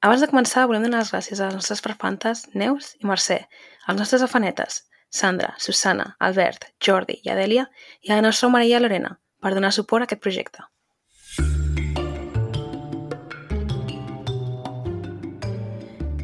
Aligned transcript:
Abans 0.00 0.22
de 0.24 0.30
començar, 0.30 0.62
volem 0.64 0.86
donar 0.86 1.02
les 1.02 1.10
gràcies 1.12 1.40
a 1.42 1.50
les 1.50 1.58
nostres 1.58 1.82
perfantes, 1.84 2.46
Neus 2.56 2.94
i 3.02 3.08
Mercè, 3.08 3.36
als 3.84 3.98
nostres 4.00 4.22
afanetes, 4.24 4.78
Sandra, 5.12 5.50
Susana, 5.60 6.14
Albert, 6.24 6.70
Jordi 6.80 7.18
i 7.20 7.28
Adèlia, 7.28 7.66
i 8.00 8.08
a 8.08 8.16
la 8.16 8.24
nostra 8.24 8.48
Maria 8.48 8.80
Lorena, 8.80 9.18
per 9.44 9.52
donar 9.52 9.74
suport 9.76 10.00
a 10.00 10.08
aquest 10.08 10.22
projecte. 10.24 10.64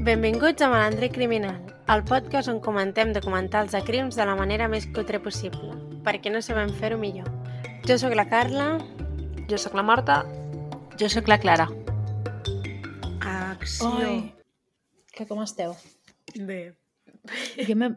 Benvinguts 0.09 0.65
a 0.65 0.73
Malandre 0.73 1.13
Criminal, 1.13 1.61
el 1.93 2.09
podcast 2.09 2.49
on 2.49 2.65
comentem 2.65 3.13
documentals 3.13 3.77
de 3.77 3.85
crims 3.85 4.17
de 4.17 4.25
la 4.25 4.41
manera 4.41 4.73
més 4.73 4.89
cutre 4.89 5.21
possible, 5.21 5.77
perquè 6.07 6.33
no 6.33 6.41
sabem 6.41 6.73
fer-ho 6.81 6.97
millor. 6.97 7.29
Jo 7.85 8.01
sóc 8.01 8.17
la 8.17 8.25
Carla. 8.33 8.79
Jo 9.53 9.61
sóc 9.61 9.77
la 9.77 9.85
Marta. 9.85 10.23
Jo 10.97 11.13
sóc 11.13 11.29
la 11.29 11.37
Clara. 11.37 11.69
Acció. 13.57 13.89
Ai, 13.97 14.35
que 15.17 15.25
com 15.27 15.41
esteu? 15.41 15.73
Bé. 16.37 16.77
Jo 17.69 17.77
me... 17.81 17.89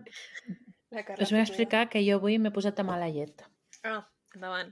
Us 1.21 1.29
vull 1.29 1.41
explicar 1.41 1.83
que 1.91 2.01
jo 2.05 2.15
avui 2.17 2.37
m'he 2.41 2.51
posat 2.55 2.79
de 2.79 2.85
mala 2.87 3.09
llet. 3.11 3.43
Ah, 3.85 3.99
endavant. 4.35 4.71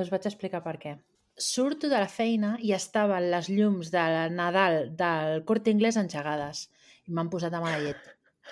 Us 0.00 0.08
vaig 0.12 0.28
explicar 0.30 0.62
per 0.64 0.76
què. 0.80 0.94
Surto 1.40 1.90
de 1.90 1.98
la 1.98 2.08
feina 2.08 2.54
i 2.62 2.70
estaven 2.76 3.26
les 3.32 3.50
llums 3.50 3.90
de 3.92 4.04
Nadal 4.36 4.94
del 4.96 5.42
Corte 5.50 5.74
Inglés 5.74 5.98
engegades 6.00 6.68
i 7.08 7.16
m'han 7.16 7.32
posat 7.32 7.52
de 7.52 7.62
mala 7.64 7.82
llet. 7.82 8.00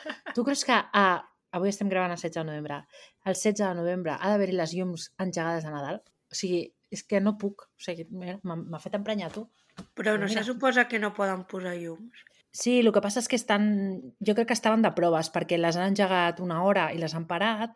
Tu 0.35 0.45
creus 0.45 0.67
que 0.67 0.75
a... 0.75 1.07
avui 1.55 1.71
estem 1.71 1.89
gravant 1.95 2.13
el 2.13 2.19
16 2.19 2.43
de 2.43 2.47
novembre. 2.51 2.83
El 3.25 3.39
16 3.39 3.63
de 3.63 3.73
novembre 3.79 4.19
ha 4.19 4.33
d'haver-hi 4.33 4.59
les 4.59 4.75
llums 4.75 5.09
engegades 5.23 5.65
de 5.65 5.73
Nadal? 5.77 6.03
O 6.29 6.37
sigui, 6.43 6.67
és 6.91 7.07
que 7.07 7.23
no 7.23 7.39
puc. 7.39 7.69
O 7.71 7.87
sigui, 7.87 8.09
m'ha 8.11 8.83
fet 8.83 8.99
emprenyar, 8.99 9.31
tu. 9.33 9.47
Però 9.95 10.17
no 10.19 10.29
se 10.29 10.43
suposa 10.45 10.87
que 10.89 10.99
no 10.99 11.13
poden 11.15 11.45
posar 11.45 11.75
llums. 11.77 12.25
Sí, 12.51 12.79
el 12.81 12.91
que 12.93 13.01
passa 13.05 13.21
és 13.21 13.29
que 13.29 13.37
estan... 13.37 13.67
Jo 14.25 14.35
crec 14.35 14.49
que 14.49 14.57
estaven 14.57 14.83
de 14.83 14.91
proves, 14.97 15.29
perquè 15.31 15.59
les 15.61 15.77
han 15.77 15.91
engegat 15.93 16.41
una 16.41 16.63
hora 16.65 16.89
i 16.95 16.99
les 16.99 17.15
han 17.15 17.27
parat, 17.29 17.75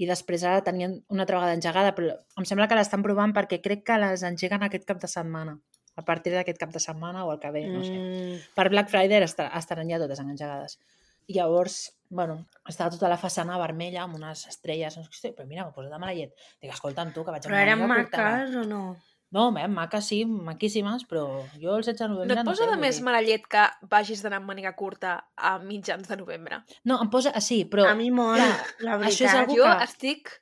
i 0.00 0.08
després 0.08 0.42
ara 0.48 0.62
tenien 0.64 0.96
una 1.12 1.22
altra 1.26 1.38
vegada 1.38 1.54
engegada, 1.54 1.92
però 1.94 2.16
em 2.40 2.46
sembla 2.48 2.66
que 2.66 2.74
l'estan 2.78 3.04
provant 3.04 3.34
perquè 3.36 3.60
crec 3.62 3.84
que 3.86 3.98
les 4.00 4.24
engeguen 4.26 4.64
aquest 4.66 4.88
cap 4.88 4.98
de 5.02 5.10
setmana. 5.12 5.58
A 5.94 6.02
partir 6.02 6.32
d'aquest 6.34 6.58
cap 6.58 6.72
de 6.74 6.80
setmana 6.82 7.22
o 7.24 7.30
el 7.36 7.38
que 7.38 7.52
ve, 7.54 7.66
no 7.70 7.84
sé. 7.84 7.92
Mm, 7.94 8.40
Per 8.56 8.68
Black 8.72 8.88
Friday 8.90 9.22
esta- 9.22 9.52
estaran 9.60 9.88
ja 9.92 10.00
totes 10.02 10.18
engegades. 10.24 10.80
I 11.28 11.34
llavors, 11.38 11.92
bueno, 12.08 12.46
estava 12.68 12.90
tota 12.90 13.08
la 13.08 13.16
façana 13.20 13.56
vermella 13.60 14.02
amb 14.02 14.16
unes 14.16 14.48
estrelles, 14.48 14.96
no 14.98 15.04
sé 15.12 15.30
però 15.36 15.46
mira, 15.46 15.64
m'ha 15.64 15.72
posat 15.72 15.92
de 15.92 15.98
mala 16.00 16.12
llet. 16.16 16.34
Dic, 16.60 16.72
escolta'm 16.72 17.12
tu, 17.14 17.22
que 17.24 17.30
vaig 17.30 17.46
però 17.46 17.60
eren 17.62 17.78
maques 17.88 18.56
o 18.56 18.64
no? 18.66 18.96
No, 19.34 19.48
eh, 19.58 19.66
maques 19.68 20.06
sí, 20.12 20.20
maquíssimes, 20.24 21.02
però 21.10 21.24
jo 21.58 21.74
el 21.74 21.82
16 21.82 21.98
de 21.98 22.08
No 22.08 22.14
novembre... 22.14 22.40
et 22.40 22.46
posa 22.46 22.64
sé, 22.64 22.70
de 22.70 22.76
més 22.78 23.00
mala 23.02 23.20
llet 23.26 23.46
que 23.50 23.64
vagis 23.90 24.22
d'anar 24.22 24.38
amb 24.40 24.46
màniga 24.52 24.72
curta 24.78 25.16
a 25.36 25.56
mitjans 25.58 26.06
de 26.08 26.16
novembre? 26.20 26.60
No, 26.86 27.00
em 27.02 27.10
posa... 27.10 27.32
ah, 27.34 27.42
Sí, 27.42 27.64
però... 27.66 27.88
A 27.90 27.96
mi 27.98 28.12
molt, 28.14 28.38
clar, 28.78 29.00
la 29.00 29.08
això 29.10 29.26
és 29.26 29.34
veritat. 29.34 29.40
algú 29.42 29.58
Jo 29.58 29.66
que- 29.72 29.88
estic... 29.90 30.34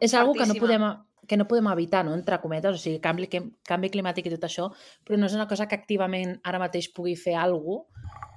és 0.00 0.14
algo 0.18 0.34
que 0.34 0.46
no 0.50 0.54
podem 0.58 0.84
que 1.26 1.36
no 1.36 1.46
podem 1.48 1.66
evitar, 1.72 2.04
no? 2.04 2.14
entre 2.14 2.38
cometes, 2.40 2.74
o 2.74 2.78
sigui, 2.78 3.00
canvi, 3.00 3.26
que- 3.28 3.42
canvi 3.66 3.90
climàtic 3.90 4.26
i 4.26 4.30
tot 4.36 4.44
això, 4.48 4.70
però 5.04 5.18
no 5.18 5.26
és 5.26 5.34
una 5.34 5.48
cosa 5.48 5.66
que 5.68 5.74
activament 5.74 6.40
ara 6.44 6.58
mateix 6.58 6.88
pugui 6.94 7.16
fer 7.16 7.34
alguna 7.36 7.84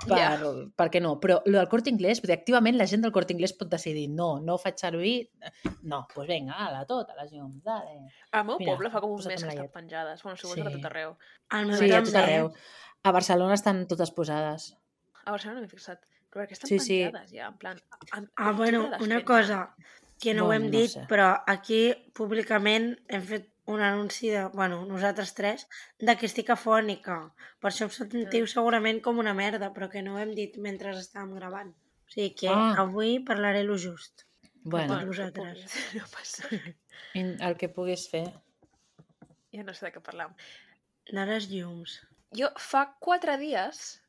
per, 0.08 0.18
Ja. 0.18 0.40
per 0.76 0.90
què 0.90 1.02
no? 1.02 1.20
Però 1.20 1.42
lo 1.46 1.58
del 1.60 1.68
Corte 1.68 1.90
Inglés, 1.90 2.22
dir, 2.22 2.32
activament 2.34 2.78
la 2.78 2.88
gent 2.88 3.02
del 3.04 3.12
Corte 3.12 3.34
Inglés 3.34 3.54
pot 3.54 3.70
decidir 3.70 4.10
no, 4.10 4.40
no 4.40 4.56
ho 4.56 4.58
faig 4.58 4.78
servir, 4.80 5.30
no, 5.82 6.00
doncs 6.00 6.14
pues 6.16 6.28
vinga, 6.28 6.54
ala, 6.68 6.86
tot, 6.86 7.10
a 7.10 7.16
les 7.22 7.32
llums, 7.34 7.62
dale. 7.64 8.00
Al 8.32 8.46
meu 8.46 8.58
Mira, 8.60 8.74
poble 8.76 8.90
fa 8.90 9.02
com 9.02 9.12
un 9.12 9.18
mes 9.18 9.26
que 9.28 9.46
la 9.46 9.52
estan 9.54 9.66
llet. 9.66 9.72
penjades. 9.74 10.24
Bueno, 10.24 10.38
suposo 10.38 10.56
que 10.56 10.62
a 10.62 10.72
Sí. 10.72 10.76
tot 10.78 10.86
arreu. 10.86 11.18
El 11.52 11.66
meu 11.68 11.76
Sí, 11.78 11.92
a 11.92 12.04
tot 12.04 12.16
arreu. 12.16 12.54
A 13.04 13.12
Barcelona 13.12 13.54
estan 13.54 13.88
totes 13.88 14.12
posades. 14.12 14.78
A 15.26 15.32
Barcelona 15.32 15.60
no 15.60 15.66
m'he 15.66 15.70
fixat. 15.70 16.00
Però 16.32 16.44
perquè 16.46 16.52
estan 16.54 16.68
Sí, 16.70 16.80
sí. 16.80 17.04
penjades 17.04 17.32
ja, 17.32 17.48
en 17.48 17.58
plan... 17.58 17.78
En, 18.16 18.30
Ah, 18.38 18.52
en 18.52 18.58
bueno, 18.58 18.80
octubre 18.82 19.00
les 19.00 19.08
una 19.08 19.26
cosa 19.26 19.76
que 20.20 20.34
no 20.34 20.44
ho 20.44 20.48
Bueno, 20.48 20.66
hem 20.66 20.72
no 20.72 20.78
dit, 20.80 20.92
sé. 20.92 21.06
però 21.08 21.30
aquí 21.48 21.94
públicament 22.14 22.98
hem 23.08 23.24
fet 23.24 23.48
un 23.70 23.82
anunci 23.86 24.30
de, 24.34 24.46
bueno, 24.54 24.82
nosaltres 24.86 25.34
tres, 25.38 25.68
de 26.00 26.16
que 26.18 26.26
estic 26.26 26.50
afònica. 26.50 27.20
Per 27.62 27.70
això 27.70 27.86
em 27.86 27.92
sentiu 27.94 28.48
segurament 28.50 29.00
com 29.06 29.20
una 29.22 29.34
merda, 29.38 29.72
però 29.74 29.90
que 29.90 30.02
no 30.02 30.16
ho 30.16 30.20
hem 30.20 30.34
dit 30.36 30.58
mentre 30.58 30.92
estàvem 30.98 31.36
gravant. 31.38 31.70
O 31.72 32.10
sigui 32.12 32.34
que 32.36 32.50
Ah. 32.50 32.74
avui 32.82 33.20
parlaré 33.24 33.64
lo 33.64 33.78
just. 33.78 34.24
Bueno, 34.64 34.98
Per 34.98 35.06
vosaltres. 35.08 35.66
No 35.96 36.06
passa. 36.12 36.48
el 37.14 37.58
que 37.58 37.70
puguis 37.70 38.10
fer. 38.10 38.26
Ja 39.54 39.64
no 39.64 39.74
sé 39.74 39.86
de 39.86 39.94
què 39.94 40.02
parlam. 40.02 40.34
De 41.10 41.26
les 41.26 41.48
llums. 41.50 42.00
Jo 42.38 42.50
fa 42.58 42.96
quatre 43.00 43.38
dies, 43.38 44.02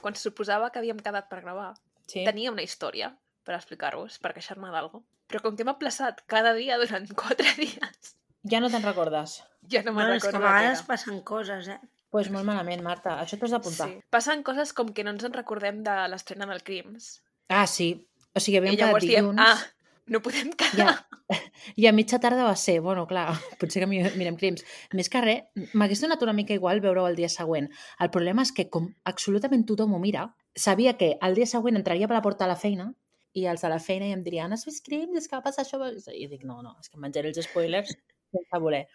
quan 0.00 0.14
suposava 0.14 0.70
que 0.70 0.78
havíem 0.78 1.00
quedat 1.00 1.28
per 1.28 1.40
gravar, 1.42 1.74
Sí? 2.06 2.22
tenia 2.24 2.52
una 2.52 2.62
història 2.62 3.16
per 3.46 3.54
explicar-vos, 3.56 4.18
per 4.22 4.32
queixar-me 4.36 4.68
d'algo. 4.74 5.04
Però 5.30 5.40
com 5.42 5.56
que 5.58 5.64
m'ha 5.66 5.78
plaçat 5.78 6.20
cada 6.30 6.52
dia 6.58 6.76
durant 6.82 7.06
quatre 7.22 7.52
dies, 7.58 8.14
Ja 8.46 8.60
no 8.62 8.68
te'n 8.70 8.82
recordes? 8.84 9.40
ja 9.70 9.80
no 9.82 9.90
me'n 9.92 10.04
Bueno, 10.04 10.14
és 10.18 10.22
que 10.22 10.28
a 10.28 10.32
recordo 10.36 10.46
vegades 10.46 10.78
era. 10.82 10.86
passen 10.86 11.20
coses, 11.26 11.68
eh? 11.68 11.78
Doncs 11.80 12.10
pues 12.16 12.28
molt 12.32 12.46
malament, 12.46 12.80
Marta. 12.84 13.16
Això 13.20 13.36
t'ho 13.36 13.44
has 13.48 13.50
d'apuntar. 13.56 13.88
Sí. 13.90 13.96
Passen 14.10 14.42
coses 14.46 14.70
com 14.72 14.92
que 14.94 15.02
no 15.04 15.10
ens 15.12 15.24
en 15.26 15.34
recordem 15.34 15.82
de 15.84 15.96
l'estrena 16.08 16.46
del 16.46 16.62
Crims. 16.64 17.08
Ah, 17.50 17.66
sí. 17.66 18.06
O 18.32 18.40
sigui, 18.40 18.58
havíem 18.60 18.76
quedat 18.76 18.86
llavors 18.88 19.04
diem, 19.04 19.26
dilluns... 19.26 19.40
ah, 19.42 19.90
no 20.14 20.20
podem 20.22 20.52
quedar. 20.54 20.94
Ja. 20.94 21.36
I 21.82 21.88
a 21.90 21.92
mitja 21.92 22.20
tarda 22.22 22.44
va 22.46 22.54
ser, 22.56 22.78
bueno, 22.80 23.04
clar, 23.10 23.34
potser 23.60 23.82
que 23.82 23.88
mi- 23.90 24.00
mirem 24.16 24.36
crims. 24.38 24.62
Més 24.94 25.10
que 25.12 25.20
res, 25.26 25.42
m'hagués 25.74 26.00
donat 26.06 26.22
una 26.22 26.32
mica 26.38 26.54
igual 26.54 26.80
veure-ho 26.80 27.08
el 27.10 27.18
dia 27.18 27.28
següent. 27.28 27.66
El 27.98 28.12
problema 28.14 28.46
és 28.46 28.52
que, 28.54 28.68
com 28.70 28.86
absolutament 29.04 29.66
tothom 29.66 29.92
ho 29.92 29.98
mira, 30.00 30.28
sabia 30.54 30.94
que 30.96 31.16
el 31.20 31.34
dia 31.34 31.50
següent 31.50 31.76
entraria 31.82 32.06
per 32.08 32.16
la 32.16 32.22
porta 32.22 32.46
de 32.46 32.52
la 32.54 32.56
feina 32.62 32.92
i 33.36 33.44
els 33.50 33.60
de 33.64 33.68
la 33.72 33.78
feina 33.82 34.08
i 34.08 34.14
em 34.16 34.22
dirien 34.24 34.52
has 34.54 34.64
vist 34.66 34.84
crims? 34.86 35.16
És 35.20 35.28
que 35.28 35.36
va 35.36 35.44
passar 35.44 35.64
això? 35.66 35.80
I 36.12 36.26
dic, 36.30 36.46
no, 36.48 36.62
no, 36.64 36.76
és 36.80 36.88
que 36.88 36.96
em 36.96 37.04
menjaré 37.04 37.32
els 37.32 37.42
spoilers 37.44 37.92
sense 37.92 38.60
voler. 38.62 38.86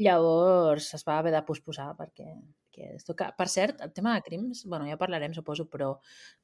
Llavors 0.00 0.94
es 0.96 1.04
va 1.04 1.18
haver 1.20 1.32
de 1.34 1.42
posposar 1.44 1.90
perquè, 1.98 2.30
perquè 2.70 2.94
esto 2.96 3.14
que... 3.18 3.26
Per 3.36 3.46
cert, 3.52 3.82
el 3.84 3.92
tema 3.92 4.14
de 4.14 4.22
crims, 4.24 4.64
bueno, 4.64 4.86
ja 4.88 4.96
parlarem, 5.00 5.34
suposo, 5.36 5.66
però 5.68 5.90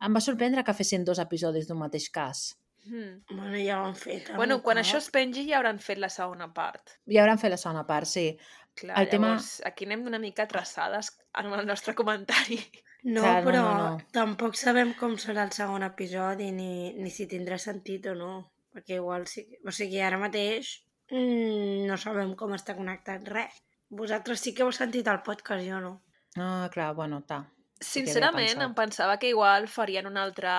em 0.04 0.16
va 0.18 0.20
sorprendre 0.24 0.64
que 0.66 0.74
fessin 0.76 1.06
dos 1.08 1.22
episodis 1.22 1.68
d'un 1.70 1.80
mateix 1.80 2.10
cas. 2.12 2.42
Mm. 2.86 3.14
Bueno, 3.32 3.56
ja 3.56 3.80
ho 3.80 3.86
han 3.88 3.96
fet. 3.98 4.28
Bueno, 4.36 4.60
quan 4.62 4.76
cop. 4.78 4.84
això 4.84 5.00
es 5.00 5.08
pengi 5.14 5.46
ja 5.48 5.56
hauran 5.58 5.80
fet 5.82 5.98
la 6.02 6.10
segona 6.12 6.50
part. 6.54 6.98
Ja 7.10 7.24
hauran 7.24 7.40
fet 7.40 7.54
la 7.54 7.60
segona 7.62 7.86
part, 7.88 8.06
sí. 8.10 8.28
Clar, 8.76 8.98
El 9.00 9.08
tema- 9.08 9.32
llavors, 9.32 9.62
aquí 9.64 9.88
anem 9.88 10.04
una 10.06 10.20
mica 10.20 10.46
traçades 10.46 11.14
en 11.40 11.48
el 11.56 11.64
nostre 11.66 11.94
comentari. 11.96 12.60
No, 13.04 13.22
Clar, 13.22 13.36
no, 13.38 13.44
però 13.46 13.62
no, 13.62 13.74
no. 13.96 14.06
tampoc 14.14 14.56
sabem 14.58 14.94
com 14.98 15.14
serà 15.20 15.44
el 15.46 15.52
segon 15.54 15.84
episodi 15.86 16.50
ni, 16.52 16.92
ni 16.96 17.12
si 17.12 17.28
tindrà 17.30 17.58
sentit 17.62 18.08
o 18.10 18.14
no. 18.18 18.32
Perquè 18.74 18.98
igual 18.98 19.26
sí... 19.30 19.44
O 19.64 19.72
sigui, 19.72 20.00
ara 20.02 20.18
mateix 20.20 20.72
mm, 21.12 21.86
no 21.88 21.96
sabem 22.00 22.34
com 22.38 22.54
està 22.56 22.74
connectat 22.78 23.28
res. 23.32 23.60
Vosaltres 23.88 24.42
sí 24.42 24.52
que 24.54 24.64
heu 24.64 24.72
sentit 24.74 25.06
el 25.08 25.22
podcast, 25.26 25.62
jo 25.62 25.78
no. 25.80 25.92
Ah, 26.36 26.66
clar, 26.72 26.92
bueno, 26.94 27.22
ta. 27.22 27.44
Sincerament, 27.80 28.62
em 28.64 28.72
pensava 28.74 29.18
que 29.20 29.28
igual 29.28 29.68
farien 29.68 30.08
una 30.08 30.22
altra 30.24 30.52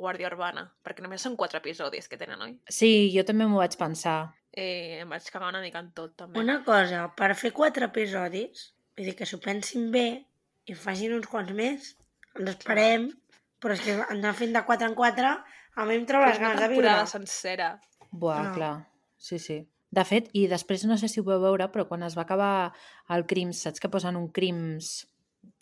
Guàrdia 0.00 0.30
Urbana, 0.30 0.64
perquè 0.84 1.04
només 1.04 1.22
són 1.22 1.36
quatre 1.36 1.60
episodis 1.60 2.08
que 2.08 2.16
tenen, 2.20 2.40
oi? 2.40 2.54
Sí, 2.72 3.12
jo 3.14 3.24
també 3.28 3.46
m'ho 3.46 3.60
vaig 3.60 3.76
pensar. 3.80 4.32
Eh, 4.50 5.00
em 5.02 5.10
vaig 5.12 5.26
cagar 5.30 5.50
una 5.52 5.60
mica 5.60 5.82
en 5.82 5.90
tot, 5.92 6.14
també. 6.16 6.40
Una 6.40 6.62
cosa, 6.64 7.04
per 7.18 7.34
fer 7.36 7.52
quatre 7.52 7.90
episodis, 7.90 8.70
vull 8.96 9.10
dir 9.10 9.16
que 9.18 9.28
s'ho 9.28 9.40
pensin 9.44 9.90
bé 9.92 10.06
i 10.66 10.74
facin 10.74 11.12
uns 11.16 11.26
quants 11.30 11.52
més, 11.52 11.90
ens 12.38 12.50
esperem, 12.50 13.10
però 13.60 13.74
és 13.76 13.80
que 13.84 13.98
anar 14.10 14.34
fent 14.38 14.52
de 14.56 14.62
4 14.64 14.88
en 14.88 14.94
4 14.94 15.30
a 15.76 15.84
mi 15.88 15.94
em 15.98 16.04
treu 16.06 16.20
les 16.22 16.32
És 16.36 16.38
una 16.38 16.48
ganes 16.48 16.60
de 16.62 16.68
viure. 16.68 16.86
temporada 16.88 17.06
sencera. 17.10 17.80
Buah, 18.10 18.42
No. 18.48 18.54
clar. 18.54 18.74
Sí, 19.18 19.38
sí. 19.38 19.68
De 19.90 20.04
fet, 20.04 20.28
i 20.34 20.46
després 20.50 20.84
no 20.84 20.96
sé 20.98 21.08
si 21.08 21.20
ho 21.20 21.24
vau 21.24 21.40
veure, 21.40 21.68
però 21.70 21.86
quan 21.88 22.02
es 22.02 22.16
va 22.18 22.22
acabar 22.22 22.72
el 23.08 23.26
Crims, 23.26 23.60
saps 23.62 23.80
que 23.80 23.88
posen 23.88 24.16
un 24.16 24.28
Crims 24.32 25.06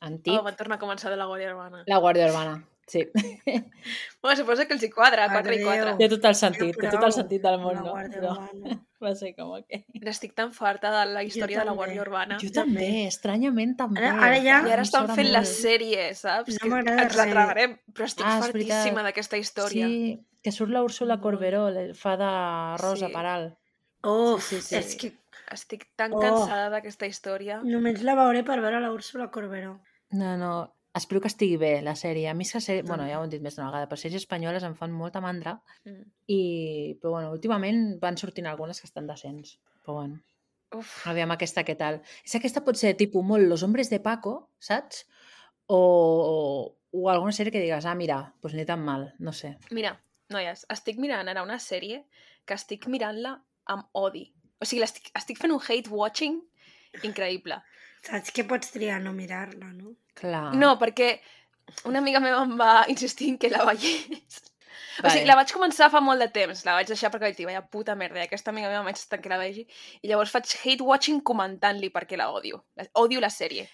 antic? 0.01 0.33
Oh, 0.39 0.43
van 0.43 0.57
tornar 0.57 0.77
a 0.77 0.81
començar 0.81 1.11
de 1.11 1.17
la 1.17 1.27
Guàrdia 1.27 1.51
Urbana. 1.53 1.83
La 1.87 1.99
Guàrdia 1.99 2.29
Urbana, 2.31 2.65
sí. 2.87 3.07
Bueno, 4.23 4.37
suposo 4.39 4.67
que 4.69 4.75
els 4.77 4.83
hi 4.85 4.91
quadra, 4.91 5.25
4 5.33 5.53
i 5.53 5.57
Adéu. 5.57 5.67
4. 5.67 5.93
Té 5.99 6.07
tot 6.13 6.25
el 6.29 6.35
sentit, 6.39 6.77
té 6.79 6.91
tot 6.93 7.03
el 7.09 7.13
sentit 7.13 7.43
del 7.43 7.57
món, 7.59 7.75
no? 7.83 7.95
Però 8.13 8.35
Urbana. 8.37 8.77
va 9.03 9.15
ser 9.19 9.33
com 9.35 9.57
que... 9.67 9.81
Estic 10.13 10.35
tan 10.39 10.53
farta 10.55 10.93
de 10.95 11.01
la 11.13 11.25
història 11.27 11.59
de 11.59 11.65
la. 11.67 11.73
Guàrdia 11.75 12.03
Urbana. 12.05 12.37
Jo 12.39 12.51
també, 12.55 13.09
estranyament 13.09 13.73
també. 13.81 13.99
Ara- 14.07 14.29
ara 14.29 14.37
ja- 14.45 14.61
I 14.69 14.75
ara 14.77 14.83
estan 14.87 15.09
fent 15.11 15.33
la 15.33 15.41
molt. 15.43 15.51
sèrie, 15.51 16.05
saps? 16.15 16.61
No 16.63 16.79
que 16.85 16.95
ens 16.95 17.17
la 17.19 17.27
tragarem, 17.33 17.75
però 17.93 18.07
estic 18.07 18.25
Ah, 18.29 18.37
fartíssima 18.45 19.03
d'aquesta 19.09 19.41
història. 19.43 19.89
Sí, 19.91 20.21
que 20.43 20.53
surt 20.55 20.71
la 20.71 20.85
Úrsula 20.87 21.17
Molt. 21.17 21.25
Corberó, 21.25 21.65
fa 21.99 22.15
de 22.17 22.31
Rosa 22.83 23.09
Sí. 23.09 23.13
Peral. 23.13 23.49
Uf, 24.05 24.47
Sí, 24.47 24.61
sí, 24.61 24.69
sí. 24.69 24.77
és 24.77 24.95
que 24.97 25.13
Estic 25.53 25.89
tan 25.97 26.15
Oh. 26.15 26.21
cansada 26.21 26.71
d'aquesta 26.71 27.07
història. 27.11 27.59
només 27.65 28.01
la 28.07 28.15
veuré 28.15 28.43
per 28.45 28.61
veure 28.63 28.79
la 28.81 28.93
Úrsula 28.93 29.31
Corberó. 29.31 29.81
No, 30.13 30.37
no, 30.39 30.53
espero 30.95 31.21
que 31.21 31.29
estigui 31.31 31.57
bé 31.57 31.81
la 31.83 31.95
sèrie. 31.97 32.29
A 32.29 32.35
mi 32.35 32.45
és 32.45 32.53
que 32.53 32.61
sèrie, 32.61 32.83
bueno, 32.85 33.07
ja 33.09 33.19
ho 33.21 33.25
hem 33.25 33.31
dit 33.33 33.41
més 33.43 33.57
d'una 33.57 33.71
vegada, 33.71 33.89
però 33.89 33.97
sèries 34.01 34.23
espanyoles 34.23 34.63
em 34.67 34.75
fan 34.77 34.93
molta 34.93 35.21
mandra 35.25 35.61
Mm. 35.85 36.03
i, 36.29 36.99
però 37.01 37.11
bueno, 37.17 37.31
últimament 37.33 37.99
van 38.01 38.17
sortint 38.21 38.47
algunes 38.47 38.81
que 38.81 38.87
estan 38.87 39.07
decents. 39.07 39.59
Però 39.85 39.95
bueno, 40.01 40.21
Uf, 40.75 41.07
aviam 41.07 41.31
aquesta 41.33 41.65
què 41.65 41.77
tal. 41.77 42.01
És 42.25 42.33
que 42.33 42.39
aquesta 42.39 42.63
pot 42.65 42.77
ser 42.77 42.95
tipus 42.97 43.25
molt 43.25 43.45
Los 43.49 43.63
Hombres 43.63 43.91
de 43.91 44.01
Paco, 44.01 44.51
saps? 44.59 45.07
O, 45.67 46.75
o 46.93 47.09
alguna 47.11 47.33
sèrie 47.33 47.53
que 47.53 47.61
digues, 47.61 47.87
ah, 47.87 47.95
mira, 47.95 48.35
doncs 48.43 48.55
ni 48.55 48.65
tan 48.69 48.81
mal, 48.85 49.13
no 49.19 49.33
sé. 49.33 49.57
Mira, 49.71 49.95
noies, 50.33 50.67
estic 50.73 50.99
mirant 50.99 51.29
ara 51.29 51.43
una 51.45 51.59
sèrie 51.59 52.05
que 52.45 52.55
estic 52.55 52.87
mirant-la 52.89 53.39
amb 53.73 53.89
odi. 53.93 54.33
O 54.61 54.65
sigui, 54.69 54.83
l'estic- 54.83 55.11
estic 55.17 55.39
fent 55.41 55.53
un 55.53 55.61
hate 55.61 55.89
watching 55.91 56.41
increïble. 57.03 57.57
Saps 58.03 58.33
que 58.35 58.45
pots 58.45 58.73
triar 58.75 59.01
no 59.03 59.13
mirar-la, 59.15 59.69
no? 59.73 59.93
Clar. 60.19 60.55
No, 60.59 60.75
perquè 60.81 61.15
una 61.89 62.01
amiga 62.03 62.21
meva 62.21 62.43
em 62.43 62.57
va 62.59 62.85
insistir 62.91 63.29
en 63.31 63.39
que 63.39 63.51
la 63.53 63.65
veiés. 63.69 64.41
O 64.99 65.03
Vale. 65.07 65.13
sigui, 65.15 65.27
la 65.29 65.37
vaig 65.39 65.53
començar 65.55 65.87
fa 65.93 66.01
molt 66.05 66.21
de 66.21 66.27
temps, 66.35 66.65
la 66.67 66.75
vaig 66.77 66.89
deixar 66.91 67.09
perquè 67.11 67.31
vaig 67.31 67.37
dir, 67.39 67.47
vaya 67.49 67.63
puta 67.65 67.95
merda, 67.97 68.19
i 68.21 68.27
aquesta 68.27 68.51
amiga 68.53 68.69
meva 68.69 68.83
m'ha 68.85 68.93
insistit 68.93 69.23
que 69.25 69.31
la 69.33 69.39
vegi, 69.41 69.63
i 70.03 70.09
llavors 70.11 70.31
faig 70.35 70.51
hate 70.65 70.85
watching 70.85 71.23
comentant-li 71.25 71.89
perquè 71.95 72.19
la 72.21 72.27
odio. 72.35 72.65
La- 72.77 72.89
Odio 73.01 73.21
la 73.23 73.31
sèrie. 73.33 73.69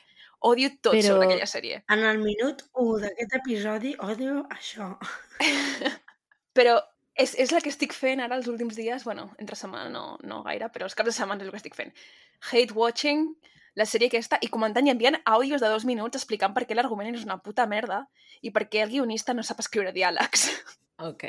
Odio 0.47 0.69
tot 0.81 0.95
Però- 0.95 1.07
sobre 1.09 1.27
aquella 1.27 1.49
sèrie. 1.51 1.81
En 1.91 2.05
el 2.07 2.21
minut 2.23 2.63
1 2.75 3.01
d'aquest 3.03 3.35
episodi 3.41 3.97
odio 3.99 4.45
això. 4.55 4.93
Però 6.59 6.77
és, 7.19 7.35
és 7.35 7.51
la 7.51 7.61
que 7.65 7.71
estic 7.73 7.93
fent 7.97 8.21
ara 8.23 8.37
els 8.39 8.47
últims 8.51 8.77
dies, 8.79 9.03
bueno, 9.07 9.29
entre 9.43 9.57
setmana 9.59 9.89
no, 9.91 10.05
no 10.23 10.43
gaire, 10.47 10.69
però 10.75 10.87
els 10.87 10.95
caps 10.95 11.11
de 11.11 11.17
setmana 11.17 11.43
és 11.43 11.49
el 11.49 11.55
que 11.57 11.61
estic 11.65 11.75
fent. 11.79 11.91
Hate 12.53 12.75
watching, 12.79 13.25
la 13.77 13.87
sèrie 13.87 14.09
aquesta, 14.09 14.39
i 14.41 14.49
comentant 14.53 14.87
i 14.87 14.93
enviant 14.93 15.19
àudios 15.25 15.61
de 15.61 15.69
dos 15.69 15.85
minuts 15.89 16.17
explicant 16.17 16.55
per 16.55 16.65
què 16.67 16.77
l'argument 16.77 17.15
és 17.15 17.27
una 17.27 17.39
puta 17.43 17.67
merda 17.67 18.07
i 18.43 18.53
per 18.55 18.69
què 18.69 18.85
el 18.85 18.95
guionista 18.95 19.35
no 19.35 19.43
sap 19.43 19.61
escriure 19.65 19.93
diàlegs. 19.93 20.49
Ok. 20.99 21.29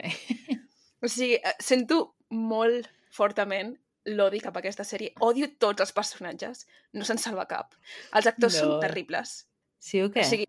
O 1.01 1.07
sigui, 1.07 1.36
eh, 1.38 1.56
sento 1.62 2.15
molt 2.30 2.89
fortament 3.13 3.75
l'odi 4.09 4.39
cap 4.41 4.56
a 4.57 4.63
aquesta 4.63 4.86
sèrie. 4.88 5.13
Odio 5.24 5.50
tots 5.62 5.83
els 5.86 5.94
personatges. 5.95 6.65
No 6.97 7.06
se'n 7.06 7.21
salva 7.21 7.45
cap. 7.47 7.75
Els 8.18 8.27
actors 8.27 8.57
no. 8.57 8.65
No. 8.65 8.71
són 8.74 8.81
terribles. 8.88 9.35
Sí 9.80 10.01
o 10.03 10.09
què? 10.12 10.25
O 10.25 10.30
sigui, 10.30 10.47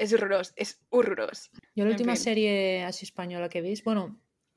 és 0.00 0.14
horrorós, 0.16 0.54
és 0.56 0.74
horrorós. 0.96 1.48
Jo 1.76 1.86
l'última 1.86 2.16
en 2.16 2.18
fi. 2.18 2.24
sèrie 2.30 2.54
així 2.88 3.06
espanyola 3.06 3.50
que 3.52 3.60
he 3.60 3.66
vist, 3.66 3.84
bueno, 3.84 4.08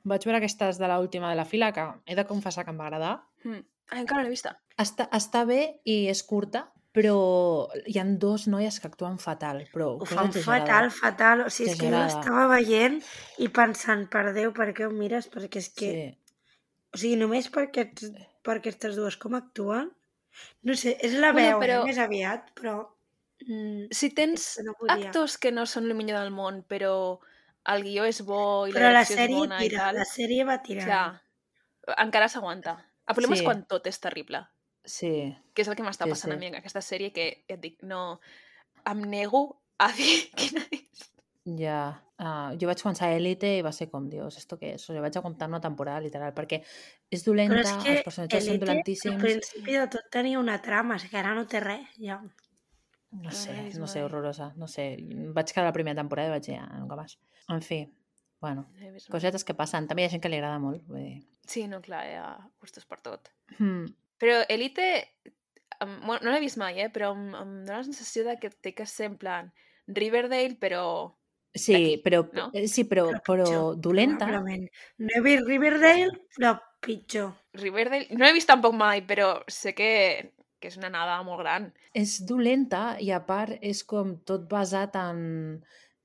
vaig 0.08 0.24
veure 0.24 0.40
aquestes 0.40 0.80
de 0.80 0.88
l'última 0.88 1.30
de 1.30 1.38
la 1.38 1.46
fila, 1.48 1.70
que 1.76 1.84
he 2.06 2.16
de 2.16 2.26
confessar 2.28 2.64
que 2.64 2.72
em 2.72 2.80
va 2.80 2.88
agradar. 2.88 3.14
Mm. 3.44 3.62
Ah, 3.90 4.00
encara 4.00 4.22
no 4.22 4.28
l'he 4.28 4.34
vista. 4.34 4.54
Està, 4.80 5.08
està 5.12 5.44
bé 5.46 5.80
i 5.84 6.06
és 6.10 6.22
curta, 6.26 6.64
però 6.94 7.16
hi 7.90 7.98
han 7.98 8.18
dos 8.22 8.46
noies 8.48 8.78
que 8.80 8.86
actuen 8.88 9.18
fatal, 9.18 9.64
però 9.72 9.92
Ho 10.00 10.06
fan 10.06 10.28
exagerada. 10.30 10.64
fatal, 10.64 10.90
fatal. 10.90 11.40
O 11.46 11.50
sigui, 11.50 11.70
és 11.72 11.78
que 11.80 11.90
jo 11.90 11.96
l'estava 11.98 12.46
veient 12.54 13.00
i 13.38 13.48
pensant, 13.48 14.06
per 14.10 14.32
Déu, 14.36 14.52
per 14.54 14.68
què 14.76 14.86
ho 14.86 14.92
mires? 14.94 15.28
Perquè 15.30 15.58
és 15.62 15.68
que... 15.74 15.90
Sí. 15.90 16.04
O 16.94 17.00
sigui, 17.02 17.16
només 17.18 17.48
per, 17.50 17.64
aquests, 17.68 18.10
per 18.46 18.58
aquestes 18.60 18.94
dues 18.96 19.16
com 19.18 19.34
actuen, 19.34 19.88
no 20.62 20.74
sé, 20.78 20.96
és 21.02 21.14
la 21.18 21.32
Bueno, 21.34 21.58
veu, 21.58 21.62
però- 21.64 21.80
eh, 21.82 21.88
més 21.90 21.98
aviat, 21.98 22.52
però... 22.54 22.76
Mm, 23.48 23.88
Si 23.90 24.10
tens 24.14 24.60
no 24.64 24.72
podia. 24.78 24.94
actors 25.10 25.36
que 25.42 25.50
no 25.52 25.66
són 25.66 25.90
el 25.90 25.94
millor 25.98 26.20
del 26.22 26.30
món, 26.30 26.62
però 26.70 27.18
el 27.74 27.82
guió 27.82 28.04
és 28.06 28.22
bo 28.24 28.66
i 28.68 28.72
però 28.72 28.86
la 28.92 29.00
la 29.00 29.02
direcció 29.02 29.16
és 29.16 29.20
sèrie 29.24 29.36
bona 29.42 29.58
i 29.58 29.68
tira, 29.68 29.78
tal, 29.82 29.94
la 29.98 30.04
sèrie 30.06 30.44
va 30.46 30.62
tirant. 30.62 30.86
clar, 30.86 31.22
encara 32.06 32.28
s'aguanta. 32.30 32.76
El 33.06 33.14
problema 33.14 33.36
Sí. 33.36 33.40
és 33.42 33.46
quan 33.46 33.64
tot 33.68 33.86
és 33.86 34.00
terrible, 34.00 34.46
Sí. 34.84 35.34
que 35.54 35.62
és 35.62 35.68
el 35.68 35.76
que 35.76 35.82
m'està 35.82 36.04
Sí, 36.04 36.10
passant 36.10 36.32
sí. 36.32 36.36
a 36.36 36.40
mi 36.40 36.46
amb 36.46 36.56
aquesta 36.60 36.80
sèrie, 36.80 37.12
que 37.12 37.44
ja 37.48 37.54
et 37.56 37.60
dic, 37.60 37.82
no... 37.82 38.20
Em 38.86 39.00
nego 39.08 39.62
a 39.78 39.88
dir 39.96 40.30
quina 40.36 40.60
és. 40.70 41.10
Ja. 41.44 42.00
Uh, 42.14 42.54
jo 42.60 42.68
vaig 42.68 42.78
començar 42.80 43.08
Elite 43.16 43.48
i 43.58 43.62
va 43.64 43.72
ser 43.72 43.88
com, 43.90 44.04
dios, 44.08 44.36
esto 44.38 44.56
què 44.56 44.74
és? 44.76 44.82
O 44.84 44.92
sigui, 44.92 45.00
vaig 45.02 45.16
aguantar 45.18 45.48
una 45.48 45.60
temporada, 45.60 46.00
literal, 46.00 46.32
perquè 46.32 46.60
és 47.10 47.24
dolenta, 47.24 47.56
Però 47.56 47.64
és 47.64 47.82
que 47.84 47.92
els 47.96 48.04
personatges 48.06 48.44
són 48.44 48.52
Elite, 48.52 48.62
al 48.62 48.68
dolentíssims... 48.68 49.22
principi 49.22 49.72
de 49.74 49.86
tot 49.88 50.06
tenia 50.14 50.38
una 50.38 50.60
trama, 50.62 50.96
és 50.96 51.08
que 51.10 51.18
ara 51.18 51.34
no 51.34 51.46
té 51.50 51.60
res, 51.60 51.88
ja. 51.98 52.20
No 52.22 52.30
No 53.24 53.30
sé, 53.30 53.56
no 53.78 53.86
sé, 53.86 54.02
horrorosa. 54.04 54.52
No 54.56 54.66
sé, 54.68 54.96
vaig 55.34 55.50
quedar 55.52 55.66
la 55.66 55.72
primera 55.72 55.96
temporada 56.00 56.28
i 56.28 56.32
vaig 56.38 56.46
dir, 56.46 56.56
ah, 56.58 56.78
nunca 56.78 56.96
más. 56.96 57.18
En 57.48 57.60
fi, 57.62 57.82
bueno, 58.44 58.66
cosetes 59.10 59.44
que 59.48 59.56
passen. 59.56 59.88
També 59.88 60.04
hi 60.04 60.08
ha 60.08 60.12
gent 60.12 60.22
que 60.22 60.30
li 60.32 60.38
agrada 60.38 60.60
molt. 60.60 60.84
Vull 60.90 61.00
dir. 61.00 61.18
Sí, 61.48 61.64
no, 61.68 61.80
clar, 61.84 62.04
hi 62.08 62.18
ha 62.20 62.28
gustos 62.60 62.84
per 62.88 63.00
tot. 63.04 63.32
Hmm. 63.56 63.88
Però 64.20 64.42
Elite, 64.52 64.88
bueno, 65.80 66.20
no 66.22 66.32
l'he 66.32 66.40
vist 66.44 66.60
mai, 66.60 66.78
eh? 66.84 66.90
però 66.92 67.12
em, 67.16 67.26
em 67.34 67.52
dóna 67.66 67.80
la 67.80 67.86
sensació 67.86 68.24
de 68.28 68.38
que 68.40 68.50
té 68.52 68.74
que 68.76 68.86
ser 68.88 69.10
en 69.12 69.18
plan 69.20 69.52
Riverdale, 69.86 70.56
però... 70.60 70.84
Sí, 71.54 72.00
però, 72.02 72.24
no? 72.34 72.48
eh, 72.52 72.66
sí, 72.66 72.82
però, 72.90 73.06
Però 73.12 73.20
però 73.44 73.74
dolenta. 73.78 74.26
Probablement. 74.26 74.66
No 74.98 75.12
he 75.14 75.20
vist 75.22 75.44
Riverdale, 75.46 76.10
però 76.34 76.54
pitjor. 76.82 77.34
Riverdale... 77.60 78.08
No 78.10 78.24
l'he 78.24 78.34
vist 78.34 78.50
tampoc 78.50 78.74
mai, 78.74 79.04
però 79.06 79.36
sé 79.46 79.74
que, 79.76 79.90
que 80.58 80.72
és 80.72 80.78
una 80.80 80.90
nada 80.90 81.20
molt 81.26 81.44
gran. 81.44 81.68
És 81.94 82.18
dolenta 82.26 82.96
i 82.98 83.12
a 83.14 83.20
part 83.26 83.60
és 83.62 83.84
com 83.86 84.16
tot 84.26 84.48
basat 84.50 84.98
en 84.98 85.20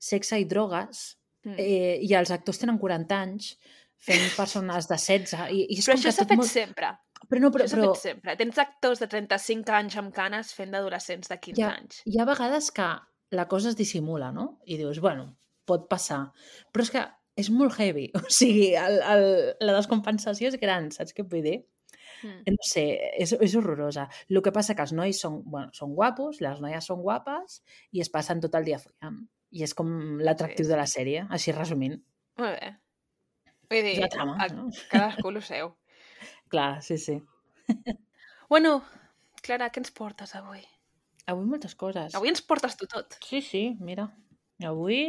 sexe 0.00 0.38
i 0.40 0.46
drogues 0.48 1.19
Mm. 1.44 1.54
eh, 1.58 1.98
i 2.04 2.10
els 2.18 2.30
actors 2.34 2.58
tenen 2.60 2.78
40 2.78 3.16
anys 3.16 3.54
fent 4.00 4.26
persones 4.36 4.88
de 4.88 4.96
16 4.96 5.50
i, 5.52 5.62
i 5.74 5.78
és 5.78 5.86
Però 5.86 5.94
com 5.94 6.00
això 6.00 6.10
que 6.10 6.16
s'ha 6.16 6.26
fet 6.28 6.40
molt... 6.40 6.50
sempre. 6.50 6.90
Però 7.28 7.40
no, 7.42 7.50
però, 7.52 7.66
Això 7.68 7.76
però 7.76 7.92
fet 7.94 8.02
sempre. 8.02 8.34
Tens 8.40 8.58
actors 8.62 9.00
de 9.02 9.06
35 9.12 9.72
anys 9.76 9.96
amb 10.00 10.12
canes 10.16 10.54
fent 10.56 10.72
d'adolescents 10.72 11.28
de 11.28 11.36
15 11.38 11.60
Ja. 11.60 11.72
anys. 11.76 12.02
hi 12.08 12.18
ha 12.18 12.24
vegades 12.28 12.70
que 12.72 12.88
la 13.36 13.46
cosa 13.48 13.68
es 13.70 13.76
dissimula, 13.76 14.32
no? 14.32 14.58
I 14.66 14.76
dius, 14.80 15.00
bueno, 15.00 15.36
pot 15.68 15.84
passar. 15.88 16.32
Però 16.72 16.82
és 16.82 16.90
que 16.90 17.04
és 17.36 17.50
molt 17.50 17.76
heavy. 17.78 18.08
O 18.24 18.30
sigui, 18.32 18.72
el, 18.74 19.00
el, 19.14 19.26
la 19.60 19.76
descompensació 19.76 20.48
és 20.48 20.56
gran, 20.60 20.90
saps 20.90 21.14
què 21.14 21.22
vull 21.28 21.44
dir? 21.44 21.58
Mm. 22.24 22.52
No 22.56 22.66
sé, 22.66 22.86
és, 23.16 23.32
és 23.32 23.54
horrorosa. 23.56 24.08
El 24.28 24.40
que 24.44 24.52
passa 24.52 24.74
que 24.76 24.82
els 24.84 24.92
nois 24.96 25.20
són, 25.20 25.42
bueno, 25.44 25.70
són 25.76 25.94
guapos, 25.96 26.40
les 26.44 26.58
noies 26.60 26.84
són 26.84 27.00
guapes 27.04 27.60
i 27.92 28.00
es 28.02 28.10
passen 28.12 28.40
tot 28.40 28.56
el 28.58 28.64
dia 28.66 28.80
follant. 28.80 29.22
I 29.50 29.64
és 29.66 29.74
com 29.74 29.90
l'atractiu 30.22 30.64
Sí, 30.64 30.70
de 30.70 30.78
la 30.78 30.86
sèrie, 30.90 31.24
així 31.36 31.54
resumint. 31.56 31.96
Molt 32.38 32.56
bé. 32.56 32.70
Vull 33.70 33.86
dir, 33.86 33.96
la 34.02 34.08
trama, 34.10 34.36
a, 34.42 34.48
no? 34.54 34.68
cadascú 34.90 35.30
el 35.30 35.40
seu. 35.46 35.72
Clar, 36.52 36.82
sí, 36.82 36.98
sí. 36.98 37.20
Bueno, 38.50 38.80
Clara, 39.46 39.68
què 39.70 39.78
ens 39.78 39.92
portes 39.94 40.32
avui? 40.34 40.64
Avui 41.30 41.46
moltes 41.46 41.76
coses. 41.78 42.16
Avui 42.18 42.32
ens 42.32 42.42
portes 42.42 42.74
tu 42.74 42.88
tot. 42.90 43.14
Sí, 43.22 43.38
sí, 43.46 43.60
mira. 43.78 44.08
Avui 44.66 45.04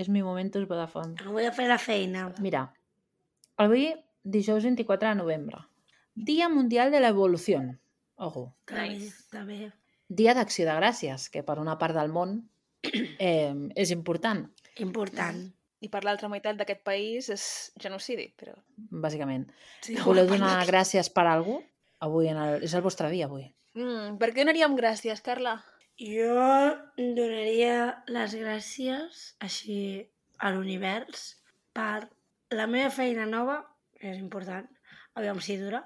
és 0.00 0.08
mi 0.08 0.22
momentos 0.24 0.64
Vodafone. 0.70 1.18
Vull 1.26 1.44
a 1.44 1.52
fer 1.52 1.66
la 1.68 1.76
feina. 1.82 2.30
Mira, 2.40 2.62
avui, 3.60 3.90
dijous 4.24 4.64
24 4.64 5.10
de 5.10 5.18
novembre, 5.20 5.60
Dia 6.14 6.48
Mundial 6.48 6.90
de 6.90 7.02
l'Evolució. 7.04 7.60
Ojo. 8.16 8.48
Nice. 8.72 9.28
Dia 10.08 10.34
d'Acció 10.34 10.64
de 10.66 10.78
Gràcies, 10.80 11.28
que 11.30 11.44
per 11.46 11.58
una 11.62 11.76
part 11.78 11.94
del 11.94 12.10
món 12.10 12.38
eh, 13.28 13.54
és 13.74 13.90
important, 13.94 14.46
Important. 14.82 15.46
I 15.78 15.88
per 15.90 16.02
l'altra 16.02 16.30
meitat 16.30 16.58
d'aquest 16.58 16.80
país 16.86 17.28
és 17.30 17.44
genocidi, 17.78 18.28
però... 18.38 18.54
bàsicament. 19.04 19.46
Sí, 19.86 19.94
Voleu 20.02 20.26
donar 20.30 20.64
gràcies 20.66 21.10
per 21.14 21.28
algú? 21.30 21.60
Avui 22.02 22.30
en 22.30 22.38
el, 22.38 22.64
és 22.66 22.74
el 22.74 22.82
vostre 22.82 23.10
dia, 23.12 23.28
avui. 23.28 23.46
Mm, 23.78 24.16
per 24.18 24.30
què 24.32 24.42
donaríem 24.42 24.74
gràcies, 24.78 25.22
Carla? 25.26 25.58
Jo 25.98 26.34
donaria 26.96 28.02
les 28.10 28.34
gràcies 28.38 29.22
així 29.44 29.78
a 30.38 30.50
l'univers 30.54 31.28
per 31.74 32.08
la 32.54 32.66
meva 32.70 32.90
feina 32.94 33.26
nova, 33.26 33.60
que 33.98 34.10
és 34.12 34.18
important, 34.22 34.66
aviam 35.18 35.38
si 35.42 35.58
dura, 35.62 35.84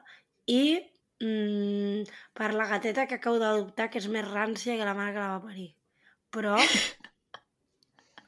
i 0.48 0.80
mm, 1.20 2.08
per 2.36 2.52
la 2.56 2.68
gateta 2.72 3.06
que 3.08 3.20
acabo 3.20 3.40
d'adoptar, 3.40 3.88
que 3.92 4.00
és 4.00 4.08
més 4.12 4.28
rància 4.28 4.76
que 4.76 4.88
la 4.88 4.96
mare 4.96 5.16
que 5.16 5.20
la 5.24 5.36
va 5.36 5.46
parir. 5.48 5.72
Però, 6.32 6.56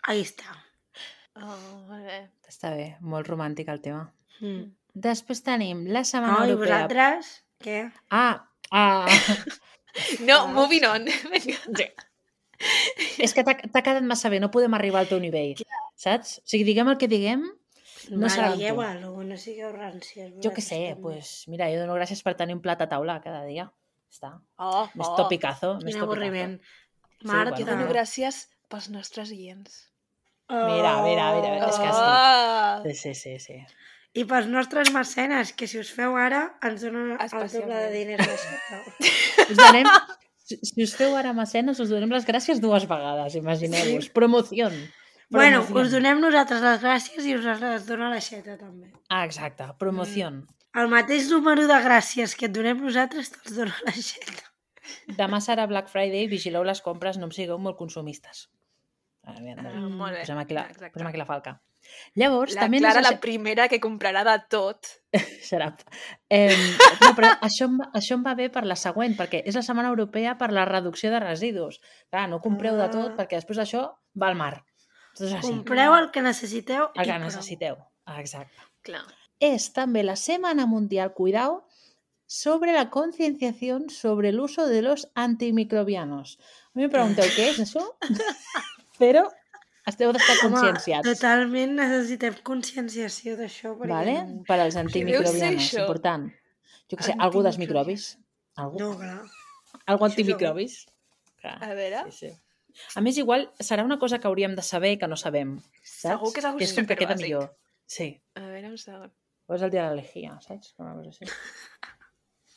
ahí 0.08 0.20
està. 0.24 0.52
Oh, 1.40 1.56
molt 1.88 2.04
bé. 2.06 2.18
Està 2.48 2.70
bé, 2.76 2.88
molt 3.02 3.26
romàntic 3.30 3.70
el 3.72 3.80
tema. 3.82 4.04
Mm. 4.40 4.68
Després 5.06 5.40
tenim 5.42 5.86
la 5.90 6.04
Setmana 6.06 6.44
i 6.46 6.52
Europea. 6.52 6.84
vosaltres, 6.84 7.32
què? 7.64 7.78
Ah, 8.14 8.44
ah, 8.70 9.08
No, 10.28 10.46
moving 10.50 10.84
on. 10.86 11.04
Vinga. 11.32 11.88
és 13.22 13.34
que 13.34 13.42
t'ha 13.44 13.56
quedat 13.82 14.02
massa 14.06 14.30
bé, 14.30 14.38
no 14.42 14.50
podem 14.54 14.74
arribar 14.78 15.02
al 15.02 15.08
teu 15.10 15.20
nivell, 15.22 15.58
saps? 15.98 16.38
O 16.42 16.48
sigui, 16.48 16.64
diguem 16.70 16.88
el 16.92 16.98
que 17.00 17.08
diguem, 17.10 17.44
No 18.12 18.28
serà 18.28 18.50
amb 18.52 18.60
tu. 18.60 19.22
no 19.24 19.36
sigueu 19.40 19.70
ràncies. 19.72 20.34
jo 20.44 20.50
què 20.52 20.60
sé, 20.62 20.80
també. 20.92 21.00
pues, 21.02 21.46
mira, 21.48 21.70
jo 21.72 21.78
dono 21.80 21.94
gràcies 21.96 22.20
per 22.22 22.34
tenir 22.36 22.54
un 22.54 22.60
plat 22.60 22.80
a 22.84 22.88
taula 22.90 23.18
cada 23.24 23.44
dia. 23.48 23.70
Està. 24.12 24.34
Oh, 24.62 24.84
Més 24.94 25.08
oh. 25.08 25.16
topicazo. 25.16 25.74
més 25.80 25.94
Quin 25.94 26.02
topicazo. 26.02 26.04
avorriment. 26.04 26.58
Sí, 27.20 27.26
Marta. 27.30 27.56
Jo 27.56 27.64
bueno. 27.64 27.82
dono 27.84 27.90
gràcies 27.92 28.46
pels 28.68 28.90
nostres 28.90 29.30
oients. 29.30 29.84
Mira, 30.50 31.00
mira, 31.02 31.32
mira, 31.34 31.68
és 31.68 31.78
que 31.80 31.88
sí. 31.88 32.02
Ah! 32.04 32.82
Sí, 32.84 32.94
sí, 32.94 33.14
sí, 33.14 33.38
sí. 33.40 33.56
I 34.14 34.24
pels 34.30 34.46
nostres 34.46 34.92
mecenes, 34.94 35.52
que 35.58 35.66
si 35.66 35.80
us 35.80 35.88
feu 35.90 36.14
ara, 36.20 36.44
ens 36.62 36.84
donen 36.84 37.16
el 37.16 37.30
doble 37.32 37.78
de 37.80 37.88
diners 37.90 38.28
d'aixeta. 38.28 38.82
Us 39.50 39.56
donem, 39.58 39.88
si, 40.46 40.60
us 40.84 40.92
feu 40.94 41.16
ara 41.18 41.32
mecenes, 41.34 41.80
us 41.82 41.90
donem 41.90 42.12
les 42.14 42.28
gràcies 42.28 42.60
dues 42.62 42.86
vegades, 42.86 43.34
imagineu-vos. 43.40 44.06
Promoció. 44.14 44.70
bueno, 45.34 45.64
us 45.64 45.90
donem 45.90 46.22
nosaltres 46.22 46.62
les 46.62 46.80
gràcies 46.84 47.26
i 47.26 47.34
us 47.40 47.48
les 47.64 47.88
dona 47.88 48.12
l'aixeta 48.12 48.54
també. 48.54 48.92
Ah, 49.08 49.24
exacte, 49.24 49.66
promoció. 49.82 50.30
El 50.78 50.90
mateix 50.92 51.26
número 51.32 51.66
de 51.66 51.80
gràcies 51.88 52.36
que 52.38 52.46
et 52.46 52.54
donem 52.54 52.84
nosaltres 52.86 53.34
te'ls 53.34 53.58
dona 53.58 53.74
l'aixeta. 53.88 54.53
Demà 55.18 55.40
serà 55.40 55.66
Black 55.66 55.88
Friday, 55.88 56.26
vigileu 56.28 56.64
les 56.64 56.80
compres, 56.82 57.18
no 57.18 57.26
em 57.26 57.32
sigueu 57.32 57.58
molt 57.58 57.76
consumistes. 57.76 58.48
Ah, 59.26 59.38
Mm, 59.40 59.94
molt 59.96 60.12
bé. 60.12 60.20
posem, 60.20 60.38
aquí 60.38 60.52
la, 60.54 60.66
Exacte. 60.68 60.90
posem 60.92 61.06
aquí 61.08 61.16
la 61.18 61.24
falca. 61.24 61.62
Llavors, 62.14 62.54
La 62.54 62.62
també 62.62 62.78
Clara, 62.78 63.00
necessi- 63.00 63.14
la 63.14 63.20
primera 63.20 63.68
que 63.68 63.78
comprarà 63.80 64.22
de 64.24 64.42
tot. 64.48 64.86
Serà. 65.50 65.74
Eh, 66.30 66.54
no, 67.00 67.10
però 67.16 67.30
això 67.40 67.64
em, 67.68 67.78
va, 67.80 67.90
això 67.94 68.14
em 68.14 68.24
va 68.24 68.34
bé 68.34 68.50
per 68.50 68.64
la 68.66 68.76
següent, 68.76 69.16
perquè 69.16 69.42
és 69.44 69.54
la 69.54 69.62
Setmana 69.62 69.88
Europea 69.88 70.36
per 70.38 70.50
la 70.52 70.64
reducció 70.64 71.10
de 71.10 71.20
residus. 71.20 71.80
Clar, 72.10 72.28
no 72.28 72.40
compreu 72.40 72.76
de 72.76 72.88
tot, 72.88 73.12
Ah. 73.12 73.16
perquè 73.16 73.36
després 73.40 73.58
d'això 73.58 73.84
va 74.20 74.28
al 74.28 74.34
mar. 74.36 74.64
Això 75.14 75.26
és 75.26 75.32
així. 75.34 75.46
Compreu 75.46 75.94
el 75.94 76.10
que 76.10 76.22
necessiteu 76.22 76.90
El 76.94 77.04
i 77.04 77.10
que 77.10 77.18
necessiteu. 77.18 77.76
Ah, 78.06 78.20
Exacte. 78.20 78.56
Clar. 78.82 79.04
Es 79.40 79.72
també 79.72 80.02
la 80.04 80.16
Semana 80.16 80.66
Mundial, 80.66 81.12
cuidado, 81.12 81.66
sobre 82.34 82.72
la 82.74 82.88
concienciación 82.90 83.88
sobre 83.90 84.30
el 84.30 84.40
uso 84.40 84.66
de 84.66 84.82
los 84.82 85.08
antimicrobianos. 85.14 86.38
A 86.74 86.78
mi 86.78 86.86
em 86.88 86.90
pregunteu 86.90 87.28
què 87.36 87.50
és 87.52 87.60
això, 87.62 87.84
però 89.02 89.22
esteu 89.86 90.10
d'estar 90.16 90.34
Home, 90.40 90.48
conscienciats. 90.56 91.06
totalment 91.06 91.76
necessitem 91.78 92.40
conscienciació 92.42 93.36
d'això. 93.38 93.76
perquè 93.78 93.92
Vale? 93.92 94.16
Per 94.48 94.58
als 94.64 94.76
antimicrobianos, 94.80 95.62
això? 95.68 95.84
important. 95.84 96.26
Jo 96.90 96.98
que 96.98 97.06
sé, 97.06 97.14
algú 97.18 97.42
dels 97.46 97.58
microbis. 97.62 98.08
Algú, 98.56 98.78
No, 98.82 98.90
clar. 98.98 99.20
algú 99.86 100.04
antimicrobis. 100.10 100.80
Clar. 101.40 101.58
A 101.62 101.74
veure, 101.74 102.04
Sí, 102.10 102.28
sí. 102.28 102.32
A 102.98 103.00
més, 103.04 103.16
igual 103.22 103.44
serà 103.62 103.84
una 103.86 104.00
cosa 104.02 104.18
que 104.18 104.26
hauríem 104.26 104.56
de 104.58 104.62
saber 104.66 104.96
que 104.98 105.06
no 105.06 105.14
sabem. 105.16 105.60
Saps? 105.82 106.00
segur 106.18 106.32
que 106.34 106.40
és 106.42 106.46
algú 106.48 106.58
que 106.58 106.64
és 106.66 106.72
com 106.74 106.86
que 106.90 106.96
queda 106.98 107.14
millor. 107.20 107.52
Sí. 107.86 108.08
A 108.34 108.40
veure, 108.48 108.72
un 108.74 108.78
segon. 108.78 109.12
O 109.46 109.54
és 109.54 109.62
el 109.62 109.70
dia 109.70 109.84
de 109.84 109.90
l'elegía, 109.94 110.38
saps? 110.42 110.72
Una 110.82 110.94
cosa 110.96 111.12
així. 111.12 111.28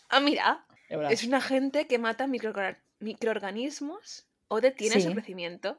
Ah, 0.09 0.19
mira, 0.19 0.65
es 1.09 1.23
un 1.23 1.33
agente 1.33 1.87
que 1.87 1.97
mata 1.99 2.27
microorga- 2.27 2.79
microorganismos 2.99 4.25
o 4.47 4.61
detiene 4.61 4.95
Sí. 4.95 5.01
su 5.07 5.13
crecimiento. 5.13 5.77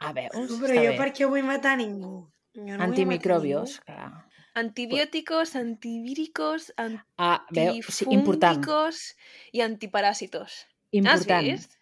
A 0.00 0.12
Està 0.12 0.30
jo 0.74 0.92
bé. 0.92 0.96
per 0.96 1.12
què 1.12 1.26
vull 1.28 1.42
matar 1.44 1.76
ningú? 1.78 2.28
Jo 2.54 2.76
no 2.76 2.82
Antimicrobios, 2.84 3.80
clar. 3.80 4.26
Antibióticos, 4.54 5.54
antivíricos, 5.56 6.72
Ah, 7.16 7.44
important. 7.50 8.58
antifúngicos 8.58 9.16
y 9.52 9.60
antiparásitos. 9.60 10.66
Important. 10.90 11.30
¿Has 11.30 11.44
visto? 11.44 11.74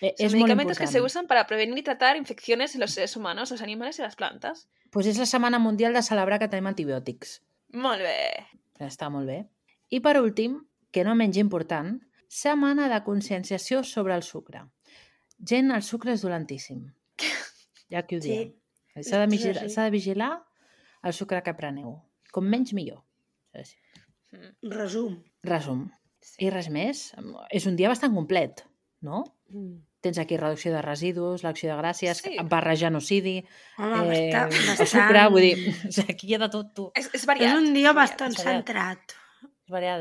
Eh, 0.00 0.14
Son 0.18 0.26
és 0.26 0.32
molt 0.34 0.42
medicamentos 0.42 0.78
que 0.78 0.86
se 0.86 1.00
usan 1.00 1.26
para 1.28 1.46
prevenir 1.46 1.78
y 1.78 1.82
tratar 1.82 2.16
infecciones 2.16 2.74
en 2.74 2.80
los 2.80 2.90
seres 2.92 3.16
humanos, 3.16 3.50
los 3.50 3.62
animales 3.62 3.98
y 3.98 4.02
las 4.02 4.16
plantas. 4.16 4.68
Pues 4.90 5.06
és 5.06 5.16
la 5.18 5.26
Setmana 5.26 5.58
Mundial 5.58 5.92
de 5.94 6.02
celebrar 6.02 6.38
que 6.40 6.48
tenim 6.48 6.66
antibiòtics. 6.66 7.40
Molt 7.72 8.00
bé. 8.02 8.46
Està 8.80 9.08
molt 9.10 9.26
bé. 9.28 9.46
I 9.90 10.00
per 10.00 10.20
últim, 10.20 10.66
que 10.92 11.04
no 11.04 11.14
menys 11.18 11.38
important, 11.40 11.98
Setmana 12.32 12.86
de 12.88 13.02
conscienciació 13.04 13.82
sobre 13.84 14.14
el 14.14 14.22
sucre. 14.24 14.62
Gent, 15.38 15.70
el 15.74 15.82
sucre 15.84 16.14
és 16.14 16.22
dolentíssim. 16.24 16.86
Ja 17.92 17.98
aquí 17.98 18.16
ho 18.16 18.22
Sí. 18.22 18.28
diem. 18.30 18.54
S'ha 19.04 19.18
de, 19.18 19.24
és 19.26 19.30
vigilar, 19.32 19.84
de 19.84 19.90
vigilar 19.90 20.30
el 21.04 21.12
sucre 21.12 21.42
que 21.42 21.52
preneu. 21.52 21.98
Com 22.32 22.48
menys, 22.48 22.72
millor. 22.72 23.02
Mm, 24.32 24.70
Resum. 24.72 25.22
Resum. 25.42 25.90
sí. 26.20 26.46
I 26.46 26.50
res 26.54 26.70
més. 26.70 27.12
És 27.50 27.66
un 27.66 27.76
dia 27.76 27.88
bastant 27.90 28.14
complet, 28.14 28.64
no? 29.02 29.24
Mm. 29.50 29.80
Tens 30.00 30.18
aquí 30.18 30.36
reducció 30.38 30.72
de 30.72 30.80
residus, 30.82 31.42
l'acció 31.44 31.68
de 31.74 31.76
gràcies, 31.82 32.22
Sí. 32.22 32.36
barra 32.48 32.74
genocidi, 32.76 33.44
Home, 33.78 34.30
eh, 34.30 34.32
basta, 34.32 34.46
el 34.48 34.66
bastant... 34.68 34.88
sucre, 34.88 35.28
vull 35.28 35.42
dir, 35.42 35.74
aquí 36.08 36.28
hi 36.28 36.34
ha 36.34 36.38
de 36.38 36.48
tot, 36.48 36.72
tu. 36.74 36.90
És, 36.94 37.06
és 37.12 37.14
És 37.20 37.26
variat. 37.26 37.56
un 37.58 37.74
dia 37.74 37.90
és 37.90 37.94
bastant 37.94 38.32
és 38.32 38.38
variat. 38.42 38.64
centrat, 38.66 39.12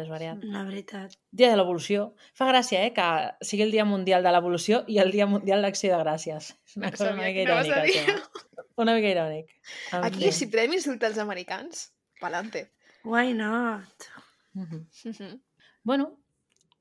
És 0.01 0.09
variat. 0.09 0.43
la 0.43 0.63
veritat. 0.63 1.13
Dia 1.31 1.49
de 1.51 1.55
l'evolució. 1.57 2.13
Fa 2.33 2.45
gràcia, 2.49 2.83
eh, 2.85 2.91
que 2.93 3.05
sigui 3.45 3.63
el 3.63 3.71
Dia 3.71 3.85
Mundial 3.85 4.23
de 4.23 4.31
l'Evolució 4.31 4.83
i 4.87 4.97
el 4.99 5.11
Dia 5.11 5.25
Mundial 5.27 5.61
d'Acció 5.61 5.95
de 5.95 6.03
Gràcies. 6.03 6.51
És 6.65 6.77
una 6.77 6.87
No 6.87 6.91
cosa 6.97 7.13
una 7.13 7.23
mica 7.23 7.41
irònica. 7.41 8.15
Una 8.77 8.95
mica 8.95 9.09
irònic. 9.09 9.49
En 9.93 10.03
Aquí, 10.05 10.25
fi. 10.25 10.31
si 10.31 10.47
podem 10.47 10.73
insultar 10.73 11.09
els 11.11 11.17
americans, 11.19 11.91
pa'lante. 12.19 12.71
Why 13.03 13.33
not? 13.33 14.07
Mhm. 14.53 14.87
Mhm. 15.05 15.41
Bueno, 15.83 16.17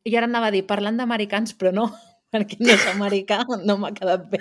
i 0.05 0.15
ara 0.17 0.27
anava 0.27 0.49
a 0.49 0.51
dir, 0.51 0.67
parlant 0.67 0.97
d'americans, 0.99 1.55
però 1.57 1.73
no, 1.73 1.87
perquè 2.33 2.57
no 2.61 2.73
és 2.73 2.87
americà, 2.87 3.45
no 3.65 3.77
m'ha 3.79 3.93
quedat 3.93 4.29
bé. 4.31 4.39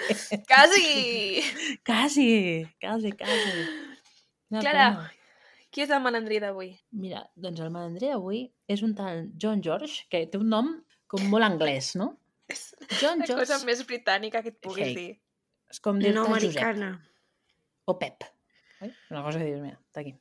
Quasi! 0.48 1.42
Quasi, 1.86 2.68
quasi, 2.80 3.12
quasi. 3.12 3.54
Una 4.52 4.62
Clara. 4.62 5.12
Qui 5.72 5.82
és 5.86 5.90
el 5.94 6.02
malandrí 6.02 6.40
d'avui? 6.42 6.72
Mira, 6.92 7.24
doncs 7.36 7.60
el 7.62 7.70
malandrer 7.74 8.14
avui 8.16 8.46
és 8.68 8.82
un 8.86 8.96
tal 8.98 9.28
John 9.42 9.62
George, 9.66 10.06
que 10.10 10.26
té 10.28 10.38
un 10.42 10.50
nom 10.50 10.72
com 11.08 11.24
molt 11.30 11.46
anglès, 11.46 11.96
no? 12.00 12.16
És 12.50 12.72
John 13.02 13.20
la 13.22 13.26
George 13.30 13.46
cosa 13.46 13.60
més 13.66 13.84
britànica 13.86 14.42
que 14.42 14.50
et 14.50 14.60
puguis 14.62 14.88
Sí. 14.88 14.96
dir. 14.96 15.20
és 15.70 15.80
com 15.80 16.00
dir-te 16.00 16.16
No 16.16 16.24
Josep 16.26 16.38
americana. 16.42 17.06
o 17.86 17.98
Pep. 18.00 18.24
Oi? 18.82 18.92
Una 19.12 19.22
cosa 19.24 19.38
que 19.40 19.46
dius, 19.46 19.62
mira, 19.62 19.80
està 19.92 20.02
aquí. 20.02 20.16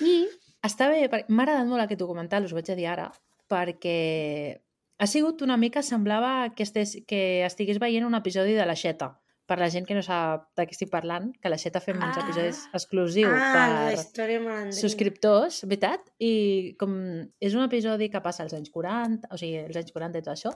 I 0.00 0.26
està 0.66 0.88
bé, 0.90 1.04
perquè 1.10 1.28
m'ha 1.28 1.44
agradat 1.44 1.66
molt 1.70 1.82
aquest 1.84 2.00
documental, 2.00 2.44
us 2.44 2.52
ho 2.52 2.56
vaig 2.58 2.70
a 2.70 2.74
dir 2.74 2.86
ara, 2.90 3.12
perquè 3.48 4.60
ha 4.98 5.06
sigut 5.06 5.42
una 5.42 5.56
mica, 5.56 5.82
semblava 5.82 6.54
que, 6.56 6.62
estés, 6.64 6.96
que 7.06 7.44
estigués 7.46 7.78
veient 7.78 8.06
un 8.06 8.14
episodi 8.14 8.54
de 8.54 8.66
la 8.66 8.74
Xeta. 8.74 9.12
Per 9.46 9.58
la 9.60 9.68
gent 9.68 9.84
que 9.84 9.92
no 9.94 10.00
sap 10.02 10.46
de 10.56 10.64
què 10.64 10.72
estic 10.72 10.88
parlant, 10.88 11.26
que 11.42 11.50
la 11.52 11.58
Xeta 11.60 11.80
fem 11.84 11.98
uns 12.00 12.16
Ah. 12.16 12.22
episodis 12.24 12.62
exclusius 12.72 13.28
Ah, 13.36 13.90
per 13.92 14.72
subscriptors, 14.72 15.62
veritat? 15.68 16.00
I 16.18 16.74
com 16.80 16.94
és 17.40 17.52
un 17.54 17.62
episodi 17.66 18.08
que 18.08 18.22
passa 18.24 18.42
als 18.46 18.54
anys 18.56 18.70
40, 18.72 19.28
o 19.30 19.36
sigui, 19.36 19.58
els 19.66 19.76
anys 19.76 19.92
40 19.92 20.18
i 20.18 20.22
tot 20.24 20.32
això, 20.34 20.52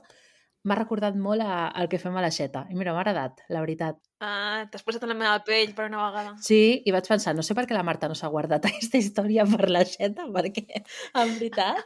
m'ha 0.65 0.75
recordat 0.75 1.15
molt 1.17 1.41
a, 1.45 1.69
al 1.69 1.89
que 1.89 1.99
fem 2.01 2.17
a 2.17 2.23
la 2.25 2.31
Xeta. 2.35 2.65
I 2.71 2.75
mira, 2.75 2.93
m'ha 2.97 3.01
agradat, 3.05 3.43
la 3.53 3.61
veritat. 3.61 4.01
Ah, 4.21 4.65
t'has 4.73 4.83
posat 4.83 5.05
en 5.05 5.13
la 5.13 5.19
meva 5.21 5.37
pell 5.45 5.75
per 5.77 5.87
una 5.91 6.09
vegada. 6.09 6.33
Sí, 6.43 6.83
i 6.85 6.91
vaig 6.91 7.07
pensar, 7.07 7.37
no 7.37 7.43
sé 7.47 7.55
per 7.55 7.67
què 7.69 7.77
la 7.77 7.85
Marta 7.87 8.09
no 8.09 8.17
s'ha 8.19 8.29
guardat 8.33 8.65
aquesta 8.73 8.97
història 8.99 9.45
per 9.45 9.69
la 9.71 9.85
Xeta, 9.85 10.27
perquè, 10.33 10.65
en 11.15 11.37
veritat, 11.39 11.85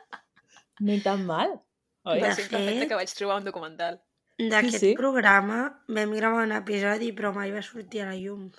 ni 0.80 1.00
tan 1.02 1.26
mal. 1.26 1.58
Oi? 2.06 2.20
Va 2.22 2.32
ser 2.34 2.48
perfecte 2.48 2.78
fet- 2.80 2.88
que 2.88 2.94
vaig 3.02 3.12
trobar 3.14 3.36
un 3.42 3.44
documental. 3.50 4.00
D'aquest 4.38 4.78
Sí, 4.78 4.86
sí. 4.90 4.94
programa 4.96 5.58
vam 5.88 6.12
gravar 6.16 6.44
un 6.46 6.52
episodi 6.56 7.12
però 7.12 7.32
mai 7.36 7.50
va 7.52 7.62
sortir 7.62 8.02
a 8.02 8.06
la 8.10 8.16
llum. 8.16 8.50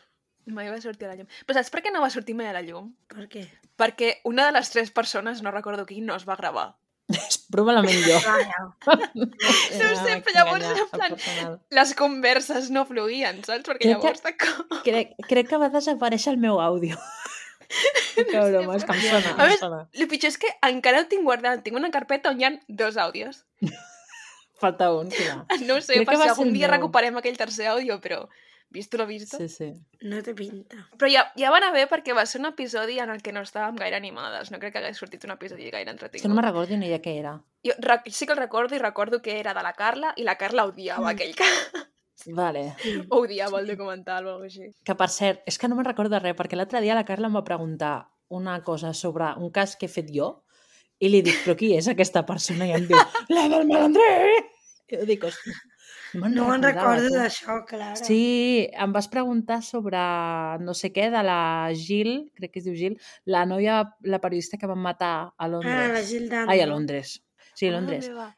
Mai 0.46 0.70
va 0.70 0.80
sortir 0.82 1.08
a 1.08 1.14
la 1.14 1.16
llum. 1.18 1.28
Però 1.48 1.56
saps 1.58 1.72
per 1.72 1.82
què 1.84 1.92
no 1.92 2.02
va 2.04 2.10
sortir 2.14 2.36
mai 2.36 2.48
a 2.48 2.54
la 2.54 2.62
llum? 2.62 2.94
Per 3.08 3.28
què? 3.32 3.48
Perquè 3.80 4.18
una 4.30 4.46
de 4.46 4.52
les 4.58 4.70
tres 4.70 4.92
persones, 4.92 5.42
no 5.42 5.52
recordo 5.52 5.86
qui, 5.86 6.02
no 6.02 6.16
es 6.16 6.26
va 6.30 6.36
gravar. 6.36 6.76
És 7.10 7.38
probablement 7.54 8.04
jo. 8.06 8.20
Vaja. 8.28 8.62
No 9.74 9.90
sé, 10.04 10.22
però 10.24 10.36
llavors 10.36 10.66
en 10.70 10.88
plan- 10.94 11.58
Les 11.72 11.94
converses 11.96 12.70
no 12.72 12.86
fluïen, 12.86 13.42
saps? 13.44 13.66
Perquè 13.66 13.82
Crec 13.82 13.82
que- 13.82 13.94
llavors 13.98 14.24
de 14.24 14.36
cop... 14.38 14.78
Crec, 14.86 15.16
crec 15.28 15.50
que 15.50 15.58
va 15.60 15.70
desaparèixer 15.74 16.32
el 16.36 16.40
meu 16.44 16.62
àudio. 16.64 17.00
que 18.16 18.24
broma, 18.30 18.76
és 18.78 18.84
que 18.86 18.94
em 18.94 19.02
sona, 19.02 19.32
A 19.42 19.48
més. 19.50 19.64
El 19.98 20.08
pitjor 20.12 20.30
és 20.30 20.38
que 20.38 20.52
encara 20.70 21.02
ho 21.02 21.08
tinc 21.10 21.24
guardat. 21.26 21.64
Tinc 21.66 21.76
una 21.80 21.90
carpeta 21.90 22.30
on 22.30 22.40
hi 22.40 22.46
ha 22.46 22.52
dos 22.68 22.98
àudios. 23.02 23.44
Falta 24.64 24.90
un, 24.96 25.12
clar. 25.12 25.44
No 25.68 25.76
ho 25.78 25.84
sé, 25.84 26.00
Crec 26.00 26.08
per 26.10 26.18
si 26.22 26.28
algun 26.32 26.50
el 26.50 26.58
dia 26.58 26.68
meu. 26.70 26.78
recuperem 26.80 27.20
aquell 27.22 27.38
tercer 27.38 27.68
àudio, 27.74 28.00
però 28.02 28.24
visto 28.74 28.98
lo 28.98 29.06
visto. 29.06 29.38
Sí, 29.38 29.48
sí. 29.54 29.68
No 30.10 30.24
té 30.26 30.34
pinta. 30.34 30.80
Però 30.98 31.10
ja, 31.12 31.28
ja 31.38 31.52
va 31.54 31.60
anar 31.60 31.74
bé 31.76 31.84
perquè 31.92 32.16
va 32.18 32.24
ser 32.26 32.40
un 32.42 32.48
episodi 32.50 32.96
en 33.04 33.12
el 33.14 33.22
que 33.22 33.32
no 33.36 33.44
estàvem 33.46 33.76
gaire 33.78 34.00
animades. 34.00 34.50
No 34.50 34.58
crec 34.58 34.74
que 34.74 34.80
hagués 34.82 34.98
sortit 34.98 35.24
un 35.28 35.36
episodi 35.36 35.70
gaire 35.70 35.92
entretingut. 35.92 36.24
que 36.24 36.32
no 36.32 36.36
me'n 36.40 36.48
recordo 36.48 36.78
ni 36.82 36.90
de 36.90 36.98
què 37.04 37.14
era. 37.20 37.36
Jo 37.68 37.74
sí 38.10 38.26
que 38.26 38.34
el 38.34 38.40
recordo 38.42 38.74
i 38.76 38.80
recordo 38.82 39.22
que 39.22 39.38
era 39.40 39.54
de 39.54 39.62
la 39.62 39.74
Carla 39.78 40.14
i 40.18 40.24
la 40.26 40.38
Carla 40.42 40.66
odiava 40.66 41.06
Mm. 41.06 41.14
aquell 41.14 41.36
cas. 41.36 41.60
Vale. 42.26 42.76
odiava 43.10 43.60
el 43.60 43.68
documental 43.68 44.26
o 44.26 44.30
alguna 44.32 44.48
així. 44.48 44.72
Que 44.84 44.96
per 44.96 45.10
cert, 45.10 45.42
és 45.46 45.58
que 45.60 45.68
no 45.68 45.76
me'n 45.76 45.86
recordo 45.86 46.18
res, 46.24 46.36
perquè 46.40 46.56
l'altre 46.56 46.82
dia 46.82 46.96
la 46.96 47.04
Carla 47.06 47.28
em 47.28 47.36
va 47.36 47.44
preguntar 47.44 48.08
una 48.30 48.62
cosa 48.64 48.94
sobre 48.94 49.26
un 49.38 49.52
cas 49.52 49.76
que 49.76 49.86
he 49.86 49.90
fet 49.92 50.10
jo 50.10 50.46
i 51.04 51.10
li 51.10 51.22
dic, 51.22 51.42
però 51.44 51.56
qui 51.60 51.74
és 51.76 51.88
aquesta 51.92 52.24
persona? 52.26 52.66
I 52.66 52.72
em 52.78 52.88
diu, 52.88 52.98
la 53.30 53.48
del 53.52 53.68
malandrer! 53.68 54.40
Jo 54.92 55.06
dic, 55.08 55.24
hòstia, 55.24 55.54
me'n 56.20 56.34
No 56.36 56.48
me'n 56.50 56.62
recordava, 56.64 56.96
recordo 57.00 57.16
d'això, 57.18 57.56
Clara. 57.66 57.96
Sí, 57.96 58.68
em 58.74 58.92
vas 58.94 59.08
preguntar 59.10 59.62
sobre 59.64 60.02
no 60.62 60.74
sé 60.78 60.92
què, 60.94 61.08
de 61.14 61.22
la 61.26 61.38
Gil, 61.74 62.30
crec 62.36 62.52
que 62.54 62.60
es 62.62 62.66
diu 62.68 62.76
Gil, 62.78 62.98
la 63.26 63.46
noia, 63.50 63.80
la 64.04 64.20
periodista 64.22 64.58
que 64.60 64.68
van 64.70 64.80
matar 64.84 65.34
a 65.38 65.48
Londres. 65.48 65.74
Ah, 65.74 65.94
la 65.96 66.04
Gilda. 66.04 66.44
Ai, 66.52 66.60
a 66.62 66.68
Londres. 66.68 67.16
Sí, 67.56 67.68
a 67.68 67.72
Londres. 67.78 68.10
Ah. 68.14 68.34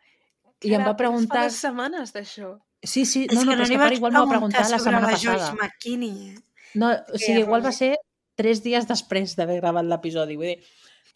I 0.64 0.74
em 0.74 0.86
va 0.86 0.96
preguntar- 0.98 1.42
Fa 1.44 1.50
dues 1.50 1.60
setmanes 1.66 2.14
d'això. 2.16 2.56
Sí, 2.82 3.06
sí, 3.06 3.26
És 3.26 3.34
no, 3.34 3.44
no, 3.44 3.52
però 3.52 3.58
no 3.58 3.64
és 3.64 3.70
que 3.90 3.96
igual 3.98 4.14
m'ho 4.14 4.26
va 4.26 4.30
preguntar 4.30 4.70
la 4.70 4.78
setmana 4.80 5.00
la 5.08 5.12
passada. 5.14 5.38
Joyce 5.38 5.54
McKinney. 5.60 6.30
eh? 6.30 6.36
No, 6.76 6.92
o 6.92 7.18
sigui, 7.18 7.40
igual 7.42 7.66
va 7.66 7.72
ser 7.72 7.96
tres 8.36 8.62
dies 8.64 8.86
després 8.88 9.36
d'haver 9.36 9.60
gravat 9.62 9.86
l'episodi. 9.86 10.36
Vull 10.36 10.46
dir, 10.54 10.64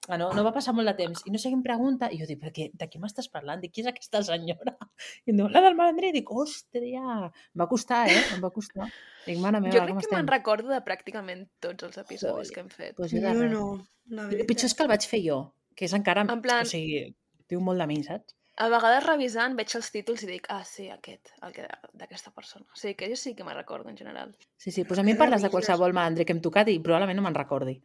ah, 0.07 0.17
no, 0.17 0.29
no 0.33 0.43
va 0.45 0.53
passar 0.55 0.73
molt 0.77 0.87
de 0.89 0.93
temps. 1.01 1.21
I 1.27 1.33
no 1.33 1.41
sé 1.41 1.51
què 1.51 1.57
em 1.57 1.63
pregunta. 1.65 2.07
I 2.13 2.19
jo 2.21 2.27
dic, 2.29 2.39
però 2.41 2.53
què, 2.55 2.69
de 2.73 2.87
què 2.89 3.01
m'estàs 3.01 3.27
parlant? 3.33 3.59
Dic, 3.61 3.73
qui 3.75 3.83
és 3.83 3.89
aquesta 3.91 4.21
senyora? 4.25 4.75
I 5.27 5.33
em 5.33 5.41
diu, 5.41 5.49
la 5.51 5.61
del 5.65 5.77
malandrer. 5.77 6.13
Dic, 6.15 6.31
hòstia, 6.31 7.03
em 7.27 7.61
va 7.63 7.67
costar, 7.71 8.05
eh? 8.13 8.17
Em 8.35 8.41
va 8.45 8.51
costar. 8.55 8.87
Dic, 9.27 9.37
mare 9.43 9.59
meva, 9.61 9.75
Jo 9.75 9.85
crec 9.85 10.01
que 10.07 10.15
me'n 10.15 10.31
recordo 10.31 10.71
de 10.73 10.81
pràcticament 10.87 11.45
tots 11.59 11.89
els 11.89 12.01
episodis 12.01 12.49
Joder. 12.49 12.55
que 12.55 12.65
hem 12.65 12.73
fet. 12.79 12.95
Pues 12.97 13.13
jo, 13.13 13.21
res. 13.27 13.51
no, 13.53 13.69
la 14.15 14.29
El 14.31 14.45
pitjor 14.49 14.71
és 14.71 14.75
que 14.77 14.85
el 14.87 14.91
vaig 14.95 15.05
fer 15.07 15.21
jo, 15.27 15.39
que 15.75 15.85
és 15.89 15.95
encara... 15.97 16.25
En 16.29 16.41
plan- 16.41 16.65
O 16.65 16.69
sigui, 16.69 17.05
diu 17.49 17.61
molt 17.61 17.81
de 17.81 17.87
mi, 17.91 18.03
saps? 18.07 18.35
a 18.59 18.65
vegades 18.67 19.05
revisant 19.05 19.53
veig 19.55 19.71
els 19.77 19.87
títols 19.93 20.23
i 20.25 20.27
dic, 20.27 20.47
ah, 20.51 20.65
sí, 20.67 20.89
aquest, 20.91 21.29
el 21.47 21.53
que 21.55 21.63
d'aquesta 21.95 22.33
persona. 22.35 22.65
O 22.67 22.75
sigui 22.75 22.97
que 22.99 23.07
jo 23.07 23.15
sí 23.15 23.31
que 23.33 23.45
me'n 23.47 23.55
recordo, 23.55 23.87
en 23.87 23.95
general. 23.95 24.33
Sí, 24.59 24.73
sí, 24.75 24.83
doncs 24.83 24.99
a 24.99 25.05
mi 25.07 25.13
em 25.13 25.17
parles 25.21 25.45
de 25.45 25.49
qualsevol 25.53 25.93
malandre 25.95 26.25
que 26.27 26.35
hem 26.35 26.41
tocat 26.43 26.67
i 26.67 26.75
probablement 26.83 27.15
no 27.15 27.23
me'n 27.23 27.37
recordi. 27.37 27.77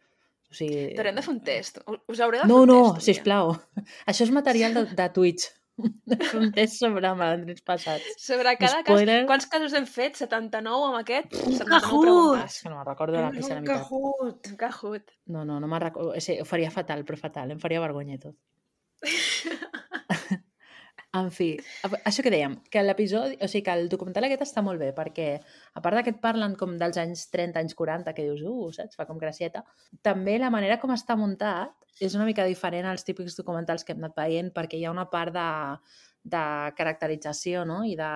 O 0.55 0.57
sigui... 0.57 0.87
Hem 0.95 1.19
de 1.19 1.27
fer 1.27 1.35
un 1.35 1.43
test. 1.43 1.83
Us 2.07 2.23
hauré 2.23 2.39
de 2.45 2.47
No, 2.47 2.61
fer 2.63 2.69
un 2.69 2.71
no, 2.71 2.79
test. 2.79 2.95
un 2.95 3.03
dia. 3.03 3.07
sisplau. 3.11 3.53
Això 4.13 4.23
és 4.29 4.33
material 4.39 4.79
de, 4.79 4.87
de 4.95 5.11
Twitch. 5.19 5.51
Un 6.39 6.53
test 6.55 6.77
sobre 6.79 7.09
malandrins 7.19 7.65
passats. 7.67 8.05
Sobre 8.23 8.53
cada 8.61 8.85
Spoiler. 8.85 9.17
cas, 9.25 9.27
quants 9.27 9.47
casos 9.51 9.73
hem 9.75 9.89
fet? 9.91 10.15
79 10.21 10.85
amb 10.93 11.01
aquest? 11.01 11.35
Un 11.35 11.57
79 11.57 11.67
Kahoot! 11.73 12.05
preguntes. 12.05 12.55
És 12.55 12.63
que 12.63 12.71
no 12.71 12.77
me'n 12.79 12.87
recordo 12.87 13.19
la 13.19 13.31
pista 13.35 13.57
la 13.57 13.65
meitat. 13.65 13.83
cajut. 13.89 14.51
Un 14.53 14.57
Kahoot. 14.61 15.11
No, 15.35 15.43
no, 15.49 15.57
no 15.59 15.67
me'n 15.73 15.83
recordo. 15.83 16.13
O 16.15 16.23
sigui, 16.23 16.39
ho 16.45 16.47
faria 16.47 16.71
fatal, 16.71 17.03
però 17.09 17.19
fatal. 17.19 17.51
Em 17.57 17.59
faria 17.59 17.83
vergonya 17.83 18.15
i 18.15 18.23
tot. 18.23 18.37
En 21.15 21.29
fi, 21.31 21.53
això 22.03 22.25
que 22.27 22.31
dèiem, 22.33 22.57
que 22.73 22.83
l'episodi, 22.83 23.37
o 23.39 23.47
sigui, 23.47 23.63
que 23.69 23.75
el 23.79 23.89
documental 23.93 24.27
aquest 24.27 24.43
està 24.49 24.65
molt 24.67 24.81
bé, 24.83 24.89
perquè 24.97 25.29
a 25.39 25.83
part 25.85 26.01
que 26.03 26.11
et 26.11 26.19
parlen 26.23 26.57
com 26.59 26.75
dels 26.81 26.99
anys 26.99 27.29
30, 27.31 27.61
anys 27.63 27.77
40, 27.79 28.15
que 28.17 28.25
dius, 28.27 28.43
uh, 28.43 28.73
saps, 28.75 28.99
fa 28.99 29.07
com 29.07 29.21
gracieta, 29.21 29.63
també 30.03 30.35
la 30.43 30.51
manera 30.51 30.81
com 30.83 30.91
està 30.95 31.15
muntat 31.21 31.71
és 32.03 32.17
una 32.19 32.27
mica 32.27 32.47
diferent 32.49 32.89
als 32.91 33.07
típics 33.07 33.37
documentals 33.39 33.87
que 33.87 33.95
hem 33.95 34.03
anat 34.03 34.17
veient, 34.19 34.51
perquè 34.57 34.81
hi 34.81 34.89
ha 34.89 34.95
una 34.95 35.07
part 35.13 35.35
de, 35.37 35.47
de 36.35 36.43
caracterització, 36.75 37.63
no?, 37.69 37.85
i 37.87 37.95
de, 37.99 38.11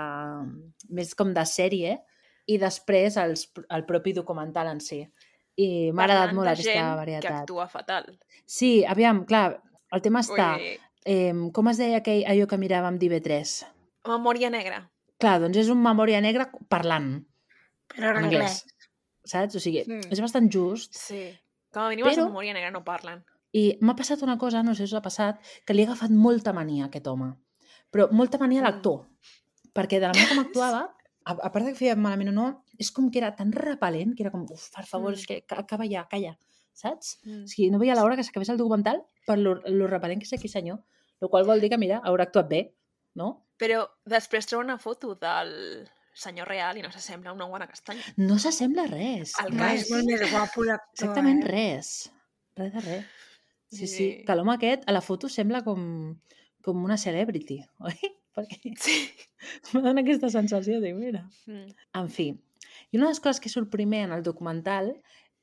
més 0.91 1.15
com 1.15 1.31
de 1.37 1.47
sèrie, 1.47 1.95
i 2.49 2.59
després 2.59 3.21
els, 3.21 3.47
el 3.71 3.87
propi 3.87 4.17
documental 4.17 4.73
en 4.73 4.83
si. 4.83 5.05
I 5.59 5.71
m'ha 5.95 6.07
agradat 6.07 6.35
molt 6.35 6.51
aquesta 6.51 6.75
gent 6.75 6.85
que 6.91 6.99
varietat. 7.05 7.41
actua 7.45 7.71
fatal. 7.71 8.11
Sí, 8.47 8.83
aviam, 8.89 9.23
clar, 9.29 9.61
el 9.95 10.03
tema 10.03 10.27
està... 10.27 10.53
Dir, 10.59 10.77
Eh, 11.05 11.33
com 11.55 11.69
es 11.69 11.79
deia 11.79 11.99
aquell, 11.99 12.25
allò 12.27 12.47
que 12.47 12.59
miràvem 12.59 12.99
d'IV3? 12.99 13.65
memòria 14.09 14.49
negra. 14.49 14.91
Clar, 15.21 15.39
doncs 15.43 15.57
és 15.61 15.69
un 15.69 15.83
memòria 15.83 16.21
negra 16.25 16.47
parlant 16.71 17.27
Però 17.93 18.11
en 18.11 18.17
en 18.17 18.25
anglès. 18.25 18.63
anglès. 18.63 18.65
Saps? 19.25 19.57
O 19.57 19.61
sigui, 19.61 19.83
Mm. 19.87 20.11
és 20.11 20.21
bastant 20.21 20.49
just. 20.51 20.95
Sí. 20.95 21.39
Com 21.71 21.83
a 21.83 21.89
mínim 21.91 22.07
els 22.07 22.17
Però- 22.17 22.29
memòria 22.29 22.55
negra 22.55 22.71
no 22.71 22.83
parlen. 22.85 23.25
I 23.53 23.77
m'ha 23.83 23.95
passat 23.97 24.23
una 24.23 24.39
cosa, 24.39 24.63
no 24.63 24.75
sé 24.75 24.87
si 24.87 24.95
us 24.95 24.99
ha 24.99 25.03
passat, 25.03 25.41
que 25.67 25.75
li 25.75 25.83
ha 25.83 25.87
agafat 25.87 26.11
molta 26.11 26.53
mania 26.55 26.85
a 26.85 26.87
aquest 26.89 27.07
home. 27.07 27.35
Però 27.91 28.11
molta 28.11 28.39
mania 28.39 28.61
a 28.61 28.63
Mm. 28.63 28.67
l'actor. 28.67 29.07
Perquè 29.75 30.01
de 30.01 30.07
la 30.09 30.13
manera 30.13 30.29
com 30.29 30.39
actuava, 30.47 30.95
a, 31.25 31.33
a 31.33 31.53
part 31.53 31.65
de 31.67 31.73
que 31.73 31.79
feia 31.79 31.97
malament 31.97 32.31
o 32.31 32.33
no, 32.33 32.65
és 32.79 32.91
com 32.91 33.11
que 33.11 33.19
era 33.19 33.35
tan 33.37 33.53
repel·lent 33.53 34.15
que 34.17 34.23
era 34.23 34.31
com, 34.31 34.47
uf, 34.51 34.71
per 34.75 34.87
favor, 34.87 35.11
Mm. 35.13 35.15
és 35.19 35.27
que 35.27 35.43
ca- 35.43 35.59
acaba 35.59 35.85
ja, 35.87 36.07
calla. 36.09 36.39
Saps? 36.79 37.17
Mm. 37.27 37.43
O 37.45 37.51
sigui, 37.51 37.71
no 37.75 37.81
veia 37.83 37.97
l'hora 37.99 38.15
que 38.19 38.23
s'acabés 38.27 38.51
el 38.53 38.59
documental 38.61 39.01
per 39.27 39.39
lo, 39.41 39.57
lo 39.67 39.89
repel·lent 39.91 40.21
que 40.23 40.29
és 40.29 40.35
aquí 40.37 40.47
senyor. 40.53 40.79
El 41.21 41.31
qual 41.33 41.47
vol 41.49 41.59
dir 41.61 41.71
que, 41.73 41.79
mira, 41.83 41.99
haurà 42.07 42.29
actuat 42.29 42.47
bé, 42.51 42.61
no? 43.19 43.33
Però 43.59 43.81
després 44.07 44.47
treu 44.47 44.61
una 44.63 44.77
foto 44.79 45.17
del 45.19 45.51
senyor 46.19 46.47
real 46.51 46.79
i 46.79 46.83
no 46.85 46.91
s'assembla 46.95 47.31
a 47.33 47.35
una 47.35 47.49
guana 47.51 47.67
castanya. 47.71 48.03
No 48.23 48.39
s'assembla 48.39 48.85
a 48.87 48.93
res. 48.93 49.33
El 49.43 49.57
No, 49.57 49.65
res. 49.67 49.83
és 49.85 49.91
molt 49.91 50.07
més 50.07 50.23
guapo 50.31 50.65
l'actor, 50.67 50.95
Exactament 50.95 51.43
eh? 51.43 51.49
res. 51.51 51.91
Res 52.59 52.73
de 52.77 52.85
res. 52.87 53.05
Sí, 53.71 53.85
sí. 53.85 53.95
Sí. 53.97 54.09
Que 54.27 54.35
l'home 54.39 54.55
aquest, 54.55 54.87
a 54.89 54.95
la 54.95 55.03
foto, 55.03 55.29
sembla 55.29 55.65
com, 55.67 55.83
com 56.65 56.85
una 56.87 56.97
celebrity, 56.97 57.59
oi? 57.91 57.99
Perquè 58.39 58.75
Sí. 58.79 58.97
m'ha 59.75 59.83
donat 59.83 60.05
aquesta 60.05 60.31
sensació 60.31 60.79
de, 60.83 60.95
mira... 60.95 61.27
Mm. 61.51 61.75
En 61.99 62.09
fi, 62.15 62.31
i 62.93 62.97
una 62.99 63.09
de 63.09 63.17
les 63.17 63.21
coses 63.21 63.43
que 63.43 63.51
surt 63.51 63.71
primer 63.75 64.05
en 64.07 64.15
el 64.15 64.23
documental 64.23 64.95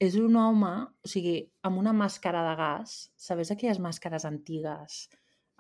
és 0.01 0.15
un 0.19 0.35
home, 0.39 0.71
o 1.03 1.09
sigui, 1.09 1.37
amb 1.67 1.79
una 1.79 1.93
màscara 1.95 2.43
de 2.49 2.55
gas, 2.59 2.95
sabeu 3.15 3.47
aquelles 3.51 3.79
màscares 3.79 4.25
antigues 4.27 5.05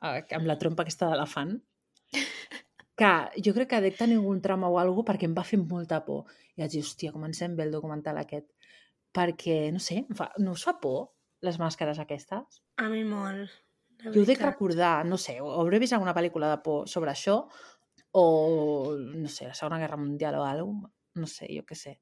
eh, 0.03 0.21
amb 0.35 0.49
la 0.49 0.57
trompa 0.61 0.85
aquesta 0.85 1.11
d'elefant? 1.11 1.57
Que 2.95 3.07
jo 3.43 3.51
crec 3.51 3.67
que 3.73 3.81
dec 3.83 3.97
tenir 3.99 4.15
algun 4.15 4.37
trauma 4.39 4.69
o 4.71 4.77
alguna 4.79 5.03
perquè 5.09 5.27
em 5.27 5.33
va 5.35 5.43
fer 5.43 5.57
molta 5.59 5.97
por. 6.05 6.29
I 6.55 6.61
vaig 6.61 6.77
dir, 6.77 6.83
hòstia, 6.85 7.11
comencem 7.11 7.57
bé 7.57 7.65
el 7.65 7.73
documental 7.73 8.21
aquest. 8.21 8.45
Perquè, 9.11 9.57
no 9.75 9.81
sé, 9.83 9.97
fa, 10.15 10.29
no 10.39 10.53
us 10.55 10.63
fa 10.63 10.77
por 10.79 11.09
les 11.43 11.59
màscares 11.59 11.99
aquestes? 11.99 12.61
A 12.79 12.87
mi 12.87 13.03
molt. 13.03 13.51
Jo 13.99 14.13
ho 14.13 14.13
veritat. 14.21 14.45
recordar, 14.45 14.93
no 15.11 15.19
sé, 15.19 15.41
o 15.43 15.51
hauré 15.59 15.81
vist 15.83 15.97
alguna 15.97 16.15
pel·lícula 16.15 16.53
de 16.53 16.61
por 16.63 16.87
sobre 16.87 17.11
això, 17.11 17.35
o, 18.15 18.25
no 18.95 19.27
sé, 19.27 19.49
la 19.51 19.59
Segona 19.59 19.81
Guerra 19.83 19.99
Mundial 19.99 20.39
o 20.39 20.47
alguna 20.47 20.87
no 21.15 21.27
sé, 21.31 21.47
jo 21.51 21.63
què 21.67 21.75
sé. 21.79 21.97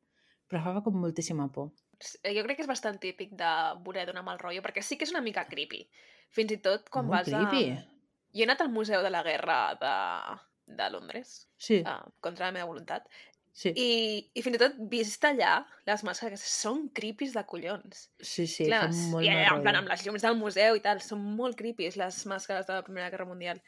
Però 0.49 0.61
fa 0.61 0.81
com 0.85 0.97
moltíssima 0.99 1.47
por. 1.53 1.71
Jo 2.23 2.43
crec 2.45 2.57
que 2.57 2.63
és 2.65 2.69
bastant 2.69 2.99
típic 3.01 3.31
de 3.39 3.51
voler 3.85 4.05
donar 4.09 4.23
mal 4.23 4.39
rotllo, 4.39 4.61
perquè 4.65 4.81
sí 4.83 4.97
que 4.97 5.05
és 5.07 5.11
una 5.15 5.21
mica 5.21 5.45
creepy. 5.49 5.83
Fins 6.33 6.51
i 6.51 6.57
tot 6.57 6.89
quan 6.89 7.05
Molt 7.07 7.19
vas 7.19 7.29
creepy. 7.29 7.69
a... 7.71 7.83
Jo 8.33 8.41
he 8.41 8.47
anat 8.47 8.61
al 8.65 8.71
Museu 8.73 9.03
de 9.05 9.09
la 9.13 9.21
Guerra 9.23 9.57
de, 9.77 9.93
de 10.79 10.89
Londres, 10.89 11.35
Sí, 11.57 11.83
uh, 11.85 11.99
contra 12.19 12.47
la 12.47 12.51
meva 12.55 12.65
voluntat, 12.65 13.05
sí, 13.53 13.69
i, 13.77 13.89
i 14.33 14.41
fins 14.41 14.57
i 14.57 14.61
tot 14.63 14.79
vist 14.89 15.23
allà, 15.29 15.59
les 15.85 16.01
màscares 16.07 16.41
són 16.41 16.87
creepies 16.97 17.35
de 17.37 17.43
collons. 17.45 18.07
sí, 18.19 18.47
sí, 18.47 18.65
Clar, 18.65 18.87
fa 18.89 19.11
molt 19.11 19.23
i 19.25 19.29
allà, 19.29 19.51
en 19.53 19.61
plan, 19.61 19.77
amb 19.83 19.91
les 19.93 20.01
llums 20.07 20.25
del 20.25 20.35
museu 20.39 20.75
i 20.75 20.81
tal, 20.81 20.99
són 21.05 21.21
molt 21.37 21.55
creepies 21.59 21.95
les 22.01 22.23
màscares 22.25 22.65
de 22.65 22.73
la 22.73 22.81
Primera 22.87 23.11
Guerra 23.13 23.29
Mundial. 23.29 23.61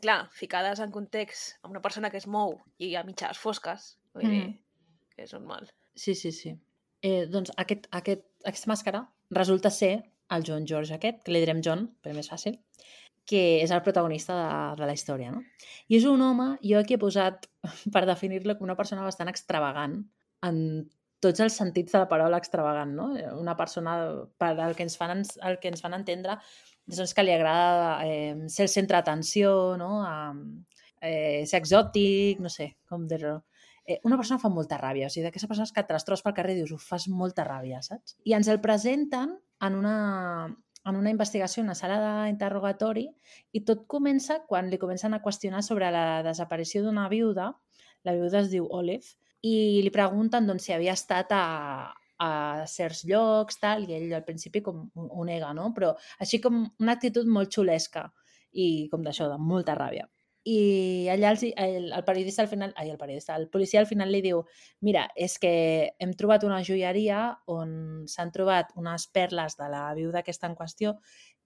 Clar, 0.00 0.28
ficades 0.32 0.80
en 0.84 0.92
context 0.92 1.56
amb 1.62 1.72
una 1.72 1.80
persona 1.84 2.10
que 2.12 2.20
es 2.20 2.26
mou 2.28 2.58
i 2.78 2.94
a 2.96 3.02
mitjans 3.08 3.40
fosques, 3.40 3.94
vull 4.12 4.28
dir, 4.28 4.44
Mhm. 4.44 4.58
que 5.16 5.22
és 5.24 5.32
normal. 5.32 5.70
Sí, 5.94 6.14
sí, 6.14 6.30
sí. 6.32 6.54
Eh, 7.02 7.26
doncs 7.32 7.52
aquest, 7.56 7.86
aquest, 7.96 8.26
aquesta 8.44 8.70
màscara 8.70 9.04
resulta 9.32 9.70
ser 9.72 9.92
el 10.36 10.44
John 10.46 10.66
George 10.68 10.94
aquest, 10.94 11.22
que 11.24 11.32
li 11.32 11.40
direm 11.42 11.62
John, 11.64 11.86
per 12.04 12.12
més 12.16 12.28
fàcil, 12.30 12.58
que 13.30 13.40
és 13.62 13.72
el 13.72 13.82
protagonista 13.86 14.36
de, 14.36 14.52
de 14.80 14.88
la 14.88 14.94
història, 14.96 15.32
no? 15.34 15.42
I 15.88 15.98
és 16.00 16.06
un 16.08 16.22
home, 16.24 16.52
jo 16.66 16.80
aquí 16.80 16.96
he 16.96 17.02
posat, 17.02 17.48
per 17.94 18.04
definir-lo, 18.08 18.56
com 18.58 18.68
una 18.68 18.78
persona 18.78 19.06
bastant 19.06 19.30
extravagant, 19.32 20.00
en 20.46 20.60
tots 21.20 21.42
els 21.44 21.56
sentits 21.56 21.92
de 21.92 22.00
la 22.00 22.08
paraula 22.08 22.40
extravagant, 22.40 22.92
no? 22.96 23.10
Una 23.38 23.56
persona, 23.56 23.96
per 24.40 24.54
al 24.56 24.76
que 24.76 24.86
ens 24.86 24.96
fan, 25.00 25.24
el 25.48 25.60
que 25.60 25.72
ens 25.72 25.84
fan 25.84 25.96
entendre, 25.96 26.38
doncs 26.90 27.14
que 27.14 27.24
li 27.24 27.32
agrada 27.34 28.00
eh, 28.08 28.48
ser 28.48 28.66
el 28.66 28.72
centre 28.72 28.98
d'atenció, 28.98 29.52
no? 29.80 30.00
Eh, 31.00 31.44
ser 31.48 31.60
exòtic, 31.60 32.40
no 32.44 32.52
sé, 32.52 32.74
com 32.88 33.06
dir-ho 33.08 33.38
eh, 33.86 34.00
una 34.04 34.16
persona 34.16 34.40
fa 34.42 34.50
molta 34.52 34.78
ràbia, 34.80 35.08
o 35.08 35.12
sigui, 35.12 35.26
d'aquestes 35.26 35.48
persones 35.50 35.72
que 35.72 35.84
les 35.88 36.06
trobes 36.06 36.24
pel 36.24 36.34
carrer 36.36 36.56
i 36.56 36.60
dius, 36.62 36.72
ho 36.74 36.80
fas 36.80 37.08
molta 37.08 37.46
ràbia, 37.46 37.82
saps? 37.84 38.16
I 38.24 38.36
ens 38.38 38.50
el 38.52 38.60
presenten 38.64 39.36
en 39.66 39.78
una, 39.78 39.96
en 40.84 40.96
una 40.96 41.12
investigació, 41.12 41.64
una 41.64 41.76
sala 41.78 42.00
d'interrogatori, 42.02 43.08
i 43.52 43.64
tot 43.68 43.86
comença 43.90 44.40
quan 44.48 44.70
li 44.70 44.78
comencen 44.80 45.14
a 45.14 45.22
qüestionar 45.24 45.62
sobre 45.66 45.90
la 45.94 46.22
desaparició 46.26 46.84
d'una 46.84 47.08
viuda, 47.12 47.52
la 48.04 48.16
viuda 48.16 48.44
es 48.44 48.52
diu 48.52 48.68
Olive, 48.70 49.16
i 49.44 49.80
li 49.84 49.92
pregunten 49.92 50.46
doncs, 50.48 50.66
si 50.68 50.74
havia 50.76 50.94
estat 50.96 51.32
a, 51.32 51.44
a 52.20 52.30
certs 52.68 53.04
llocs, 53.08 53.60
tal, 53.60 53.86
i 53.88 53.96
ell 53.96 54.14
al 54.16 54.24
principi 54.26 54.60
com 54.64 54.88
ho 54.94 55.24
nega, 55.24 55.52
no? 55.56 55.70
Però 55.76 55.94
així 56.20 56.40
com 56.44 56.62
una 56.80 56.96
actitud 56.96 57.28
molt 57.28 57.52
xulesca 57.52 58.10
i 58.52 58.88
com 58.92 59.04
d'això, 59.06 59.28
de 59.30 59.38
molta 59.40 59.76
ràbia. 59.78 60.08
I 60.48 61.08
allà 61.12 61.34
els, 61.34 61.42
el, 61.44 61.90
el 61.92 62.04
periodista 62.06 62.40
al 62.42 62.48
final, 62.48 62.72
ai, 62.80 62.88
el 62.88 62.96
periodista, 62.96 63.34
el 63.36 63.50
policia 63.52 63.80
al 63.82 63.88
final 63.88 64.08
li 64.08 64.22
diu 64.24 64.40
mira, 64.80 65.04
és 65.12 65.36
que 65.38 65.52
hem 66.00 66.14
trobat 66.16 66.46
una 66.48 66.62
joieria 66.64 67.26
on 67.52 68.06
s'han 68.08 68.32
trobat 68.32 68.72
unes 68.80 69.04
perles 69.12 69.58
de 69.60 69.68
la 69.68 69.82
viuda 69.98 70.22
aquesta 70.22 70.48
en 70.48 70.56
qüestió 70.56 70.96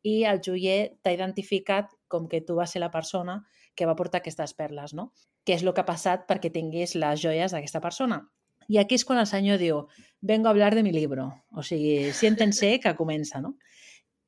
i 0.05 0.23
el 0.31 0.39
joier 0.45 0.95
t'ha 1.03 1.15
identificat 1.17 1.91
com 2.07 2.29
que 2.29 2.43
tu 2.45 2.55
vas 2.61 2.71
ser 2.71 2.85
la 2.85 2.93
persona 2.95 3.41
que 3.75 3.87
va 3.89 3.97
portar 3.99 4.21
aquestes 4.21 4.55
perles, 4.55 4.95
no? 4.95 5.11
Què 5.45 5.57
és 5.57 5.65
el 5.65 5.73
que 5.75 5.83
ha 5.83 5.89
passat 5.89 6.29
perquè 6.29 6.53
tinguis 6.53 6.95
les 6.95 7.21
joies 7.21 7.53
d'aquesta 7.53 7.83
persona. 7.83 8.21
I 8.69 8.79
aquí 8.81 8.97
és 8.97 9.05
quan 9.05 9.19
el 9.21 9.27
senyor 9.29 9.59
diu 9.61 9.81
vengo 10.23 10.49
a 10.49 10.53
hablar 10.55 10.75
de 10.75 10.85
mi 10.85 10.93
libro. 10.93 11.33
O 11.53 11.63
sigui, 11.67 12.13
siéntense 12.13 12.79
que 12.81 12.95
comença, 12.97 13.41
no? 13.41 13.57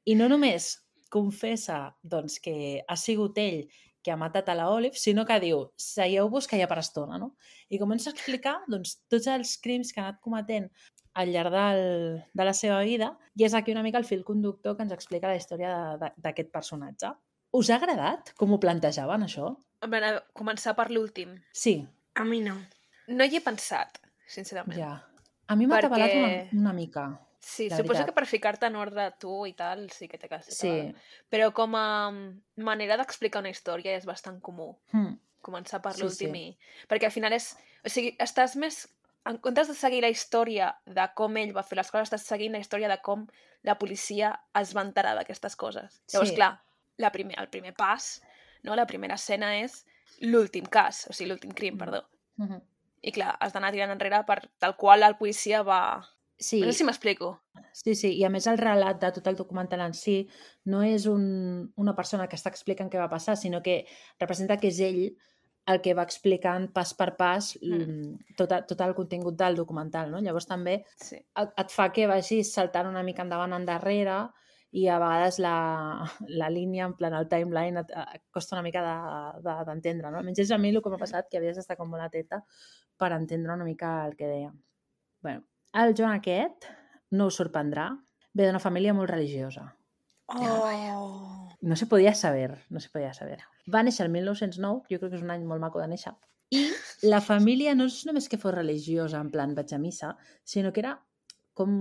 I 0.04 0.16
no 0.18 0.28
només 0.32 0.74
confessa 1.12 1.94
doncs, 2.02 2.40
que 2.42 2.82
ha 2.82 2.96
sigut 2.98 3.38
ell 3.38 3.62
que 4.06 4.12
ha 4.14 4.16
matat 4.20 4.46
a 4.48 4.54
la 4.54 4.68
Olive, 4.70 4.94
sinó 4.94 5.24
que 5.26 5.40
diu, 5.42 5.64
seieu-vos 5.82 6.46
que 6.46 6.56
hi 6.56 6.62
ha 6.62 6.68
per 6.70 6.78
estona, 6.78 7.18
no? 7.18 7.32
I 7.74 7.80
comença 7.82 8.12
a 8.12 8.14
explicar 8.14 8.60
doncs, 8.70 9.00
tots 9.10 9.26
els 9.32 9.56
crims 9.64 9.90
que 9.92 9.98
ha 10.00 10.06
anat 10.12 10.20
cometent 10.22 10.68
al 11.18 11.32
llarg 11.34 11.50
del, 11.50 11.82
de 12.36 12.44
la 12.46 12.52
seva 12.54 12.78
vida 12.86 13.08
i 13.34 13.42
és 13.48 13.54
aquí 13.58 13.72
una 13.74 13.82
mica 13.82 13.98
el 13.98 14.04
fil 14.06 14.22
conductor 14.22 14.76
que 14.76 14.84
ens 14.86 14.92
explica 14.94 15.26
la 15.32 15.38
història 15.40 15.72
d'aquest 16.22 16.52
personatge. 16.54 17.10
Us 17.56 17.70
ha 17.72 17.80
agradat 17.80 18.34
com 18.38 18.52
ho 18.54 18.60
plantejaven, 18.62 19.24
això? 19.26 19.50
A 19.82 19.88
veure, 19.90 20.14
començar 20.36 20.76
per 20.78 20.90
l'últim. 20.92 21.34
Sí, 21.52 21.80
A 22.14 22.24
mi 22.24 22.40
no. 22.40 22.54
No 23.08 23.24
hi 23.26 23.36
he 23.36 23.40
pensat, 23.44 23.98
sincerament. 24.26 24.78
ja. 24.78 24.94
A 25.48 25.54
mi 25.56 25.66
m'ha 25.66 25.76
Perquè- 25.76 25.86
atabalat 25.86 26.14
una, 26.16 26.60
una 26.62 26.72
mica. 26.72 27.02
Sí, 27.46 27.68
La 27.70 27.76
suposo 27.76 27.92
veritat. 28.00 28.06
que 28.08 28.14
per 28.16 28.26
ficar-te 28.26 28.66
en 28.66 28.74
ordre 28.76 29.04
tu 29.22 29.44
i 29.46 29.52
tal, 29.54 29.84
sí 29.94 30.08
que 30.10 30.18
té 30.18 30.26
que 30.28 30.40
ser. 30.42 30.54
Sí. 30.56 30.94
Però 31.30 31.52
com 31.54 31.76
a 31.78 32.10
mm, 32.10 32.40
manera 32.66 32.96
d'explicar 32.98 33.38
una 33.44 33.52
història 33.52 33.92
és 33.94 34.04
bastant 34.08 34.40
comú. 34.42 34.72
Hmm. 34.90 35.12
Començar 35.46 35.78
per 35.80 35.92
Sí, 35.94 36.02
l'últim 36.02 36.34
sí. 36.34 36.40
i... 36.48 36.56
Perquè 36.90 37.06
al 37.06 37.12
final 37.14 37.32
és... 37.36 37.52
O 37.86 37.88
sigui, 37.92 38.16
estàs 38.18 38.56
més... 38.58 38.88
En 39.26 39.38
comptes 39.38 39.68
de 39.70 39.74
seguir 39.78 40.00
la 40.02 40.08
història 40.10 40.72
de 40.86 41.04
com 41.14 41.36
ell 41.38 41.52
va 41.54 41.62
fer 41.66 41.76
les 41.78 41.90
coses, 41.90 42.08
estàs 42.10 42.26
seguint 42.26 42.52
la 42.52 42.58
història 42.62 42.88
de 42.90 42.98
com 43.02 43.24
la 43.62 43.76
policia 43.78 44.32
es 44.58 44.74
va 44.74 44.82
enterar 44.82 45.14
d'aquestes 45.18 45.54
coses. 45.56 46.00
Llavors, 46.12 46.30
Sí. 46.30 46.34
clar, 46.36 46.52
la 46.98 47.10
primer, 47.14 47.38
el 47.38 47.48
primer 47.48 47.74
pas 47.74 48.22
no? 48.62 48.74
La 48.74 48.86
primera 48.86 49.14
escena 49.14 49.52
és 49.60 49.84
l'últim 50.20 50.66
cas, 50.66 51.06
o 51.10 51.12
sigui, 51.12 51.30
l'últim 51.30 51.50
crim, 51.54 51.74
Mm. 51.74 51.78
perdó. 51.78 52.02
Uh 52.38 52.46
-huh. 52.46 52.60
I 53.02 53.12
clar, 53.12 53.36
has 53.38 53.52
d'anar 53.52 53.70
tirant 53.72 53.90
enrere 53.92 54.24
per 54.26 54.48
tal 54.58 54.74
qual 54.76 55.02
el 55.04 55.16
policia 55.16 55.62
va... 55.62 56.02
Sí, 56.38 56.60
No 56.60 56.66
sé 56.72 56.78
si 56.78 56.84
m'explico. 56.84 57.40
sí, 57.72 57.94
sí, 57.94 58.10
i 58.18 58.24
a 58.24 58.28
més 58.30 58.46
el 58.46 58.58
relat 58.58 59.00
de 59.00 59.10
tot 59.12 59.26
el 59.26 59.36
documental 59.36 59.80
en 59.80 59.94
si 59.94 60.28
no 60.64 60.82
és 60.82 61.06
un, 61.06 61.72
una 61.76 61.94
persona 61.96 62.26
que 62.28 62.36
està 62.36 62.50
explicant 62.52 62.90
què 62.92 62.98
va 63.00 63.08
passar, 63.08 63.36
sinó 63.36 63.62
que 63.62 63.86
representa 64.20 64.56
que 64.60 64.68
és 64.68 64.80
ell 64.80 65.16
el 65.66 65.80
que 65.82 65.94
va 65.98 66.04
explicant 66.06 66.68
pas 66.72 66.92
per 66.94 67.16
pas 67.16 67.54
mm. 67.60 68.36
tot, 68.36 68.52
tot 68.68 68.80
el 68.84 68.94
contingut 68.94 69.34
del 69.36 69.56
documental, 69.56 70.10
no? 70.12 70.20
Llavors 70.20 70.46
també 70.46 70.84
Sí. 71.00 71.16
et, 71.16 71.56
et 71.58 71.70
fa 71.74 71.88
que 71.92 72.06
vagis 72.06 72.52
saltant 72.52 72.86
una 72.86 73.02
mica 73.02 73.22
endavant 73.24 73.52
endarrere 73.56 74.28
i 74.76 74.86
a 74.92 74.98
vegades 75.00 75.38
la, 75.40 76.04
la 76.28 76.50
línia, 76.50 76.84
en 76.84 76.94
plan 76.94 77.14
el 77.14 77.28
timeline, 77.32 77.80
et, 77.80 77.90
et 78.14 78.22
costa 78.30 78.54
una 78.56 78.62
mica 78.62 78.82
de- 78.84 79.40
de- 79.48 79.64
d'entendre, 79.64 80.10
no? 80.10 80.18
Almenys 80.18 80.38
és 80.44 80.50
a 80.52 80.58
mi 80.58 80.68
el 80.70 80.82
que 80.82 80.90
m'ha 80.92 80.98
passat, 81.00 81.28
que 81.30 81.38
havies 81.38 81.56
d'estar 81.56 81.76
com 81.80 81.88
molt 81.90 82.02
atenta 82.04 82.44
per 82.96 83.12
entendre 83.16 83.54
una 83.54 83.64
mica 83.64 84.04
el 84.06 84.14
que 84.16 84.26
deia. 84.26 84.52
bueno, 85.22 85.42
el 85.72 85.94
John 85.98 86.12
aquest, 86.12 86.68
no 87.16 87.26
us 87.30 87.38
sorprendrà, 87.40 87.90
ve 88.36 88.46
d'una 88.46 88.62
família 88.62 88.94
molt 88.94 89.10
religiosa. 89.10 89.66
Oh! 90.26 91.48
No 91.60 91.76
se 91.76 91.86
podia 91.86 92.14
saber, 92.14 92.58
no 92.70 92.80
se 92.80 92.90
podia 92.92 93.14
saber. 93.14 93.40
Va 93.72 93.82
néixer 93.82 94.06
el 94.06 94.12
1909, 94.12 94.86
jo 94.90 94.98
crec 95.00 95.12
que 95.12 95.20
és 95.20 95.24
un 95.24 95.32
any 95.34 95.46
molt 95.46 95.62
maco 95.62 95.80
de 95.82 95.88
néixer, 95.90 96.14
i 96.54 96.62
la 97.02 97.20
família 97.20 97.74
no 97.74 97.88
és 97.90 98.02
només 98.06 98.28
que 98.30 98.38
fos 98.38 98.54
religiosa, 98.54 99.20
en 99.20 99.32
plan 99.32 99.54
vaig 99.56 99.72
a 99.74 99.80
missa, 99.82 100.12
sinó 100.44 100.72
que 100.72 100.82
era 100.84 100.94
com 101.56 101.72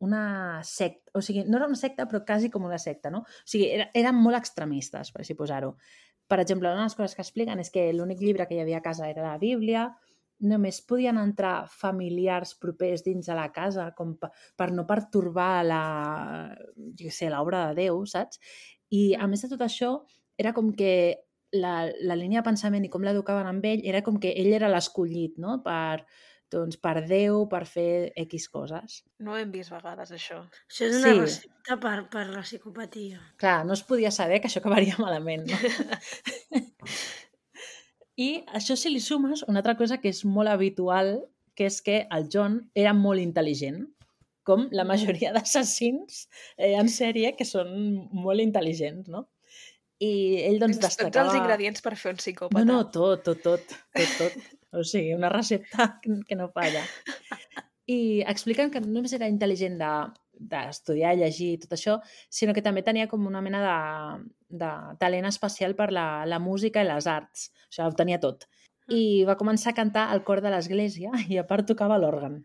una 0.00 0.60
secta, 0.64 1.12
o 1.14 1.22
sigui, 1.24 1.44
no 1.46 1.58
era 1.58 1.68
una 1.68 1.78
secta, 1.78 2.06
però 2.08 2.22
quasi 2.26 2.50
com 2.50 2.64
una 2.64 2.78
secta, 2.80 3.12
no? 3.12 3.22
O 3.24 3.48
sigui, 3.48 3.68
era, 3.76 3.90
eren 3.96 4.16
molt 4.16 4.38
extremistes, 4.38 5.12
per 5.12 5.22
així 5.22 5.36
posar-ho. 5.36 5.74
Per 6.30 6.38
exemple, 6.40 6.70
una 6.70 6.84
de 6.84 6.88
les 6.88 6.96
coses 6.96 7.16
que 7.16 7.24
expliquen 7.24 7.60
és 7.60 7.72
que 7.74 7.88
l'únic 7.92 8.20
llibre 8.24 8.46
que 8.48 8.56
hi 8.56 8.62
havia 8.64 8.80
a 8.80 8.84
casa 8.84 9.08
era 9.10 9.26
la 9.26 9.38
Bíblia, 9.38 9.88
només 10.40 10.80
podien 10.88 11.18
entrar 11.20 11.66
familiars 11.68 12.54
propers 12.60 13.02
dins 13.04 13.26
de 13.28 13.34
la 13.36 13.48
casa 13.52 13.90
com 13.96 14.14
per, 14.20 14.30
per 14.56 14.70
no 14.72 14.86
pertorbar 14.88 15.64
la, 15.66 15.82
jo 16.98 17.10
sé, 17.12 17.28
l'obra 17.32 17.66
de 17.70 17.82
Déu, 17.84 18.04
saps? 18.08 18.40
I 18.90 19.14
a 19.14 19.28
més 19.30 19.44
de 19.44 19.50
tot 19.52 19.60
això, 19.66 19.92
era 20.40 20.54
com 20.56 20.72
que 20.74 20.92
la, 21.52 21.84
la 22.06 22.16
línia 22.16 22.40
de 22.40 22.46
pensament 22.48 22.84
i 22.86 22.90
com 22.90 23.02
l'educaven 23.04 23.46
amb 23.50 23.64
ell 23.66 23.82
era 23.84 24.00
com 24.06 24.18
que 24.22 24.32
ell 24.38 24.52
era 24.54 24.68
l'escollit, 24.70 25.36
no? 25.42 25.58
Per, 25.64 26.00
doncs, 26.50 26.78
per 26.82 26.96
Déu, 27.06 27.44
per 27.50 27.64
fer 27.68 28.10
X 28.24 28.48
coses. 28.50 29.00
No 29.22 29.34
ho 29.34 29.38
hem 29.38 29.50
vist 29.54 29.70
vegades, 29.74 30.10
això. 30.16 30.40
Això 30.70 30.86
és 30.88 30.96
una 30.98 31.12
Sí. 31.12 31.20
recepta 31.20 31.76
per, 31.82 31.96
per 32.10 32.24
la 32.30 32.42
psicopatia. 32.46 33.20
Clar, 33.38 33.60
no 33.66 33.74
es 33.76 33.82
podia 33.86 34.10
saber 34.14 34.40
que 34.40 34.48
això 34.50 34.62
acabaria 34.62 34.96
malament, 34.98 35.46
no? 35.50 35.58
I 38.20 38.30
això 38.58 38.76
si 38.76 38.92
li 38.92 39.00
sumes 39.00 39.44
una 39.48 39.62
altra 39.62 39.76
cosa 39.78 39.96
que 40.02 40.12
és 40.12 40.24
molt 40.28 40.52
habitual, 40.52 41.14
que 41.56 41.68
és 41.70 41.80
que 41.84 42.02
el 42.12 42.28
John 42.32 42.60
era 42.76 42.92
molt 42.96 43.22
intel·ligent, 43.22 43.86
com 44.44 44.66
la 44.76 44.84
majoria 44.88 45.32
d'assassins 45.36 46.24
eh, 46.56 46.74
en 46.74 46.88
sèrie 46.92 47.34
que 47.38 47.46
són 47.48 47.70
molt 48.12 48.42
intel·ligents, 48.44 49.08
no? 49.12 49.26
I 50.00 50.12
ell 50.48 50.60
doncs 50.60 50.78
Tens 50.78 50.84
tots 50.86 50.96
destacava... 50.96 51.28
els 51.28 51.38
ingredients 51.42 51.84
per 51.84 51.92
fer 52.00 52.14
un 52.14 52.20
psicòpata. 52.20 52.64
No, 52.64 52.78
no, 52.80 52.86
tot, 52.92 53.24
tot, 53.26 53.42
tot, 53.44 53.74
tot, 53.96 54.14
tot. 54.16 54.48
O 54.72 54.84
sigui, 54.86 55.12
una 55.16 55.28
recepta 55.32 55.90
que 56.00 56.38
no 56.38 56.48
falla. 56.54 56.84
I 57.90 58.22
expliquen 58.30 58.70
que 58.72 58.80
no 58.84 58.92
només 58.94 59.12
era 59.16 59.28
intel·ligent 59.28 59.76
de 59.80 59.90
d'estudiar, 60.40 61.14
llegir 61.18 61.52
i 61.54 61.58
tot 61.62 61.74
això, 61.76 61.98
sinó 62.32 62.54
que 62.56 62.64
també 62.64 62.82
tenia 62.86 63.08
com 63.10 63.26
una 63.28 63.42
mena 63.44 63.60
de, 63.64 63.74
de 64.62 64.70
talent 65.02 65.28
especial 65.28 65.76
per 65.76 65.90
la, 65.92 66.24
la 66.26 66.40
música 66.40 66.82
i 66.82 66.88
les 66.88 67.08
arts. 67.10 67.50
O 67.68 67.74
sigui, 67.74 67.88
ho 67.88 67.98
tenia 67.98 68.20
tot. 68.22 68.48
I 68.90 69.24
va 69.28 69.38
començar 69.38 69.74
a 69.74 69.76
cantar 69.76 70.08
al 70.10 70.24
cor 70.26 70.42
de 70.42 70.52
l'església 70.52 71.12
i 71.32 71.38
a 71.38 71.46
part 71.46 71.68
tocava 71.68 72.00
l'òrgan. 72.00 72.40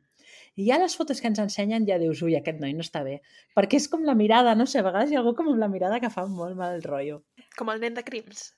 I 0.56 0.70
ja 0.70 0.78
les 0.80 0.94
fotos 0.96 1.20
que 1.20 1.28
ens 1.28 1.40
ensenyen 1.44 1.88
ja 1.88 1.98
dius, 2.00 2.22
ui, 2.24 2.36
aquest 2.38 2.62
noi 2.62 2.76
no 2.76 2.84
està 2.86 3.02
bé. 3.04 3.18
Perquè 3.58 3.80
és 3.82 3.90
com 3.92 4.06
la 4.08 4.16
mirada, 4.16 4.54
no 4.56 4.68
sé, 4.70 4.80
a 4.80 4.88
vegades 4.88 5.12
hi 5.12 5.18
ha 5.18 5.24
algú 5.24 5.34
com 5.36 5.50
amb 5.52 5.60
la 5.60 5.72
mirada 5.72 6.00
que 6.04 6.12
fa 6.14 6.24
molt 6.32 6.56
mal 6.60 6.80
rotllo. 6.86 7.24
Com 7.60 7.72
el 7.74 7.84
nen 7.84 7.98
de 7.98 8.06
crims. 8.08 8.54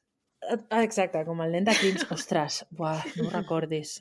Ah, 0.46 0.84
Exacte, 0.84 1.24
com 1.26 1.42
el 1.42 1.56
nen 1.56 1.66
de 1.66 1.74
Crims. 1.74 2.06
Ostres, 2.14 2.62
buah, 2.78 3.02
no 3.18 3.28
ho 3.28 3.32
recordis. 3.34 3.98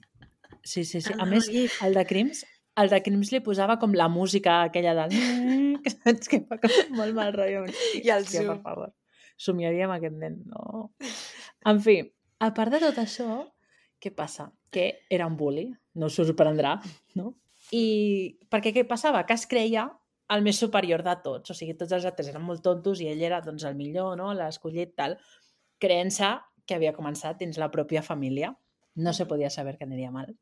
Sí, 0.63 0.85
sí, 0.85 1.01
sí. 1.01 1.15
A 1.19 1.25
més, 1.29 1.49
el 1.87 1.97
de 1.97 2.05
Crims, 2.07 2.45
el 2.81 2.93
de 2.93 3.01
Crims 3.03 3.33
li 3.33 3.41
posava 3.45 3.79
com 3.81 3.95
la 3.97 4.09
música 4.13 4.61
aquella 4.67 4.95
del... 4.99 5.17
que 5.85 5.93
saps 5.93 6.31
que 6.33 6.43
fa 6.49 6.59
com 6.63 6.97
molt 6.99 7.17
mal 7.17 7.33
rotllo. 7.37 7.65
I 8.05 8.13
el 8.13 8.27
Hòstia, 8.27 8.45
per 8.51 8.59
favor. 8.65 8.93
Somiaria 9.41 9.87
amb 9.89 9.97
aquest 9.97 10.17
nen, 10.21 10.39
no. 10.49 10.91
En 11.69 11.81
fi, 11.85 11.99
a 12.41 12.53
part 12.57 12.73
de 12.73 12.81
tot 12.85 13.01
això, 13.01 13.41
què 14.01 14.13
passa? 14.17 14.51
Que 14.73 14.89
era 15.13 15.29
un 15.29 15.37
bully, 15.41 15.69
no 15.97 16.11
us 16.11 16.19
sorprendrà, 16.21 16.77
no? 17.19 17.33
I 17.75 17.85
perquè 18.53 18.73
què 18.75 18.85
passava? 18.89 19.25
Que 19.27 19.37
es 19.37 19.47
creia 19.51 19.89
el 20.35 20.43
més 20.43 20.59
superior 20.61 21.03
de 21.07 21.15
tots. 21.25 21.53
O 21.53 21.57
sigui, 21.57 21.77
tots 21.79 21.95
els 21.97 22.07
altres 22.09 22.31
eren 22.33 22.45
molt 22.45 22.63
tontos 22.65 23.01
i 23.01 23.11
ell 23.11 23.23
era 23.23 23.41
doncs, 23.45 23.65
el 23.69 23.77
millor, 23.79 24.17
no? 24.19 24.33
l'escollit, 24.37 24.95
tal, 24.99 25.17
creença 25.83 26.37
que 26.67 26.77
havia 26.77 26.95
començat 26.97 27.39
dins 27.41 27.59
la 27.63 27.71
pròpia 27.73 28.03
família. 28.03 28.53
No 28.97 29.13
se 29.13 29.27
podia 29.29 29.51
saber 29.53 29.77
que 29.79 29.85
aniria 29.85 30.11
mal. 30.11 30.33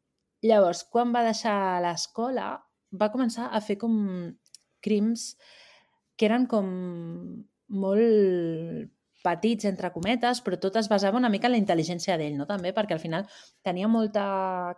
Llavors, 0.45 0.85
quan 0.93 1.13
va 1.15 1.25
deixar 1.25 1.81
l'escola, 1.85 2.49
va 2.93 3.11
començar 3.13 3.49
a 3.51 3.61
fer 3.65 3.79
com 3.81 3.95
crims 4.85 5.35
que 6.19 6.29
eren 6.29 6.45
com 6.51 6.69
molt 7.85 8.91
petits, 9.25 9.65
entre 9.65 9.91
cometes, 9.95 10.43
però 10.45 10.59
tot 10.61 10.77
es 10.77 10.91
basava 10.93 11.17
una 11.17 11.31
mica 11.33 11.49
en 11.49 11.55
la 11.55 11.61
intel·ligència 11.61 12.19
d'ell, 12.21 12.37
no? 12.37 12.47
També, 12.47 12.75
perquè 12.77 12.97
al 12.97 13.01
final 13.01 13.25
tenia 13.65 13.89
molta 13.89 14.25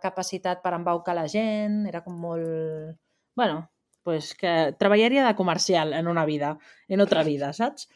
capacitat 0.03 0.63
per 0.63 0.71
embaucar 0.77 1.17
la 1.17 1.27
gent, 1.31 1.81
era 1.89 2.01
com 2.05 2.15
molt... 2.15 2.95
Bueno, 3.35 3.65
pues 4.07 4.31
que 4.39 4.71
treballaria 4.79 5.25
de 5.27 5.35
comercial 5.35 5.91
en 5.93 6.07
una 6.07 6.23
vida, 6.25 6.55
en 6.87 7.03
otra 7.03 7.25
vida, 7.27 7.51
saps? 7.53 7.89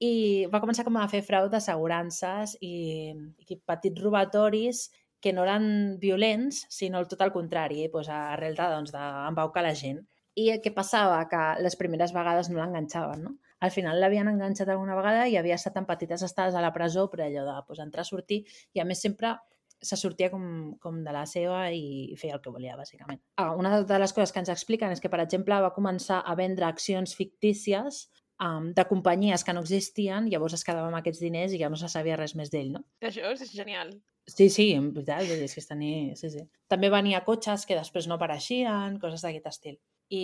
I 0.00 0.46
va 0.48 0.62
començar 0.62 0.86
com 0.86 0.96
a 0.96 1.04
fer 1.12 1.20
frau 1.20 1.50
d'assegurances 1.52 2.56
i, 2.64 3.12
i 3.12 3.60
petits 3.68 4.00
robatoris 4.00 4.86
que 5.20 5.34
no 5.36 5.44
eren 5.44 5.98
violents, 6.00 6.64
sinó 6.72 7.02
tot 7.08 7.20
el 7.24 7.32
contrari, 7.34 7.86
doncs, 7.92 8.08
arrel 8.14 8.56
de, 8.56 8.70
doncs, 8.76 8.94
d'embaucar 8.94 9.64
la 9.66 9.76
gent. 9.76 10.00
I 10.38 10.48
què 10.64 10.72
passava? 10.72 11.20
Que 11.28 11.42
les 11.60 11.76
primeres 11.76 12.14
vegades 12.16 12.48
no 12.50 12.60
l'enganxaven, 12.60 13.24
no? 13.26 13.36
Al 13.60 13.72
final 13.74 14.00
l'havien 14.00 14.28
enganxat 14.30 14.70
alguna 14.72 14.96
vegada 14.96 15.26
i 15.28 15.36
havia 15.36 15.58
estat 15.58 15.76
en 15.76 15.86
petites 15.88 16.22
estades 16.24 16.56
a 16.56 16.62
la 16.64 16.72
presó, 16.72 17.10
però 17.12 17.26
allò 17.26 17.44
de 17.44 17.56
doncs, 17.58 17.82
entrar, 17.84 18.06
sortir, 18.08 18.44
i 18.72 18.80
a 18.80 18.86
més 18.88 19.02
sempre 19.04 19.34
se 19.80 19.96
sortia 19.96 20.28
com, 20.30 20.44
com 20.80 21.00
de 21.04 21.12
la 21.12 21.24
seva 21.28 21.66
i 21.72 22.16
feia 22.20 22.36
el 22.36 22.42
que 22.44 22.52
volia, 22.52 22.76
bàsicament. 22.76 23.20
Ah, 23.40 23.52
una 23.56 23.80
de 23.88 24.00
les 24.00 24.12
coses 24.16 24.32
que 24.32 24.40
ens 24.42 24.52
expliquen 24.52 24.92
és 24.92 25.00
que, 25.00 25.12
per 25.12 25.22
exemple, 25.24 25.60
va 25.64 25.72
començar 25.76 26.20
a 26.20 26.36
vendre 26.36 26.68
accions 26.68 27.14
fictícies 27.16 28.02
um, 28.40 28.70
de 28.76 28.84
companyies 28.88 29.44
que 29.44 29.56
no 29.56 29.64
existien, 29.64 30.28
llavors 30.32 30.56
es 30.58 30.64
quedava 30.66 30.88
amb 30.90 31.00
aquests 31.00 31.22
diners 31.24 31.56
i 31.56 31.62
ja 31.62 31.72
no 31.72 31.80
se 31.80 31.88
sabia 31.88 32.18
res 32.20 32.36
més 32.36 32.52
d'ell, 32.52 32.74
no? 32.76 32.84
Això 33.04 33.32
és 33.32 33.52
genial. 33.56 33.94
Sí, 34.26 34.48
sí, 34.50 34.70
en 34.76 34.90
veritat, 34.94 35.24
vull 35.26 35.40
dir, 35.40 35.48
és 35.48 35.54
que 35.56 35.62
tenir... 35.66 35.94
Sí, 36.18 36.30
sí. 36.30 36.44
També 36.70 36.90
venia 36.92 37.22
cotxes 37.26 37.64
que 37.66 37.78
després 37.78 38.06
no 38.06 38.16
apareixien, 38.16 38.98
coses 39.02 39.24
d'aquest 39.24 39.48
estil. 39.50 39.78
I, 40.10 40.22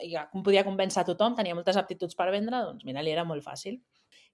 i 0.00 0.10
ja, 0.12 0.26
com 0.32 0.44
podia 0.44 0.64
convèncer 0.66 1.02
a 1.02 1.06
tothom, 1.08 1.36
tenia 1.36 1.56
moltes 1.56 1.78
aptituds 1.80 2.16
per 2.18 2.30
vendre, 2.34 2.62
doncs 2.66 2.84
mira, 2.88 3.04
li 3.04 3.12
era 3.12 3.24
molt 3.28 3.44
fàcil. 3.44 3.78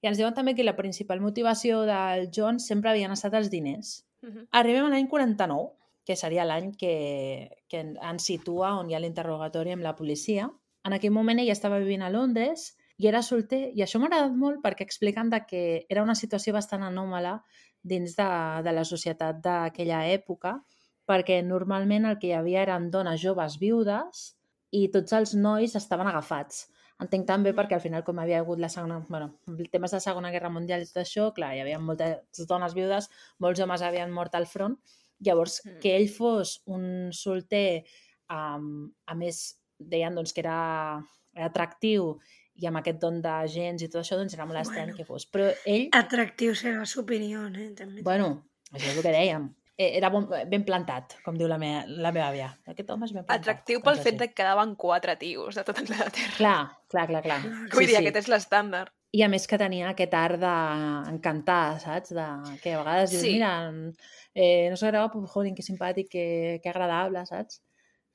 I 0.03 0.11
ens 0.11 0.19
diuen 0.21 0.35
també 0.35 0.55
que 0.55 0.67
la 0.67 0.77
principal 0.77 1.23
motivació 1.23 1.83
del 1.89 2.29
John 2.35 2.61
sempre 2.63 2.91
havien 2.93 3.15
estat 3.15 3.35
els 3.35 3.51
diners. 3.51 4.05
Uh 4.23 4.31
-huh. 4.31 4.47
Arribem 4.51 4.87
a 4.87 4.91
l'any 4.91 5.09
49, 5.09 5.71
que 6.05 6.17
seria 6.17 6.45
l'any 6.45 6.73
que, 6.79 7.51
que 7.69 7.81
ens 7.81 8.23
situa 8.23 8.77
on 8.79 8.91
hi 8.91 8.95
ha 8.95 9.01
l'interrogatori 9.01 9.73
amb 9.73 9.83
la 9.83 9.97
policia. 9.97 10.51
En 10.85 10.93
aquell 10.93 11.11
moment 11.11 11.39
ell 11.39 11.51
estava 11.51 11.79
vivint 11.79 12.03
a 12.03 12.11
Londres 12.11 12.77
i 12.99 13.09
era 13.11 13.23
solter, 13.23 13.71
i 13.77 13.83
això 13.85 14.01
m'ha 14.01 14.09
agradat 14.09 14.37
molt 14.37 14.63
perquè 14.65 14.87
expliquen 14.87 15.31
de 15.33 15.43
que 15.49 15.63
era 15.89 16.03
una 16.03 16.15
situació 16.17 16.55
bastant 16.57 16.83
anòmala 16.87 17.41
dins 17.83 18.17
de, 18.17 18.29
de 18.65 18.73
la 18.73 18.85
societat 18.89 19.43
d'aquella 19.45 20.05
època, 20.13 20.57
perquè 21.07 21.43
normalment 21.45 22.09
el 22.09 22.17
que 22.19 22.31
hi 22.31 22.39
havia 22.39 22.65
eren 22.65 22.89
dones 22.91 23.21
joves 23.23 23.59
viudes 23.61 24.33
i 24.75 24.89
tots 24.95 25.13
els 25.13 25.35
nois 25.39 25.77
estaven 25.79 26.09
agafats. 26.11 26.67
Entenc 27.05 27.27
també 27.29 27.53
perquè 27.53 27.77
al 27.77 27.83
final, 27.85 28.03
com 28.03 28.19
havia 28.19 28.39
hagut 28.41 28.59
la 28.59 28.71
segona, 28.73 29.03
bueno, 29.09 29.29
temes 29.71 29.93
de 29.93 29.99
la 29.99 30.01
Segona 30.01 30.31
Guerra 30.33 30.49
Mundial 30.49 30.81
i 30.81 30.89
tot 30.89 31.03
això, 31.03 31.29
clar, 31.37 31.53
hi 31.55 31.61
havia 31.61 31.79
moltes 31.79 32.47
dones 32.49 32.73
viudes, 32.75 33.11
molts 33.45 33.61
homes 33.61 33.85
havien 33.85 34.11
mort 34.17 34.35
al 34.35 34.49
front, 34.49 34.79
llavors 35.21 35.61
Mm. 35.65 35.79
que 35.83 35.95
ell 35.97 36.09
fos 36.09 36.63
un 36.67 37.13
solter, 37.13 37.85
um, 38.33 38.89
a 39.07 39.15
més, 39.15 39.61
deien 39.79 40.15
doncs, 40.17 40.33
que 40.33 40.41
era, 40.41 41.05
era 41.35 41.53
atractiu 41.53 42.17
i 42.59 42.67
amb 42.67 42.79
aquest 42.81 42.99
don 43.03 43.21
de 43.23 43.35
gens 43.53 43.83
i 43.83 43.89
tot 43.89 44.03
això, 44.03 44.17
doncs 44.17 44.35
era 44.35 44.47
molt 44.47 44.61
estrany 44.61 44.87
Bueno. 44.93 44.97
que 44.97 45.05
fos. 45.05 45.27
Però 45.31 45.51
ell, 45.67 45.89
Atractiu 45.93 46.55
serà 46.55 46.85
su 46.87 47.01
opinió, 47.01 47.47
eh? 47.49 47.73
També. 47.77 48.03
bueno, 48.03 48.45
això 48.73 48.87
és 48.91 48.97
el 48.97 49.03
que 49.03 49.13
dèiem, 49.13 49.49
eh, 49.79 49.91
era 49.99 50.09
bon, 50.11 50.27
ben 50.49 50.65
plantat, 50.65 51.19
com 51.25 51.37
diu 51.37 51.49
la, 51.49 51.59
me, 51.59 51.85
la 51.87 52.13
meva 52.13 52.31
àvia. 52.31 52.49
Aquest 52.67 52.91
home 52.91 53.05
és 53.05 53.13
ben 53.13 53.25
plantat. 53.25 53.43
Atractiu 53.45 53.83
pel 53.83 53.97
ja 53.97 54.03
fet 54.03 54.17
de 54.19 54.29
que 54.29 54.35
quedaven 54.35 54.75
quatre 54.75 55.17
tios 55.17 55.55
de 55.55 55.65
tot 55.65 55.79
Anglaterra. 55.79 56.37
Clar, 56.39 56.61
clar, 56.89 57.07
clar, 57.09 57.23
clar. 57.23 57.41
Clar. 57.43 57.69
Vull 57.73 57.85
Sí, 57.85 57.87
dir, 57.87 57.97
sí. 57.97 58.03
aquest 58.07 58.17
és 58.17 58.29
l'estàndard. 58.29 58.93
I 59.13 59.23
a 59.23 59.29
més 59.29 59.47
que 59.47 59.57
tenia 59.57 59.91
aquest 59.91 60.13
art 60.15 60.41
d'encantar, 60.41 61.79
saps? 61.81 62.11
De, 62.17 62.25
que 62.63 62.75
a 62.75 62.79
vegades 62.83 63.11
dius, 63.13 63.23
Sí. 63.23 63.33
mira, 63.35 63.53
eh, 64.35 64.69
no 64.71 64.77
s'agrada, 64.77 65.11
però 65.13 65.27
joder, 65.27 65.55
que 65.55 65.63
simpàtic, 65.63 66.09
que, 66.11 66.61
que 66.63 66.69
agradable, 66.69 67.25
saps? 67.27 67.63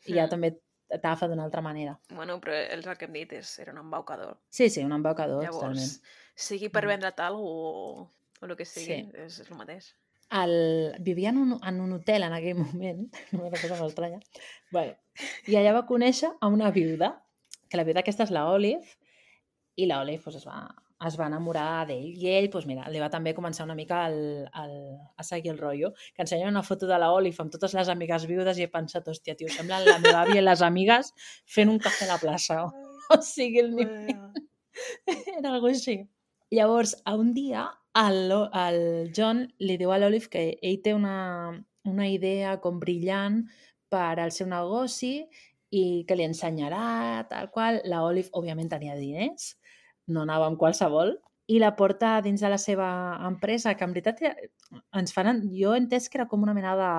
I 0.08 0.14
ja 0.14 0.26
Mm. 0.26 0.30
també 0.30 0.52
t'agafa 1.00 1.28
d'una 1.32 1.44
altra 1.48 1.62
manera. 1.62 1.98
Bueno, 2.10 2.40
però 2.42 2.54
ells 2.58 2.88
el 2.88 2.98
que 2.98 3.06
hem 3.08 3.14
dit 3.14 3.34
és, 3.34 3.54
era 3.64 3.72
un 3.72 3.80
embaucador. 3.80 4.38
Sí, 4.50 4.70
sí, 4.70 4.84
un 4.84 4.92
embaucador, 4.94 5.46
totalment. 5.46 5.80
Llavors, 5.80 6.02
sigui 6.36 6.70
per 6.70 6.84
Mm. 6.86 6.88
vendre't 6.96 7.20
alguna 7.20 7.48
o, 7.48 8.10
o 8.42 8.46
el 8.46 8.56
que 8.58 8.66
sigui, 8.66 8.86
Sí. 9.04 9.12
és, 9.14 9.40
és 9.40 9.50
el 9.52 9.58
mateix. 9.58 9.94
El, 10.32 10.96
vivia 11.00 11.30
en 11.30 11.38
un, 11.38 11.60
en 11.68 11.82
un 11.82 11.92
hotel 11.94 12.24
en 12.24 12.34
aquell 12.34 12.56
moment, 12.56 13.02
una 13.34 13.50
cosa 13.52 13.76
molt 13.76 13.90
estranya, 13.90 14.20
bueno, 14.72 14.96
i 15.48 15.56
allà 15.60 15.74
va 15.76 15.86
conèixer 15.86 16.30
a 16.40 16.48
una 16.48 16.72
viuda, 16.72 17.22
que 17.68 17.78
la 17.78 17.84
viuda 17.84 18.00
aquesta 18.00 18.24
és 18.24 18.32
la 18.32 18.46
Olive, 18.50 18.86
i 19.76 19.86
la 19.88 20.00
Olive 20.02 20.22
pues, 20.24 20.36
es, 20.36 20.46
va, 20.48 20.70
es 21.08 21.18
va 21.20 21.28
enamorar 21.30 21.86
d'ell. 21.90 22.12
I 22.22 22.30
ell, 22.36 22.50
pues, 22.54 22.68
mira, 22.70 22.86
li 22.94 23.02
va 23.02 23.10
també 23.14 23.34
començar 23.38 23.66
una 23.66 23.76
mica 23.78 24.04
el, 24.10 24.20
el, 24.64 24.76
a 25.18 25.26
seguir 25.26 25.54
el 25.54 25.60
rotllo, 25.62 25.92
que 26.16 26.26
ensenya 26.26 26.50
una 26.50 26.64
foto 26.64 26.90
de 26.90 27.00
la 27.02 27.12
Olive 27.16 27.42
amb 27.44 27.54
totes 27.54 27.76
les 27.78 27.90
amigues 27.94 28.28
viudes 28.30 28.60
i 28.60 28.68
he 28.68 28.72
pensat, 28.72 29.08
hòstia, 29.10 29.36
tio, 29.40 29.50
semblen 29.52 29.88
la 29.88 29.98
meva 30.04 30.24
àvia 30.26 30.42
i 30.42 30.46
les 30.46 30.64
amigues 30.66 31.14
fent 31.50 31.72
un 31.74 31.82
cafè 31.82 32.08
a 32.08 32.14
la 32.16 32.22
plaça. 32.22 32.64
O 33.12 33.18
sigui, 33.28 33.60
el 33.60 33.74
nivell 33.76 34.14
era 35.38 35.50
algo 35.50 35.68
així. 35.68 35.98
Llavors, 36.56 36.94
a 37.04 37.18
un 37.20 37.34
dia, 37.36 37.66
el, 38.00 38.32
el 38.32 39.12
John 39.18 39.42
li 39.60 39.76
diu 39.82 39.92
a 39.92 39.98
l'Olive 40.00 40.30
que 40.32 40.44
ell 40.64 40.78
té 40.86 40.94
una, 40.96 41.52
una 41.92 42.08
idea 42.08 42.54
com 42.64 42.80
brillant 42.80 43.42
per 43.92 44.22
al 44.24 44.32
seu 44.32 44.48
negoci 44.48 45.26
i 45.76 45.84
que 46.08 46.16
li 46.16 46.28
ensenyarà, 46.28 47.26
tal 47.28 47.52
qual. 47.52 47.82
La 47.92 48.04
Olive, 48.08 48.32
òbviament, 48.38 48.72
tenia 48.72 48.96
diners, 48.96 49.58
no 50.12 50.26
anava 50.26 50.48
amb 50.50 50.60
qualsevol, 50.60 51.16
i 51.52 51.58
la 51.60 51.74
porta 51.76 52.22
dins 52.24 52.40
de 52.44 52.50
la 52.52 52.58
seva 52.62 52.88
empresa, 53.28 53.74
que 53.76 53.84
en 53.84 53.94
veritat 53.96 54.22
ens 54.96 55.12
fan... 55.16 55.42
Jo 55.52 55.74
he 55.76 55.80
entès 55.82 56.08
que 56.10 56.20
era 56.22 56.28
com 56.32 56.44
una 56.46 56.54
mena 56.56 56.76
de, 56.80 56.92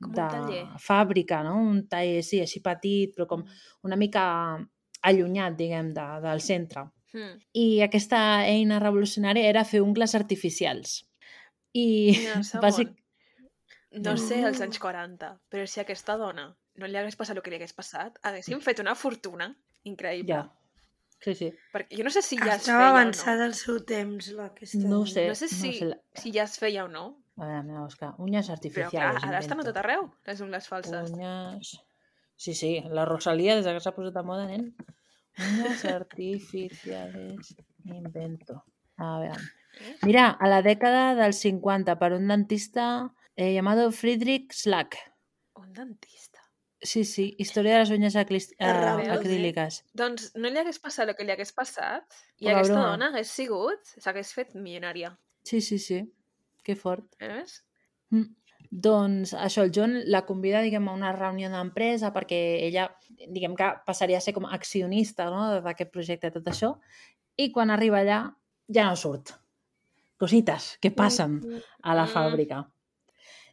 Com 0.00 0.12
de 0.16 0.62
fàbrica, 0.80 1.42
no? 1.44 1.56
Un 1.60 1.82
taller, 1.90 2.22
sí, 2.24 2.40
així 2.40 2.62
petit, 2.64 3.12
però 3.16 3.26
com 3.30 3.44
una 3.84 3.96
mica 4.00 4.24
allunyat, 5.04 5.56
diguem, 5.58 5.92
de, 5.96 6.06
del 6.24 6.40
centre. 6.40 6.86
Mm. 7.14 7.34
I 7.60 7.66
aquesta 7.84 8.20
eina 8.48 8.80
revolucionària 8.82 9.50
era 9.52 9.66
fer 9.68 9.82
ungles 9.84 10.14
artificials. 10.18 11.02
I 11.76 11.86
segon. 12.16 12.62
bàsic... 12.64 12.94
No 14.04 14.16
sé 14.18 14.40
als 14.42 14.58
Mm. 14.58 14.64
anys 14.66 14.80
40, 14.82 15.28
però 15.52 15.66
si 15.70 15.78
aquesta 15.80 16.16
dona 16.18 16.48
no 16.80 16.86
li 16.90 16.96
hagués 16.98 17.14
passat 17.14 17.36
el 17.36 17.44
que 17.44 17.52
li 17.52 17.60
hagués 17.60 17.76
passat, 17.76 18.16
haguéssim 18.26 18.58
fet 18.66 18.80
una 18.82 18.96
fortuna 18.98 19.52
increïble. 19.84 20.32
Ja. 20.32 20.48
Sí, 21.24 21.34
sí. 21.34 21.48
Perquè 21.72 21.96
jo 21.96 22.04
no 22.04 22.10
sé 22.12 22.20
si 22.22 22.36
ja 22.36 22.54
es 22.54 22.62
Estava 22.66 22.82
feia 22.82 22.90
avançada 22.92 23.44
al 23.48 23.54
seu 23.56 23.78
temps, 23.88 24.26
la 24.36 24.50
aquesta 24.50 24.78
No 24.84 25.00
ho 25.00 25.06
sé. 25.08 25.22
no. 25.24 25.28
No 25.32 25.34
sé 25.40 25.48
si, 25.48 25.70
no 25.70 25.78
sé 25.78 25.84
la- 25.92 26.00
si 26.20 26.32
ja 26.34 26.42
es 26.44 26.58
feia 26.60 26.84
o 26.84 26.88
no, 26.88 27.04
A 27.36 27.46
veure, 27.46 27.56
anem 27.64 27.76
a 27.80 27.84
buscar. 27.86 28.12
Uñas 28.22 28.46
però 28.46 28.54
artificials. 28.58 28.92
clar, 28.92 29.24
ara 29.28 29.38
estan 29.40 29.58
a 29.60 29.64
tot 29.66 29.76
arreu, 29.80 30.04
les 30.26 30.40
ungles 30.44 30.68
falses. 30.68 31.10
Uñas... 31.10 31.72
Sí, 32.36 32.52
sí, 32.54 32.80
la 32.90 33.04
Rosalía, 33.06 33.56
des 33.56 33.66
que 33.66 33.80
s'ha 33.80 33.92
posat 33.94 34.14
de 34.14 34.22
moda, 34.22 34.44
nen. 34.46 34.68
Uñas 35.38 35.84
artificiales, 35.98 37.56
invento. 37.84 38.64
A 38.96 39.18
veure. 39.18 39.40
Eh? 39.80 39.96
Mira, 40.06 40.28
a 40.38 40.46
la 40.48 40.60
dècada 40.62 41.14
dels 41.18 41.40
50, 41.42 41.96
per 41.98 42.12
un 42.14 42.28
dentista 42.28 43.12
eh, 43.34 43.52
llamado 43.54 43.90
Friedrich 43.90 44.52
Slack. 44.54 44.96
Un 45.58 45.72
dentista. 45.72 46.33
Sí, 46.84 47.02
sí, 47.08 47.30
història 47.40 47.78
de 47.78 47.84
les 48.30 48.50
eh, 48.58 49.06
eh? 49.06 49.10
acríliques. 49.14 49.78
Doncs 49.96 50.34
no 50.36 50.50
li 50.52 50.58
hagués 50.60 50.78
passat 50.78 51.08
el 51.08 51.16
que 51.16 51.24
li 51.24 51.32
hagués 51.32 51.52
passat 51.56 52.04
i 52.38 52.44
Poca 52.44 52.58
aquesta 52.58 52.74
broma. 52.74 52.90
dona 52.90 53.08
hagués 53.08 53.30
sigut, 53.32 53.92
s'hagués 53.98 54.32
fet 54.36 54.52
milionària. 54.54 55.14
Sí, 55.42 55.62
sí, 55.64 55.78
sí. 55.78 56.02
Que 56.62 56.76
fort. 56.76 57.06
Veus? 57.20 57.62
Mm. 58.10 58.28
Doncs 58.70 59.32
això, 59.38 59.62
el 59.64 59.70
John 59.74 59.96
la 60.10 60.24
convida, 60.26 60.60
diguem, 60.60 60.88
a 60.88 60.92
una 60.92 61.12
reunió 61.16 61.48
d'empresa 61.48 62.12
perquè 62.12 62.40
ella, 62.66 62.88
diguem 63.28 63.54
que 63.56 63.68
passaria 63.86 64.18
a 64.18 64.20
ser 64.24 64.34
com 64.34 64.44
accionista 64.46 65.30
no? 65.30 65.60
d'aquest 65.64 65.90
projecte, 65.92 66.30
tot 66.34 66.48
això, 66.52 66.74
i 67.36 67.50
quan 67.52 67.70
arriba 67.70 68.00
allà 68.02 68.20
ja 68.68 68.88
no 68.90 68.96
surt. 68.96 69.32
Cosites 70.18 70.76
que 70.80 70.90
passen 70.90 71.40
a 71.82 71.94
la 71.94 72.04
Mm. 72.04 72.12
fàbrica. 72.12 72.64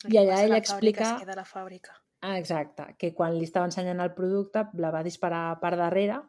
El 0.06 0.14
I 0.14 0.18
allà 0.18 0.44
ella 0.44 0.58
explica- 0.58 1.16
Es 1.16 1.20
queda 1.22 1.34
a 1.34 1.36
la 1.36 1.46
fàbrica. 1.46 2.01
Ah, 2.22 2.38
exacte, 2.38 2.86
que 3.02 3.14
quan 3.18 3.34
li 3.34 3.48
estava 3.48 3.66
ensenyant 3.66 4.02
el 4.04 4.14
producte 4.14 4.68
la 4.78 4.92
va 4.94 5.02
disparar 5.06 5.58
per 5.62 5.74
darrere 5.80 6.20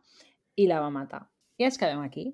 i 0.57 0.67
la 0.71 0.81
va 0.81 0.89
matar. 0.95 1.27
I 1.61 1.69
ens 1.69 1.77
quedem 1.81 2.01
aquí. 2.01 2.31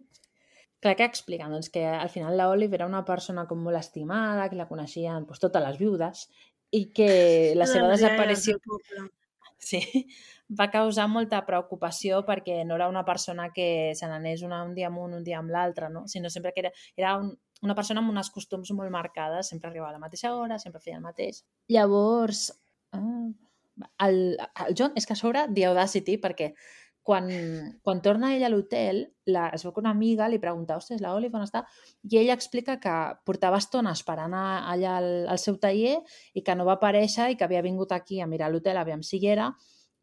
Clar, 0.78 0.94
què 0.94 1.08
expliquen? 1.08 1.50
Doncs 1.50 1.72
que 1.74 1.82
al 1.90 2.10
final 2.12 2.36
la 2.38 2.46
Olive 2.52 2.78
era 2.78 2.86
una 2.86 3.02
persona 3.04 3.48
com 3.50 3.64
molt 3.66 3.80
estimada, 3.80 4.46
que 4.50 4.58
la 4.58 4.68
coneixien 4.68 5.26
doncs, 5.26 5.42
totes 5.42 5.64
les 5.64 5.78
viudes, 5.80 6.28
i 6.70 6.84
que 6.94 7.08
la 7.60 7.66
seva 7.66 7.88
desaparició 7.90 8.60
sí, 9.70 9.82
va 10.60 10.68
causar 10.70 11.08
molta 11.10 11.40
preocupació 11.48 12.22
perquè 12.28 12.60
no 12.68 12.78
era 12.78 12.88
una 12.88 13.04
persona 13.04 13.48
que 13.54 13.92
se 13.98 14.06
n'anés 14.06 14.46
un 14.46 14.54
dia 14.76 14.86
amb 14.86 15.02
un, 15.02 15.18
un 15.18 15.26
dia 15.26 15.42
amb 15.42 15.50
l'altre, 15.50 15.90
no? 15.90 16.06
sinó 16.06 16.30
sempre 16.30 16.54
que 16.54 16.62
era, 16.66 16.72
era 16.96 17.16
un, 17.18 17.34
una 17.66 17.74
persona 17.74 18.04
amb 18.04 18.14
unes 18.14 18.30
costums 18.30 18.70
molt 18.70 18.94
marcades, 18.94 19.50
sempre 19.50 19.72
arribava 19.72 19.90
a 19.90 19.98
la 19.98 20.04
mateixa 20.06 20.30
hora, 20.36 20.60
sempre 20.62 20.80
feia 20.80 21.02
el 21.02 21.04
mateix. 21.04 21.42
Llavors, 21.74 22.52
ah, 22.94 23.26
el, 24.04 24.36
el 24.66 24.74
John 24.78 24.92
és 24.96 25.06
que 25.06 25.12
a 25.14 25.16
sobre 25.16 25.46
The 25.54 25.64
Audacity, 25.70 26.18
perquè 26.22 26.52
quan, 27.08 27.28
quan 27.80 28.02
torna 28.04 28.34
ell 28.36 28.42
a 28.44 28.50
l'hotel, 28.52 28.98
la- 29.24 29.48
es 29.56 29.62
veu 29.64 29.72
que 29.72 29.80
una 29.80 29.94
amiga 29.94 30.26
li 30.28 30.38
pregunta, 30.38 30.76
ostres, 30.76 31.00
la 31.00 31.14
Olive 31.16 31.38
on 31.38 31.46
està? 31.46 31.62
I 32.04 32.18
ella 32.20 32.34
explica 32.36 32.76
que 32.82 32.96
portava 33.24 33.56
estona 33.62 33.92
esperant 33.96 34.34
a- 34.36 34.66
allà 34.72 34.98
al, 34.98 35.08
al 35.28 35.38
seu 35.40 35.56
taller 35.58 35.94
i 36.34 36.42
que 36.44 36.54
no 36.54 36.66
va 36.68 36.74
aparèixer 36.76 37.30
i 37.32 37.36
que 37.36 37.44
havia 37.48 37.62
vingut 37.64 37.92
aquí 37.96 38.20
a 38.20 38.26
mirar 38.28 38.50
l'hotel, 38.52 38.76
aviam 38.76 39.02
si 39.02 39.16
hi 39.22 39.30
era, 39.32 39.48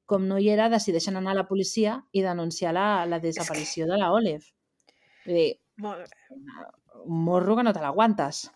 com 0.05 0.25
no 0.27 0.39
hi 0.41 0.49
era, 0.49 0.67
decideixen 0.69 1.15
anar 1.17 1.31
a 1.35 1.41
la 1.43 1.47
policia 1.47 1.99
i 2.11 2.21
denunciar 2.25 2.73
la, 2.73 3.05
la 3.05 3.19
desaparició 3.19 3.85
de 3.85 3.97
la 4.01 4.11
Olive. 4.13 4.45
Vull 5.25 5.35
dir, 5.35 5.51
Molt 5.77 5.99
bé. 6.05 6.39
un 7.05 7.23
morro 7.25 7.55
que 7.57 7.63
no 7.63 7.73
te 7.73 7.81
l'aguantes. 7.81 8.47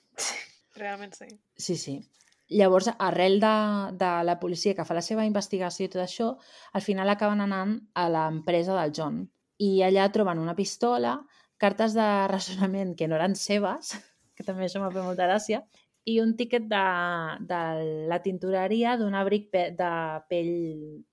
Realment 0.75 1.13
sí. 1.13 1.27
Sí, 1.57 1.75
sí. 1.75 1.99
Llavors, 2.49 2.89
arrel 2.97 3.39
de, 3.39 3.53
de 3.93 4.11
la 4.25 4.39
policia 4.41 4.73
que 4.75 4.85
fa 4.85 4.95
la 4.97 5.03
seva 5.05 5.25
investigació 5.27 5.85
i 5.85 5.89
tot 5.93 6.01
això, 6.01 6.29
al 6.73 6.81
final 6.81 7.09
acaben 7.13 7.41
anant 7.45 7.75
a 7.93 8.07
l'empresa 8.09 8.73
del 8.79 8.93
John. 8.97 9.19
I 9.61 9.83
allà 9.85 10.07
troben 10.11 10.39
una 10.41 10.55
pistola, 10.57 11.17
cartes 11.61 11.93
de 11.93 12.07
racionament 12.33 12.95
que 12.97 13.07
no 13.07 13.19
eren 13.19 13.35
seves, 13.37 13.93
que 14.35 14.43
també 14.47 14.65
això 14.65 14.81
m'ha 14.81 14.89
fet 14.93 15.03
molta 15.05 15.27
gràcia, 15.29 15.61
i 16.09 16.17
un 16.23 16.31
tíquet 16.39 16.65
de, 16.71 16.83
de 17.45 17.61
la 18.09 18.17
tintoreria 18.23 18.95
d'un 18.97 19.13
abric 19.19 19.49
pe 19.53 19.67
de 19.77 19.89
pell 20.31 20.53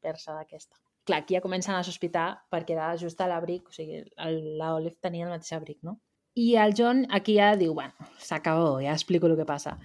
persa 0.01 0.39
d'aquesta. 0.39 0.79
Clar, 1.07 1.21
aquí 1.23 1.37
ja 1.37 1.43
comencen 1.45 1.75
a 1.77 1.83
sospitar 1.87 2.31
perquè 2.51 2.73
era 2.75 2.89
just 2.99 3.21
a 3.21 3.27
l'abric, 3.31 3.69
o 3.69 3.75
sigui, 3.75 4.01
el- 4.25 4.57
la 4.59 4.73
Olive 4.79 4.97
tenia 5.03 5.27
el 5.27 5.35
mateix 5.35 5.53
abric, 5.59 5.83
no? 5.83 5.99
I 6.37 6.55
el 6.61 6.75
John 6.77 7.05
aquí 7.17 7.37
ja 7.39 7.53
diu, 7.57 7.73
bueno, 7.75 7.95
s'acabó, 8.21 8.79
ja 8.85 8.93
explico 8.93 9.27
el 9.29 9.37
que 9.39 9.47
passa. 9.49 9.77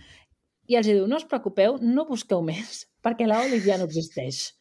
I 0.69 0.77
els 0.79 0.87
diu, 0.87 1.07
no 1.09 1.17
us 1.17 1.25
preocupeu, 1.27 1.77
no 1.81 2.05
busqueu 2.09 2.41
més, 2.45 2.85
perquè 3.03 3.25
la 3.27 3.41
Olive 3.43 3.65
ja 3.65 3.77
no 3.81 3.87
existeix. 3.89 4.51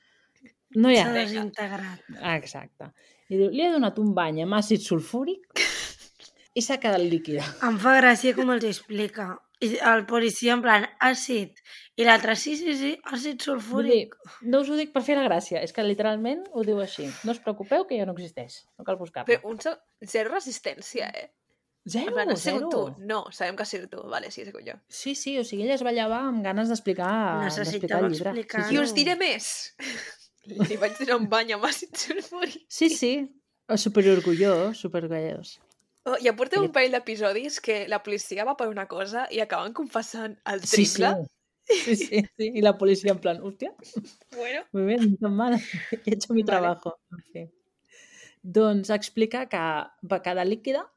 No 0.77 0.91
hi 0.91 0.99
ha 1.01 1.05
S'ha 1.09 1.17
desintegrat. 1.19 2.09
Exacte. 2.37 2.93
I 3.31 3.37
diu, 3.39 3.51
li 3.51 3.63
he 3.67 3.71
donat 3.73 3.99
un 4.03 4.15
bany 4.15 4.41
amb 4.45 4.57
àcid 4.59 4.83
sulfúric 4.83 5.61
i 6.55 6.63
s'ha 6.63 6.81
quedat 6.83 7.03
líquida. 7.03 7.45
Em 7.67 7.79
fa 7.79 7.97
gràcia 8.01 8.35
com 8.35 8.51
els 8.55 8.67
explica. 8.67 9.33
I 9.61 9.75
el 9.85 10.07
policia 10.09 10.55
en 10.57 10.63
plan, 10.65 10.87
àcid. 11.05 11.59
I 12.01 12.07
l'altre, 12.07 12.33
sí, 12.39 12.55
sí, 12.57 12.73
sí, 12.79 12.95
àcid 13.05 13.13
Vull 13.13 13.27
dir, 13.37 13.43
sulfúric. 13.45 14.15
no 14.49 14.63
us 14.65 14.71
ho 14.73 14.79
dic 14.79 14.95
per 14.95 15.03
fer 15.05 15.19
la 15.19 15.27
gràcia, 15.27 15.61
és 15.61 15.75
que 15.77 15.85
literalment 15.85 16.47
ho 16.57 16.65
diu 16.65 16.81
així. 16.81 17.11
No 17.29 17.35
us 17.37 17.43
preocupeu 17.45 17.85
que 17.85 17.99
ja 18.01 18.07
no 18.09 18.15
existeix, 18.17 18.63
no 18.79 18.87
cal 18.89 18.97
buscar-lo. 18.97 19.29
Però 19.29 19.53
un 19.53 19.61
zero 20.09 20.33
resistència, 20.33 21.11
eh? 21.13 21.29
Zero, 21.89 22.13
plan, 22.13 22.29
has 22.31 22.41
sigut 22.45 22.67
zero. 22.71 22.71
tu? 22.71 23.03
No, 23.09 23.25
sabem 23.33 23.57
que 23.57 23.63
has 23.65 23.71
sigut 23.73 23.91
tu. 23.91 24.03
Vale, 24.09 24.31
sí, 24.31 24.43
he 24.43 24.45
sigut 24.45 24.67
jo. 24.67 24.75
Sí, 24.89 25.15
sí, 25.15 25.39
o 25.41 25.45
sigui, 25.45 25.65
ella 25.65 25.75
es 25.79 25.85
va 25.85 25.93
llevar 25.97 26.21
amb 26.29 26.45
ganes 26.45 26.69
d'explicar 26.69 27.47
el 27.49 28.13
llibre. 28.13 28.31
explicar-ho. 28.31 28.69
Sí, 28.69 28.75
I 28.75 28.77
sí. 28.77 28.83
us 28.83 28.95
diré 28.95 29.17
més. 29.17 29.75
Li 30.71 30.77
vaig 30.77 30.99
donar 30.99 31.17
un 31.21 31.29
bany 31.29 31.53
amb 31.57 31.65
àcid 31.65 31.97
sulfúric. 31.97 32.63
Sí, 32.69 32.91
sí, 32.91 33.13
superorgullós, 33.77 34.77
superorgullós. 34.79 35.59
Oh, 36.09 36.17
ja 36.25 36.33
porteu 36.37 36.63
Sí. 36.63 36.67
un 36.67 36.73
parell 36.73 36.93
d'episodis 36.97 37.61
que 37.61 37.87
la 37.89 38.03
policia 38.03 38.45
va 38.45 38.57
per 38.57 38.69
una 38.69 38.87
cosa 38.89 39.27
i 39.31 39.41
acaben 39.41 39.73
confessant 39.77 40.39
el 40.47 40.63
Sí, 40.65 40.85
sí. 40.87 40.95
triple. 40.95 41.27
Sí, 41.71 41.95
sí, 41.97 42.23
sí. 42.37 42.47
I 42.57 42.63
la 42.63 42.73
policia 42.79 43.13
en 43.13 43.21
plan, 43.21 43.41
hòstia, 43.43 43.75
Bueno, 44.35 44.65
muy 44.73 44.85
bien, 44.85 45.11
no 45.13 45.17
tan 45.29 45.37
mal, 45.37 45.55
he 46.07 46.15
hecho 46.15 46.33
mi 46.35 46.43
Vale. 46.43 46.47
trabajo. 46.47 46.99
En 47.13 47.23
fi. 47.33 47.45
Doncs 48.43 48.91
explica 48.91 49.47
que 49.49 49.57
va 49.59 50.23
quedar 50.23 50.47
líquida 50.47 50.91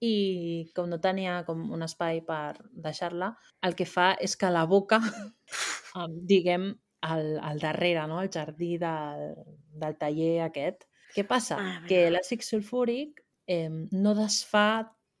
i 0.00 0.70
com 0.74 0.88
no 0.88 0.98
tenia 1.00 1.42
com 1.46 1.66
un 1.72 1.82
espai 1.84 2.22
per 2.24 2.56
deixar-la, 2.72 3.34
el 3.66 3.74
que 3.76 3.86
fa 3.88 4.14
és 4.20 4.36
que 4.40 4.50
la 4.52 4.64
boca, 4.66 5.00
em, 6.00 6.14
diguem, 6.30 6.70
al, 7.02 7.38
al 7.40 7.58
darrere, 7.60 8.06
no? 8.08 8.18
al 8.20 8.30
jardí 8.32 8.76
del, 8.80 9.34
del 9.82 9.96
taller 10.00 10.42
aquest. 10.46 10.86
Què 11.14 11.24
passa? 11.26 11.56
Meva. 11.60 11.86
Que 11.88 12.06
l'àcid 12.12 12.44
sulfúric 12.46 13.22
eh, 13.50 13.68
no 13.92 14.14
desfà 14.18 14.66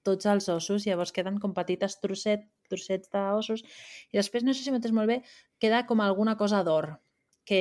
tots 0.06 0.26
els 0.26 0.48
ossos, 0.48 0.86
llavors 0.88 1.12
queden 1.12 1.38
com 1.40 1.52
petites 1.56 1.98
trosset, 2.00 2.46
trossets 2.70 3.10
d'ossos, 3.12 3.60
i 4.12 4.16
després, 4.16 4.44
no 4.46 4.54
sé 4.54 4.62
si 4.64 4.72
m'entens 4.72 4.94
molt 4.96 5.10
bé, 5.10 5.18
queda 5.60 5.82
com 5.88 6.00
alguna 6.00 6.36
cosa 6.40 6.62
d'or, 6.64 6.94
que 7.44 7.60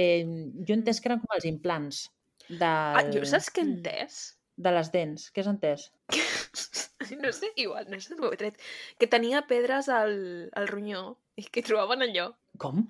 jo 0.63 0.71
he 0.73 0.77
entès 0.77 0.99
que 1.01 1.09
eren 1.09 1.19
com 1.23 1.35
els 1.35 1.47
implants 1.49 2.03
del, 2.49 2.61
Ah, 2.99 3.03
jo 3.11 3.23
saps 3.27 3.49
què 3.51 3.63
he 3.63 3.65
Mm. 3.65 3.79
entès? 3.79 4.19
De 4.59 4.73
les 4.75 4.91
dents. 4.91 5.29
Què 5.31 5.43
has 5.43 5.49
entès? 5.51 5.87
no 7.23 7.31
sé, 7.35 7.51
igual, 7.55 7.87
no 7.89 7.99
sé 8.03 8.15
d'on 8.15 8.27
ho 8.27 8.33
he 8.35 8.39
tret. 8.41 8.59
Que 8.99 9.07
tenia 9.11 9.45
pedres 9.49 9.87
al, 9.93 10.13
al 10.59 10.67
ronyó 10.71 11.15
i 11.39 11.47
que 11.47 11.63
trobaven 11.65 12.03
allò. 12.05 12.29
Com? 12.59 12.83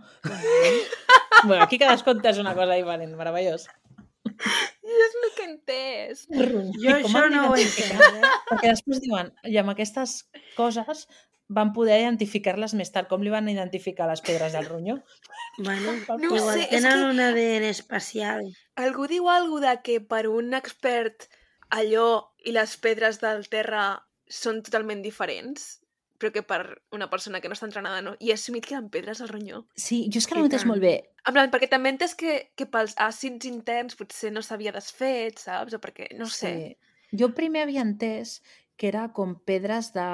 bueno, 1.45 1.62
aquí 1.63 1.77
cadascú 1.77 2.15
entès 2.15 2.41
una 2.41 2.55
cosa 2.58 2.73
diferent, 2.73 3.13
meravellós. 3.19 3.67
I 4.29 4.99
és 5.05 5.15
el 5.21 5.32
que 5.36 5.43
he 5.45 5.49
entès. 5.51 6.25
Jo 6.82 6.95
això 6.97 7.25
no 7.29 7.49
ho 7.51 7.55
he 7.55 7.63
entès, 7.67 7.93
eh? 7.93 8.36
Perquè 8.49 8.71
després 8.73 9.01
diuen, 9.05 9.34
i 9.45 9.58
amb 9.62 9.73
aquestes 9.75 10.23
coses 10.58 11.05
van 11.49 11.71
poder 11.73 11.99
identificar-les 12.01 12.75
més 12.77 12.91
tard. 12.93 13.08
Com 13.10 13.23
li 13.25 13.32
van 13.34 13.49
identificar 13.49 14.08
les 14.10 14.21
pedres 14.25 14.53
del 14.58 14.67
ronyó? 14.69 14.99
Bueno, 15.58 15.95
No 16.21 16.36
igual 16.36 16.60
sé, 16.60 16.67
tenen 16.73 16.97
que- 16.97 17.10
un 17.13 17.19
ADN 17.25 17.69
especial. 17.69 18.45
Algú 18.77 19.08
diu 19.10 19.29
alguna 19.29 19.75
de 19.77 19.82
que 19.86 19.99
per 20.01 20.27
un 20.29 20.53
expert 20.58 21.29
allò 21.69 22.10
i 22.45 22.53
les 22.55 22.75
pedres 22.82 23.19
del 23.21 23.45
terra 23.51 23.84
són 24.29 24.62
totalment 24.65 25.01
diferents, 25.05 25.79
però 26.19 26.34
que 26.36 26.43
per 26.43 26.62
una 26.91 27.08
persona 27.10 27.39
que 27.39 27.49
no 27.49 27.55
està 27.55 27.67
entrenada 27.69 28.01
no. 28.03 28.15
I 28.19 28.32
he 28.32 28.36
assumit 28.36 28.67
que 28.67 28.75
eren 28.75 28.89
pedres 28.91 29.21
al 29.23 29.32
ronyó. 29.32 29.63
Sí, 29.79 30.03
jo 30.12 30.19
és 30.19 30.27
que 30.27 30.36
no 30.36 30.43
ho 30.43 30.47
he 30.47 30.49
entès 30.51 30.65
tant. 30.65 30.73
molt 30.73 30.84
bé. 30.84 30.95
En 31.23 31.36
plan, 31.36 31.51
perquè 31.53 31.69
també 31.71 31.89
he 31.89 31.95
entès 31.95 32.15
que, 32.19 32.36
que 32.60 32.67
pels 32.69 32.97
àcids 32.99 33.47
interns 33.47 33.97
potser 33.99 34.34
no 34.36 34.43
s'havia 34.45 34.75
desfet, 34.75 35.39
saps? 35.39 35.77
O 35.77 35.82
perquè, 35.82 36.12
no 36.19 36.27
sé. 36.27 36.51
Sí. 36.51 37.17
Jo 37.21 37.32
primer 37.38 37.63
havia 37.65 37.86
entès 37.88 38.39
que 38.77 38.91
era 38.91 39.08
com 39.15 39.34
pedres 39.47 39.93
de... 39.95 40.10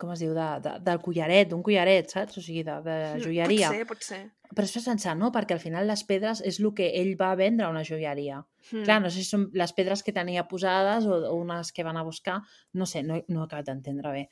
com 0.00 0.10
es 0.14 0.20
diu? 0.24 0.32
De, 0.36 0.46
de, 0.64 0.72
del 0.86 1.00
collaret, 1.04 1.48
d'un 1.50 1.62
collaret, 1.66 2.08
saps? 2.10 2.38
O 2.40 2.42
sigui, 2.42 2.62
de, 2.66 2.76
de 2.86 2.94
Mm, 3.14 3.24
joieria. 3.24 3.68
Pot 3.68 3.76
ser, 3.76 3.86
pot 3.90 4.06
ser. 4.06 4.20
Però 4.50 4.64
després 4.66 4.86
pensar, 4.88 5.12
no? 5.16 5.28
Perquè 5.30 5.54
al 5.54 5.60
final 5.62 5.86
les 5.86 6.02
pedres 6.08 6.40
és 6.42 6.58
el 6.58 6.72
que 6.74 6.88
ell 6.98 7.12
va 7.20 7.34
vendre 7.38 7.66
a 7.66 7.70
una 7.70 7.84
joieria. 7.86 8.40
Mm. 8.72 8.82
Clar, 8.88 8.96
no 9.04 9.10
sé 9.12 9.20
si 9.22 9.28
són 9.28 9.44
les 9.54 9.72
pedres 9.76 10.02
que 10.02 10.12
tenia 10.16 10.46
posades 10.50 11.06
o, 11.06 11.20
o 11.28 11.34
unes 11.38 11.70
que 11.76 11.84
van 11.86 11.96
a 12.00 12.02
buscar, 12.02 12.40
no 12.72 12.86
sé, 12.86 13.02
no, 13.06 13.20
no 13.28 13.42
he 13.42 13.46
acabat 13.46 13.68
d'entendre 13.70 14.10
bé. 14.16 14.24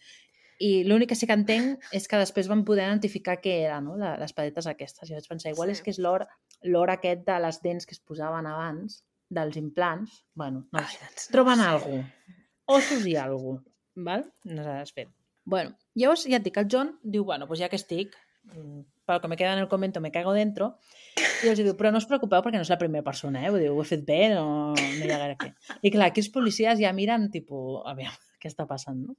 I 0.58 0.82
l'únic 0.88 1.12
que 1.12 1.14
sí 1.14 1.28
que 1.30 1.36
entenc 1.38 1.84
és 1.94 2.08
que 2.10 2.18
després 2.18 2.48
van 2.50 2.64
poder 2.66 2.88
identificar 2.88 3.36
què 3.38 3.60
era, 3.68 3.76
no? 3.80 3.94
La, 3.96 4.16
les 4.18 4.32
padetes 4.34 4.66
aquestes. 4.66 5.06
I 5.06 5.14
vaig 5.14 5.28
pensar, 5.30 5.52
igual 5.54 5.68
Sí. 5.70 5.76
és 5.78 5.82
que 5.84 5.90
és 5.94 6.00
l'or 6.02 6.26
l'or 6.66 6.90
aquest 6.90 7.22
de 7.28 7.36
les 7.44 7.60
dents 7.62 7.86
que 7.86 7.94
es 7.94 8.00
posaven 8.02 8.46
abans, 8.50 9.04
dels 9.30 9.54
implants. 9.60 10.24
Bueno, 10.34 10.64
no 10.72 10.80
Ai, 10.80 10.88
sé. 10.90 10.98
doncs 11.04 11.28
no 11.28 11.32
Troben 11.36 11.60
ho 11.60 11.62
sé. 11.62 11.68
algú. 11.68 12.00
Ossos 12.66 13.06
i 13.06 13.14
algú. 13.16 13.60
Val? 13.94 14.26
No 14.50 14.64
s'ha 14.66 14.80
desfet. 14.80 15.08
Bueno, 15.48 15.72
llavors 15.96 16.26
ja 16.28 16.36
et 16.36 16.44
dic, 16.44 16.58
el 16.60 16.68
John 16.70 16.92
diu, 17.02 17.24
bueno, 17.24 17.46
pues 17.48 17.60
ja 17.62 17.70
que 17.72 17.78
estic, 17.80 18.12
mm, 18.52 18.82
pel 19.08 19.20
que 19.22 19.28
me 19.32 19.38
queda 19.40 19.54
en 19.54 19.62
el 19.62 19.68
comento 19.68 20.02
me 20.04 20.12
cago 20.12 20.34
dentro, 20.36 20.74
i 21.16 21.48
els 21.48 21.62
diu, 21.62 21.72
però 21.78 21.88
no 21.92 22.02
us 22.02 22.08
preocupeu 22.10 22.42
perquè 22.44 22.60
no 22.60 22.66
és 22.66 22.72
la 22.72 22.76
primera 22.80 23.06
persona, 23.06 23.46
eh? 23.46 23.52
Vull 23.54 23.64
dir, 23.64 23.70
ho 23.72 23.80
he 23.80 23.88
fet 23.88 24.04
bé, 24.04 24.18
no, 24.34 24.74
no 24.76 25.06
hi 25.06 25.08
ha 25.08 25.20
gaire 25.22 25.38
què. 25.40 25.54
I 25.80 25.94
clar, 25.94 26.10
aquí 26.10 26.20
els 26.20 26.28
policies 26.34 26.82
ja 26.82 26.92
miren, 26.92 27.30
tipus, 27.32 27.80
a 27.88 27.96
veure, 27.96 28.12
què 28.42 28.52
està 28.52 28.68
passant, 28.68 29.00
no? 29.08 29.16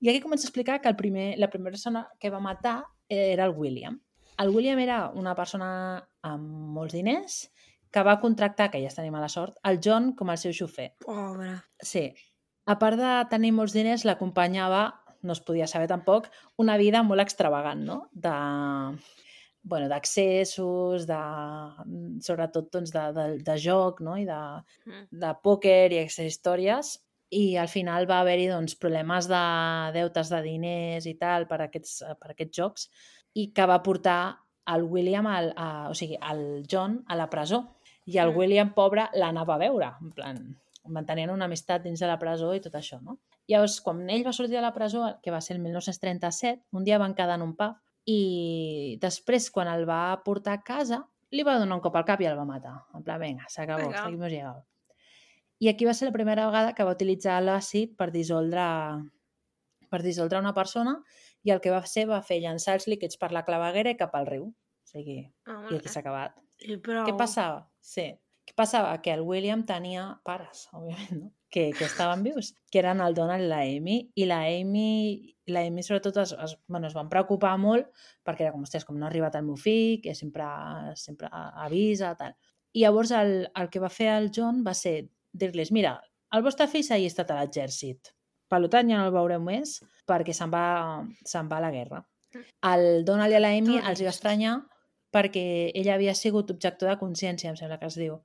I 0.00 0.10
aquí 0.10 0.24
comença 0.24 0.48
a 0.48 0.50
explicar 0.50 0.80
que 0.80 0.88
el 0.88 0.96
primer, 0.96 1.34
la 1.40 1.50
primera 1.52 1.76
persona 1.76 2.06
que 2.20 2.32
va 2.32 2.40
matar 2.40 2.78
era 3.08 3.44
el 3.44 3.52
William. 3.56 4.00
El 4.40 4.50
William 4.50 4.80
era 4.80 5.10
una 5.12 5.36
persona 5.36 5.68
amb 6.24 6.72
molts 6.76 6.96
diners 6.96 7.42
que 7.94 8.02
va 8.02 8.18
contractar, 8.18 8.72
que 8.72 8.80
ja 8.82 8.88
està 8.90 9.04
mala 9.12 9.28
sort, 9.28 9.60
el 9.68 9.78
John 9.84 10.14
com 10.18 10.32
el 10.32 10.40
seu 10.40 10.56
xofer. 10.56 10.94
Pobre. 11.04 11.52
Sí. 11.78 12.08
A 12.66 12.78
part 12.80 12.98
de 12.98 13.12
tenir 13.30 13.52
molts 13.52 13.76
diners, 13.76 14.06
l'acompanyava, 14.08 14.88
no 15.24 15.34
es 15.34 15.40
podia 15.40 15.66
saber 15.66 15.88
tampoc, 15.90 16.28
una 16.60 16.76
vida 16.80 17.02
molt 17.02 17.24
extravagant, 17.24 17.82
no? 17.84 17.98
De, 18.12 18.34
bueno, 19.64 19.88
d'accessos, 19.88 21.06
de, 21.08 21.20
sobretot 22.22 22.68
doncs, 22.72 22.92
de, 22.92 23.04
de, 23.16 23.26
de 23.46 23.56
joc, 23.58 24.02
no? 24.04 24.18
I 24.20 24.28
de, 24.28 24.40
de 25.10 25.32
pòquer 25.42 25.88
i 25.92 26.02
aquestes 26.02 26.30
històries. 26.30 26.94
I 27.34 27.56
al 27.58 27.70
final 27.72 28.06
va 28.06 28.20
haver-hi 28.22 28.50
doncs, 28.52 28.76
problemes 28.78 29.26
de 29.26 29.42
deutes 29.96 30.30
de 30.30 30.42
diners 30.44 31.08
i 31.10 31.16
tal 31.18 31.48
per 31.50 31.64
aquests, 31.64 32.02
per 32.20 32.34
aquests 32.34 32.60
jocs 32.60 32.88
i 33.34 33.48
que 33.56 33.66
va 33.66 33.80
portar 33.82 34.36
el 34.70 34.84
William, 34.88 35.26
al, 35.26 35.50
a, 35.56 35.88
o 35.90 35.96
sigui, 35.98 36.16
el 36.30 36.64
John 36.70 37.00
a 37.08 37.16
la 37.18 37.28
presó. 37.32 37.64
I 38.06 38.18
el 38.20 38.30
Mm. 38.30 38.36
William, 38.38 38.74
pobre, 38.76 39.08
l'anava 39.16 39.56
a 39.56 39.58
veure, 39.58 39.88
en 40.00 40.12
plan, 40.12 40.38
mantenien 40.92 41.32
una 41.32 41.46
amistat 41.48 41.82
dins 41.82 42.00
de 42.00 42.06
la 42.06 42.18
presó 42.20 42.52
i 42.54 42.60
tot 42.60 42.74
això, 42.76 43.00
no? 43.00 43.18
Llavors, 43.48 43.80
quan 43.84 44.04
ell 44.10 44.24
va 44.26 44.32
sortir 44.32 44.56
de 44.56 44.62
la 44.64 44.72
presó, 44.72 45.18
que 45.22 45.30
va 45.30 45.40
ser 45.44 45.56
el 45.56 45.62
1937, 45.62 46.62
un 46.72 46.84
dia 46.84 46.98
van 46.98 47.14
quedar 47.14 47.36
en 47.36 47.42
un 47.44 47.56
pub 47.56 47.76
i 48.08 48.96
després, 49.00 49.50
quan 49.50 49.68
el 49.68 49.84
va 49.88 50.20
portar 50.24 50.54
a 50.58 50.62
casa, 50.62 51.02
li 51.30 51.42
va 51.44 51.58
donar 51.58 51.76
un 51.76 51.82
cop 51.84 51.96
al 51.96 52.04
cap 52.08 52.20
i 52.20 52.28
el 52.30 52.36
va 52.38 52.44
matar. 52.48 52.74
En 52.94 53.02
plan, 53.04 53.20
vinga, 53.20 53.44
s'acabó, 53.48 53.88
hasta 53.90 54.04
aquí 54.06 54.14
hemos 54.14 54.30
llegado. 54.30 54.64
I 55.58 55.68
aquí 55.68 55.84
va 55.84 55.94
ser 55.94 56.08
la 56.08 56.12
primera 56.12 56.46
vegada 56.46 56.74
que 56.74 56.84
va 56.84 56.92
utilitzar 56.96 57.40
l'àcid 57.42 57.94
per 57.96 58.10
dissoldre 58.12 58.64
per 59.90 60.02
dissoldre 60.02 60.40
una 60.42 60.52
persona 60.54 60.96
i 61.46 61.52
el 61.54 61.60
que 61.62 61.70
va 61.70 61.80
fer 61.86 62.06
va 62.10 62.20
fer 62.26 62.40
llançar 62.42 62.74
els 62.74 62.88
líquids 62.90 63.16
per 63.20 63.30
la 63.32 63.44
claveguera 63.46 63.92
i 63.94 63.96
cap 64.00 64.14
al 64.18 64.26
riu. 64.26 64.48
O 64.48 64.88
sigui, 64.90 65.20
Ah, 65.46 65.62
i 65.70 65.76
aquí 65.76 65.88
s'ha 65.88 66.00
acabat. 66.00 66.34
I 66.64 66.76
prou. 66.82 67.04
Què 67.06 67.14
passava? 67.16 67.68
Sí. 67.80 68.08
Què 68.44 68.54
passava? 68.56 68.96
Que 69.02 69.12
el 69.14 69.22
William 69.24 69.62
tenia 69.64 70.20
pares, 70.24 70.66
òbviament, 70.72 71.20
no? 71.22 71.30
Que, 71.54 71.68
que 71.70 71.84
estaven 71.86 72.24
vius, 72.26 72.48
que 72.66 72.80
eren 72.80 72.98
el 72.98 73.14
Donald 73.14 73.44
i 73.44 73.46
la 73.46 73.60
Amy, 73.62 74.00
i 74.18 74.24
la 74.26 74.40
Amy, 74.50 75.34
la 75.54 75.60
Amy 75.62 75.84
sobretot 75.86 76.16
es, 76.24 76.32
es, 76.34 76.56
bueno, 76.66 76.88
es 76.88 76.96
van 76.98 77.06
preocupar 77.12 77.52
molt 77.62 77.92
perquè 78.26 78.48
era 78.48 78.50
com, 78.50 78.64
ostres, 78.66 78.82
com 78.88 78.98
no 78.98 79.06
ha 79.06 79.10
arribat 79.12 79.36
el 79.38 79.44
meu 79.46 79.54
fill, 79.54 80.00
que 80.02 80.16
sempre, 80.18 80.48
sempre 80.98 81.30
avisa, 81.30 82.10
tal. 82.18 82.34
I 82.74 82.82
llavors 82.82 83.14
el, 83.14 83.36
el 83.54 83.70
que 83.70 83.84
va 83.84 83.92
fer 83.92 84.10
el 84.16 84.32
John 84.34 84.64
va 84.66 84.74
ser 84.74 84.96
dir-les, 85.30 85.70
mira, 85.70 85.94
el 86.34 86.42
vostre 86.42 86.66
fill 86.66 86.82
s'ha 86.82 86.98
allistat 86.98 87.30
a 87.30 87.38
l'exèrcit, 87.38 88.10
per 88.50 88.60
tant 88.72 88.90
ja 88.90 88.98
no 88.98 89.06
el 89.06 89.14
veureu 89.14 89.42
més 89.42 89.78
perquè 90.10 90.34
se'n 90.34 90.50
va, 90.50 90.66
se'n 91.22 91.46
va 91.50 91.62
a 91.62 91.64
la 91.68 91.72
guerra. 91.74 92.02
El 92.66 93.04
Donald 93.06 93.30
i 93.30 93.38
a 93.38 93.42
la 93.46 93.54
Amy 93.54 93.78
els 93.78 94.02
va 94.02 94.10
estranyar 94.10 94.56
perquè 95.14 95.70
ella 95.78 95.94
havia 95.94 96.14
sigut 96.18 96.50
objector 96.50 96.90
de 96.90 96.98
consciència, 96.98 97.52
em 97.52 97.58
sembla 97.58 97.78
que 97.78 97.86
es 97.86 97.98
diu. 97.98 98.18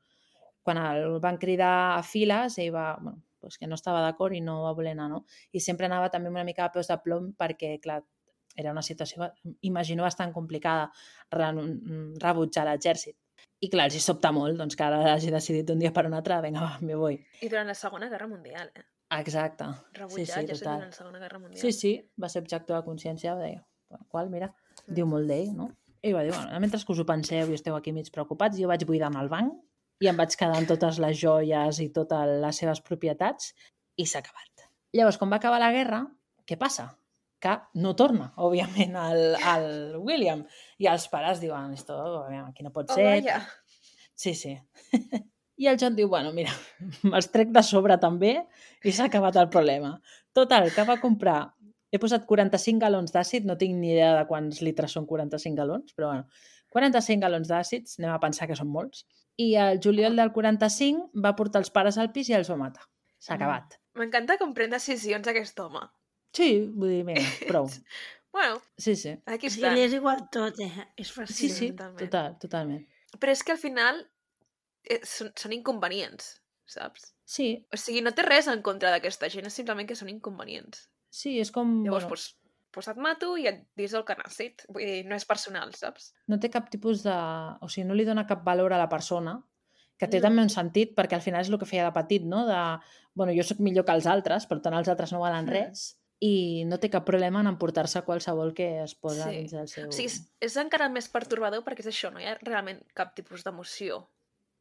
Quan 0.64 0.78
el 0.78 1.20
van 1.24 1.38
cridar 1.38 1.98
a 1.98 2.04
files, 2.04 2.58
ell 2.60 2.72
va, 2.76 2.98
bueno, 3.02 3.22
doncs 3.42 3.58
que 3.58 3.68
no 3.68 3.76
estava 3.76 4.02
d'acord 4.04 4.36
i 4.36 4.42
no 4.42 4.62
va 4.64 4.74
voler 4.76 4.92
anar, 4.92 5.10
no? 5.10 5.24
I 5.56 5.60
sempre 5.64 5.86
anava 5.88 6.10
també 6.12 6.30
una 6.30 6.44
mica 6.44 6.66
a 6.66 6.72
peus 6.72 6.88
de 6.92 6.98
plom 7.04 7.32
perquè, 7.40 7.80
clar, 7.82 8.02
era 8.56 8.72
una 8.72 8.82
situació, 8.84 9.30
imagino, 9.62 10.04
bastant 10.04 10.34
complicada 10.36 10.92
re- 11.32 11.54
rebutjar 12.20 12.66
l'exèrcit. 12.68 13.16
I 13.62 13.70
clar, 13.72 13.86
els 13.88 13.96
hi 13.96 14.00
sobta 14.04 14.32
molt 14.36 14.58
doncs, 14.60 14.76
que 14.76 14.84
ara 14.84 15.14
hagi 15.14 15.32
decidit 15.32 15.66
d'un 15.68 15.80
dia 15.80 15.92
per 15.96 16.06
un 16.08 16.14
altre, 16.18 16.42
vinga, 16.44 16.62
va, 16.66 16.78
me 16.82 16.96
voy. 16.96 17.20
I 17.42 17.48
durant 17.52 17.68
la 17.68 17.76
Segona 17.76 18.10
Guerra 18.10 18.28
Mundial, 18.28 18.72
eh? 18.76 18.84
Exacte. 19.20 19.66
Rebutjat, 19.98 20.26
sí, 20.26 20.26
ja 20.28 20.56
sé, 20.56 20.60
total. 20.60 20.76
durant 20.76 20.92
la 20.92 20.98
Segona 20.98 21.20
Guerra 21.24 21.40
Mundial. 21.40 21.62
Sí, 21.62 21.72
sí, 21.74 21.94
va 22.22 22.30
ser 22.30 22.42
objector 22.44 22.78
de 22.78 22.84
consciència, 22.86 23.36
va 23.36 23.46
dir, 23.48 23.62
"Bueno, 23.90 24.06
qual, 24.10 24.30
mira, 24.30 24.54
Mm. 24.88 24.94
diu 24.94 25.06
molt 25.08 25.28
d'ell, 25.28 25.56
no? 25.56 25.72
I 26.02 26.14
va 26.14 26.24
dir, 26.24 26.32
bueno, 26.32 26.60
mentre 26.60 26.80
que 26.86 26.92
us 26.94 27.00
ho 27.00 27.06
penseu 27.06 27.50
i 27.50 27.54
esteu 27.56 27.76
aquí 27.76 27.92
mig 27.92 28.10
preocupats, 28.12 28.58
jo 28.58 28.68
vaig 28.68 28.86
buidar 28.86 29.12
el 29.22 29.28
banc 29.30 29.54
i 30.00 30.08
em 30.12 30.18
vaig 30.20 30.36
quedar 30.40 30.58
amb 30.58 30.68
totes 30.70 31.00
les 31.04 31.18
joies 31.20 31.80
i 31.84 31.90
totes 31.96 32.30
les 32.44 32.62
seves 32.64 32.80
propietats 32.86 33.54
i 34.00 34.06
s'ha 34.08 34.22
acabat. 34.24 34.68
Llavors, 34.96 35.18
quan 35.20 35.32
va 35.32 35.38
acabar 35.42 35.60
la 35.62 35.72
guerra, 35.76 36.04
què 36.48 36.58
passa? 36.58 36.88
Que 37.40 37.54
no 37.80 37.96
torna, 37.96 38.32
òbviament, 38.48 38.96
el, 39.00 39.24
el 39.54 39.98
William. 40.04 40.46
I 40.80 40.88
els 40.92 41.08
pares 41.12 41.40
diuen, 41.44 41.74
esto, 41.76 41.98
aquí 42.46 42.64
no 42.64 42.72
pot 42.76 42.90
Oh, 42.92 42.96
ser. 42.96 43.06
vaja. 43.12 43.42
Sí, 44.16 44.34
sí. 44.36 44.56
I 45.60 45.68
el 45.68 45.78
John 45.80 45.96
diu, 45.96 46.08
bueno, 46.08 46.32
mira, 46.32 46.52
me'ls 47.04 47.28
trec 47.34 47.50
de 47.56 47.64
sobre 47.68 47.98
també 48.00 48.38
i 48.88 48.92
s'ha 48.96 49.10
acabat 49.12 49.36
el 49.40 49.50
problema. 49.52 49.98
Total, 50.34 50.72
que 50.76 50.86
va 50.88 51.00
comprar... 51.04 51.40
He 51.92 51.98
posat 51.98 52.28
45 52.30 52.78
galons 52.84 53.10
d'àcid, 53.10 53.48
no 53.50 53.56
tinc 53.58 53.74
ni 53.80 53.88
idea 53.96 54.12
de 54.14 54.26
quants 54.30 54.60
litres 54.62 54.92
són 54.94 55.08
45 55.10 55.58
galons, 55.58 55.96
però 55.98 56.12
bueno, 56.12 56.28
45 56.70 57.22
galons 57.22 57.48
d'àcids, 57.50 57.98
anem 58.00 58.14
a 58.14 58.20
pensar 58.20 58.48
que 58.48 58.56
són 58.56 58.70
molts. 58.70 59.06
I 59.40 59.54
el 59.56 59.80
juliol 59.84 60.16
del 60.20 60.32
45 60.36 61.12
va 61.24 61.36
portar 61.36 61.62
els 61.64 61.72
pares 61.72 61.98
al 61.98 62.12
pis 62.12 62.30
i 62.30 62.34
els 62.38 62.50
va 62.52 62.58
matar. 62.58 62.84
S'ha 63.20 63.36
Mm. 63.36 63.42
acabat. 63.42 63.80
M'encanta 63.96 64.38
com 64.38 64.54
pren 64.54 64.70
decisions 64.70 65.28
aquest 65.28 65.60
home. 65.60 65.82
Sí, 66.34 66.68
vull 66.76 66.90
dir, 66.90 67.04
vinga, 67.06 67.22
prou. 67.50 67.68
Bueno, 68.32 68.62
Sí, 68.78 68.96
sí. 68.96 69.16
aquí 69.26 69.48
està. 69.48 69.74
li 69.74 69.82
és 69.82 69.94
igual 69.94 70.30
tot, 70.32 70.60
eh? 70.60 70.88
És 70.96 71.08
Sí, 71.08 71.14
fàcil. 71.22 71.50
sí, 71.50 71.72
totalment. 71.72 72.00
total, 72.00 72.38
totalment. 72.40 72.88
Però 73.20 73.32
és 73.32 73.44
que 73.44 73.52
al 73.54 73.58
final 73.58 74.04
eh, 74.84 75.00
són, 75.04 75.32
són 75.36 75.52
inconvenients, 75.54 76.42
saps? 76.66 77.16
Sí, 77.26 77.66
O 77.74 77.78
sigui, 77.78 78.02
no 78.02 78.12
té 78.12 78.22
res 78.24 78.48
en 78.48 78.62
contra 78.62 78.92
d'aquesta 78.92 79.30
gent, 79.30 79.46
és 79.48 79.54
simplement 79.54 79.88
que 79.88 79.96
són 79.96 80.10
inconvenients. 80.10 80.90
sí, 81.10 81.40
és 81.40 81.50
com... 81.52 81.84
Llavors, 81.84 82.04
bueno, 82.04 82.10
pues, 82.10 82.38
pues 82.80 82.88
et 82.92 82.98
mato 83.04 83.36
i 83.38 83.46
et 83.52 83.62
dis 83.78 83.94
el 83.94 84.06
canàcid. 84.08 84.66
Vull 84.72 84.86
dir, 84.88 85.04
no 85.10 85.16
és 85.20 85.28
personal, 85.28 85.76
saps? 85.78 86.14
no 86.32 86.40
té 86.40 86.50
cap 86.50 86.72
tipus 86.72 87.04
de... 87.06 87.14
O 87.62 87.68
sigui, 87.70 87.86
no 87.88 87.94
li 88.00 88.08
dona 88.08 88.26
cap 88.30 88.42
valor 88.48 88.74
a 88.74 88.80
la 88.82 88.90
persona 88.90 89.38
que 90.00 90.08
té 90.08 90.22
No. 90.22 90.30
també 90.30 90.42
un 90.48 90.50
sentit, 90.50 90.94
perquè 90.96 91.18
al 91.18 91.22
final 91.26 91.42
és 91.44 91.50
el 91.52 91.60
que 91.60 91.68
feia 91.68 91.84
de 91.84 91.92
petit, 91.92 92.24
no? 92.24 92.46
De, 92.48 92.60
bueno, 93.20 93.34
jo 93.36 93.44
sóc 93.44 93.60
millor 93.60 93.84
que 93.86 93.92
els 93.92 94.06
altres, 94.08 94.46
per 94.48 94.62
tant 94.64 94.74
els 94.78 94.88
altres 94.88 95.12
no 95.12 95.20
valen 95.20 95.44
Mm. 95.46 95.50
res, 95.52 95.82
i 96.24 96.64
no 96.68 96.78
té 96.80 96.90
cap 96.90 97.04
problema 97.08 97.40
en 97.44 97.48
emportar-se 97.48 98.02
qualsevol 98.08 98.54
que 98.54 98.82
es 98.84 98.94
posa 98.96 99.28
Sí. 99.30 99.36
dins 99.42 99.52
del 99.52 99.68
seu... 99.68 99.90
O 99.90 99.92
sigui, 99.92 100.08
és, 100.08 100.22
és 100.40 100.56
encara 100.58 100.88
més 100.90 101.08
pertorbador 101.12 101.64
perquè 101.68 101.84
és 101.84 101.92
això, 101.92 102.14
no 102.14 102.20
hi 102.20 102.26
ha 102.32 102.38
realment 102.42 102.80
cap 102.94 103.14
tipus 103.16 103.44
d'emoció 103.44 104.06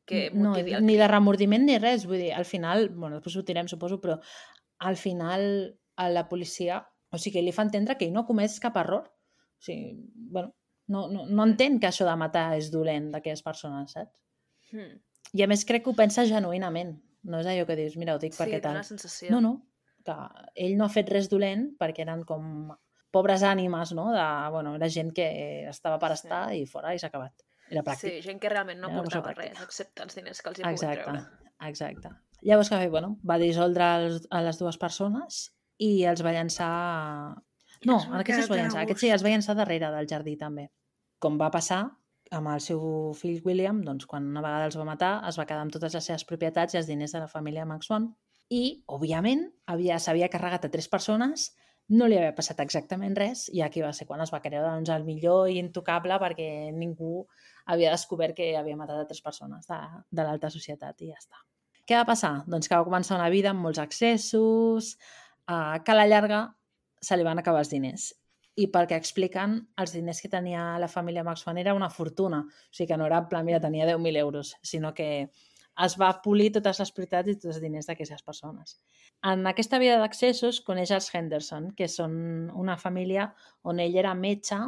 que 0.09 0.31
no, 0.33 0.51
motivi 0.51 0.75
el 0.75 0.85
ni 0.87 0.97
de 0.97 1.07
remordiment 1.07 1.65
ni 1.67 1.79
res, 1.79 2.07
vull 2.07 2.19
dir, 2.19 2.33
al 2.35 2.45
final, 2.47 2.89
bueno, 2.91 3.19
després 3.21 3.37
ho 3.37 3.45
tirem, 3.45 3.69
suposo, 3.69 4.01
però 4.01 4.19
al 4.79 4.97
final 4.97 5.79
a 5.97 6.09
la 6.09 6.29
policia, 6.29 6.81
o 7.13 7.19
sigui, 7.19 7.43
li 7.43 7.53
fa 7.53 7.63
entendre 7.67 7.97
que 7.97 8.07
ell 8.07 8.13
no 8.13 8.21
ha 8.25 8.27
comès 8.29 8.59
cap 8.61 8.77
error. 8.77 9.07
O 9.09 9.63
sigui, 9.65 9.97
bueno, 10.33 10.55
no, 10.89 11.07
no, 11.13 11.27
no 11.27 11.45
entén 11.45 11.79
que 11.81 11.89
això 11.89 12.07
de 12.09 12.17
matar 12.17 12.57
és 12.57 12.71
dolent 12.73 13.11
d'aquelles 13.13 13.43
persones, 13.43 13.93
saps? 13.93 14.21
Mm. 14.73 14.99
I 15.39 15.43
a 15.45 15.49
més 15.51 15.65
crec 15.69 15.85
que 15.85 15.91
ho 15.91 15.97
pensa 15.97 16.25
genuïnament. 16.29 16.95
No 17.29 17.41
és 17.43 17.47
allò 17.51 17.67
que 17.67 17.77
dius, 17.77 17.97
mira, 18.01 18.15
ho 18.15 18.21
dic 18.23 18.33
Sí, 18.33 18.43
perquè 18.43 18.61
tal. 18.63 18.75
la 18.79 18.85
sensació. 18.87 19.31
No, 19.35 19.41
no, 19.41 19.55
que 20.05 20.15
ell 20.55 20.77
no 20.79 20.85
ha 20.87 20.93
fet 20.93 21.11
res 21.13 21.29
dolent 21.29 21.75
perquè 21.81 22.05
eren 22.07 22.23
com 22.25 22.71
pobres 23.13 23.43
ànimes, 23.43 23.93
no? 23.97 24.11
De, 24.13 24.25
bueno, 24.55 24.75
era 24.77 24.89
gent 24.89 25.13
que 25.17 25.27
estava 25.69 25.99
per 25.99 26.11
Sí. 26.17 26.23
estar 26.23 26.55
i 26.55 26.65
fora 26.67 26.95
i 26.95 26.99
s'ha 26.99 27.09
acabat. 27.09 27.35
Era 27.69 27.83
pràctic. 27.83 28.15
Sí, 28.21 28.23
gent 28.23 28.39
que 28.41 28.49
realment 28.49 28.81
no 28.81 28.89
Era 28.89 29.03
portava 29.03 29.33
pràctica. 29.33 29.51
res, 29.59 29.63
excepte 29.67 30.03
els 30.03 30.15
diners 30.17 30.41
que 30.41 30.49
els 30.49 30.59
hi 30.61 30.63
Exacte, 30.71 31.03
treure. 31.03 31.27
exacte. 31.69 32.11
Llavors, 32.43 32.69
fer? 32.71 32.89
Bueno, 32.89 33.19
va 33.29 33.37
dissoldre 33.39 33.85
els, 34.07 34.27
a 34.31 34.41
les 34.43 34.59
dues 34.59 34.79
persones 34.79 35.53
i 35.79 36.05
els 36.11 36.25
va 36.27 36.35
llançar... 36.37 36.73
No, 37.87 38.01
en 38.03 38.21
aquests 38.21 38.45
es 38.45 38.51
va 38.51 38.59
llançar. 38.59 38.83
a 38.83 38.87
Aquests 38.87 39.07
sí, 39.07 39.11
els 39.15 39.25
va 39.25 39.33
llançar 39.33 39.55
darrere 39.59 39.91
del 39.95 40.09
jardí, 40.11 40.35
també. 40.41 40.69
Com 41.23 41.39
va 41.39 41.51
passar 41.55 41.85
amb 42.35 42.51
el 42.53 42.61
seu 42.61 42.81
fill 43.17 43.41
William, 43.47 43.83
doncs 43.87 44.07
quan 44.07 44.27
una 44.29 44.43
vegada 44.45 44.67
els 44.69 44.77
va 44.79 44.87
matar, 44.89 45.13
es 45.29 45.39
va 45.41 45.47
quedar 45.49 45.63
amb 45.65 45.73
totes 45.73 45.95
les 45.97 46.11
seves 46.11 46.27
propietats 46.29 46.75
i 46.75 46.81
els 46.83 46.91
diners 46.91 47.15
de 47.15 47.23
la 47.23 47.31
família 47.31 47.65
Maxwell 47.69 48.11
i, 48.53 48.83
òbviament, 48.89 49.47
havia 49.69 49.99
s'havia 50.01 50.29
carregat 50.33 50.67
a 50.67 50.71
tres 50.73 50.89
persones, 50.89 51.51
no 51.89 52.09
li 52.09 52.19
havia 52.19 52.35
passat 52.37 52.61
exactament 52.61 53.15
res 53.17 53.47
i 53.53 53.63
aquí 53.65 53.81
va 53.85 53.95
ser 53.97 54.07
quan 54.09 54.21
es 54.21 54.33
va 54.33 54.43
creure 54.45 54.67
doncs, 54.67 54.91
el 54.93 55.07
millor 55.07 55.49
i 55.49 55.57
intocable 55.61 56.19
perquè 56.21 56.49
ningú 56.77 57.23
havia 57.73 57.93
descobert 57.95 58.37
que 58.37 58.51
havia 58.59 58.77
matat 58.77 59.01
a 59.03 59.07
tres 59.09 59.23
persones 59.25 59.69
de, 59.69 59.79
de 60.13 60.27
l'alta 60.27 60.51
societat 60.53 61.01
i 61.01 61.13
ja 61.13 61.21
està. 61.21 61.41
Què 61.89 61.97
va 61.97 62.05
passar? 62.09 62.35
Doncs 62.45 62.69
que 62.69 62.77
va 62.77 62.85
començar 62.85 63.17
una 63.17 63.31
vida 63.33 63.55
amb 63.55 63.65
molts 63.65 63.81
excessos, 63.81 64.97
eh, 65.49 65.83
que 65.85 65.93
a 65.93 65.99
la 65.99 66.07
llarga 66.07 66.43
se 67.01 67.17
li 67.17 67.27
van 67.27 67.39
acabar 67.41 67.65
els 67.65 67.73
diners. 67.73 68.11
I 68.59 68.67
pel 68.75 68.89
que 68.91 68.97
expliquen, 68.99 69.59
els 69.79 69.93
diners 69.95 70.21
que 70.21 70.31
tenia 70.33 70.63
la 70.83 70.89
família 70.91 71.23
Maxwell 71.25 71.61
era 71.63 71.75
una 71.75 71.91
fortuna. 71.91 72.41
O 72.43 72.75
sigui 72.75 72.89
que 72.91 72.97
no 72.99 73.07
era 73.07 73.21
en 73.23 73.29
plan, 73.31 73.47
mira, 73.47 73.61
tenia 73.63 73.87
10.000 73.87 74.19
euros, 74.19 74.57
sinó 74.63 74.93
que 74.95 75.31
es 75.85 75.95
va 76.01 76.09
polir 76.23 76.51
totes 76.57 76.81
les 76.83 76.91
propietats 76.95 77.31
i 77.31 77.37
tots 77.37 77.53
els 77.55 77.63
diners 77.63 77.87
d'aquestes 77.87 78.25
persones. 78.27 78.75
En 79.31 79.47
aquesta 79.47 79.79
vida 79.79 79.99
d'accessos 80.01 80.61
coneix 80.67 80.91
els 80.95 81.07
Henderson, 81.15 81.71
que 81.79 81.87
són 81.89 82.17
una 82.51 82.77
família 82.77 83.29
on 83.63 83.79
ell 83.83 83.95
era 84.03 84.15
metge 84.19 84.59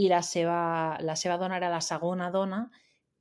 i 0.00 0.08
la 0.08 0.22
seva, 0.22 0.96
la 1.04 1.16
seva 1.16 1.36
dona 1.36 1.58
era 1.60 1.68
la 1.72 1.82
segona 1.84 2.30
dona, 2.32 2.62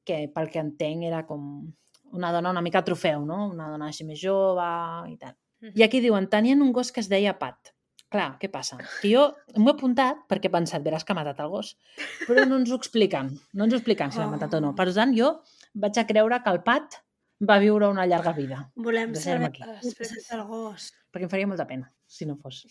que 0.08 0.22
pel 0.34 0.48
que 0.54 0.64
entenc 0.64 1.04
era 1.10 1.26
com 1.28 1.68
una 2.16 2.32
dona 2.32 2.54
una 2.56 2.64
mica 2.64 2.84
trofeu, 2.88 3.26
no? 3.28 3.50
Una 3.52 3.68
dona 3.74 3.92
així 3.92 4.08
més 4.08 4.22
jove 4.24 4.68
i 5.12 5.18
tal. 5.20 5.36
I 5.62 5.84
aquí 5.86 6.02
diuen, 6.04 6.30
tenien 6.30 6.62
un 6.62 6.72
gos 6.76 6.92
que 6.94 7.02
es 7.04 7.10
deia 7.10 7.38
Pat. 7.40 7.74
Clar, 8.14 8.38
què 8.40 8.48
passa? 8.48 8.78
Que 9.02 9.10
jo 9.12 9.24
m'ho 9.58 9.74
he 9.74 9.76
apuntat 9.76 10.22
perquè 10.32 10.48
he 10.48 10.54
pensat, 10.54 10.84
veràs 10.86 11.04
que 11.04 11.12
ha 11.12 11.18
matat 11.18 11.42
el 11.44 11.50
gos. 11.52 11.74
Però 12.24 12.46
no 12.48 12.62
ens 12.62 12.72
ho 12.72 12.78
expliquen. 12.80 13.34
No 13.54 13.68
ens 13.68 13.76
ho 13.76 13.82
expliquen 13.82 14.14
si 14.14 14.22
l'ha 14.22 14.30
matat 14.32 14.56
o 14.56 14.62
no. 14.64 14.72
Per 14.78 14.88
tant, 14.96 15.12
jo 15.18 15.34
vaig 15.76 16.00
a 16.00 16.06
creure 16.08 16.40
que 16.44 16.54
el 16.56 16.62
Pat 16.68 17.02
va 17.50 17.60
viure 17.60 17.90
una 17.92 18.06
llarga 18.08 18.32
vida. 18.38 18.62
Volem 18.76 19.14
saber 19.16 19.52
al 19.52 20.46
gos. 20.48 20.94
Perquè 21.12 21.28
em 21.28 21.34
faria 21.34 21.50
molta 21.50 21.68
pena, 21.68 21.92
si 22.08 22.26
no 22.30 22.38
fos. 22.40 22.64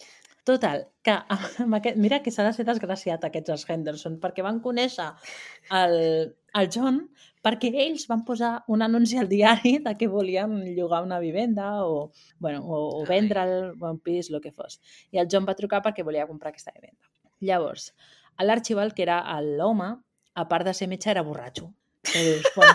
Total, 0.47 0.85
que 1.03 1.11
amb 1.11 1.75
aquest, 1.75 1.97
mira 1.99 2.21
que 2.23 2.31
s'ha 2.31 2.45
de 2.47 2.53
ser 2.55 2.65
desgraciat 2.69 3.25
aquests 3.27 3.51
els 3.51 3.65
Henderson, 3.69 4.21
perquè 4.23 4.45
van 4.47 4.61
conèixer 4.63 5.09
el, 5.75 5.97
el 6.61 6.71
John 6.73 7.03
perquè 7.47 7.71
ells 7.85 8.07
van 8.11 8.25
posar 8.27 8.53
un 8.73 8.83
anunci 8.83 9.19
al 9.21 9.29
diari 9.31 9.77
de 9.85 9.93
que 9.99 10.09
volien 10.11 10.59
llogar 10.75 11.03
una 11.05 11.21
vivenda 11.23 11.85
o, 11.85 12.11
bueno, 12.43 12.65
o, 12.65 12.81
o 12.99 13.03
Ai. 13.05 13.09
vendre'l, 13.13 13.77
o 13.79 13.91
un 13.93 14.01
pis, 14.03 14.33
el 14.33 14.41
que 14.43 14.51
fos. 14.51 14.81
I 15.15 15.23
el 15.23 15.29
John 15.31 15.47
va 15.47 15.55
trucar 15.59 15.83
perquè 15.85 16.05
volia 16.07 16.27
comprar 16.27 16.51
aquesta 16.51 16.75
vivenda. 16.75 17.07
Llavors, 17.47 17.93
l'Archibald, 18.43 18.97
que 18.97 19.05
era 19.07 19.21
l'home, 19.45 19.93
a 20.35 20.47
part 20.49 20.67
de 20.67 20.75
ser 20.75 20.89
metge, 20.91 21.11
era 21.13 21.23
borratxo. 21.23 21.71
Que 22.07 22.25
dius, 22.25 22.51
bueno, 22.57 22.75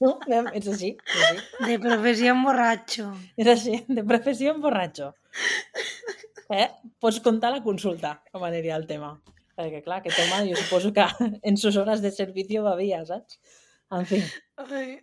no, 0.00 0.42
és 0.52 0.66
així, 0.72 0.90
és 0.96 1.22
així. 1.28 1.68
De 1.68 1.78
professió 1.82 2.34
borratxo. 2.42 3.12
És 3.38 3.52
així, 3.54 3.78
de 3.88 4.04
professió 4.10 4.56
borratxo. 4.58 5.12
Eh? 6.50 6.66
Pots 7.00 7.22
contar 7.24 7.54
la 7.54 7.62
consulta, 7.64 8.18
com 8.32 8.44
aniria 8.44 8.76
el 8.76 8.88
tema. 8.90 9.14
Perquè, 9.54 9.82
clar, 9.84 10.00
aquest 10.02 10.18
home, 10.24 10.40
jo 10.50 10.58
suposo 10.58 10.92
que 10.94 11.04
en 11.48 11.56
sus 11.60 11.76
hores 11.76 12.02
de 12.02 12.10
servicio 12.10 12.64
bevia, 12.66 13.04
saps? 13.06 13.38
En 13.94 14.06
fi. 14.08 14.20
Ai. 14.58 14.96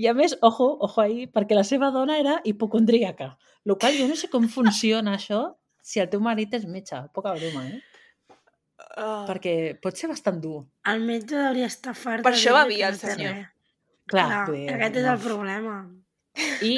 I 0.00 0.06
a 0.08 0.14
més, 0.16 0.36
ojo, 0.40 0.68
ojo 0.86 1.02
ahí, 1.02 1.26
perquè 1.28 1.56
la 1.58 1.64
seva 1.68 1.90
dona 1.92 2.18
era 2.20 2.38
hipocondríaca. 2.48 3.34
Lo 3.68 3.76
qual 3.78 3.98
jo 3.98 4.06
no 4.08 4.16
sé 4.16 4.30
com 4.32 4.48
funciona 4.48 5.16
això 5.18 5.42
si 5.82 6.00
el 6.00 6.08
teu 6.12 6.22
marit 6.24 6.54
és 6.56 6.64
metge. 6.70 7.00
Poca 7.14 7.34
broma, 7.36 7.66
eh? 7.68 7.80
Oh. 8.96 9.24
Perquè 9.28 9.54
pot 9.82 9.96
ser 9.98 10.10
bastant 10.10 10.40
dur. 10.42 10.62
El 10.88 11.04
metge 11.06 11.38
hauria 11.38 11.68
estar 11.70 11.94
fart. 11.96 12.24
Per 12.24 12.32
de 12.34 12.38
això 12.38 12.54
va 12.56 12.64
que 12.66 12.74
via 12.74 12.88
el 12.92 12.98
senyor. 13.00 13.36
res. 13.38 13.50
Clar, 14.12 14.26
Clar, 14.28 14.40
dir, 14.50 14.64
aquest 14.74 14.98
és 14.98 15.06
no. 15.06 15.12
el 15.12 15.20
problema. 15.22 15.76
I 16.66 16.72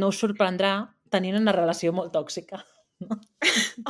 no 0.00 0.08
us 0.12 0.18
sorprendrà 0.22 0.72
tenint 1.12 1.36
una 1.38 1.54
relació 1.54 1.92
molt 1.94 2.14
tòxica. 2.14 2.62
No? 3.06 3.16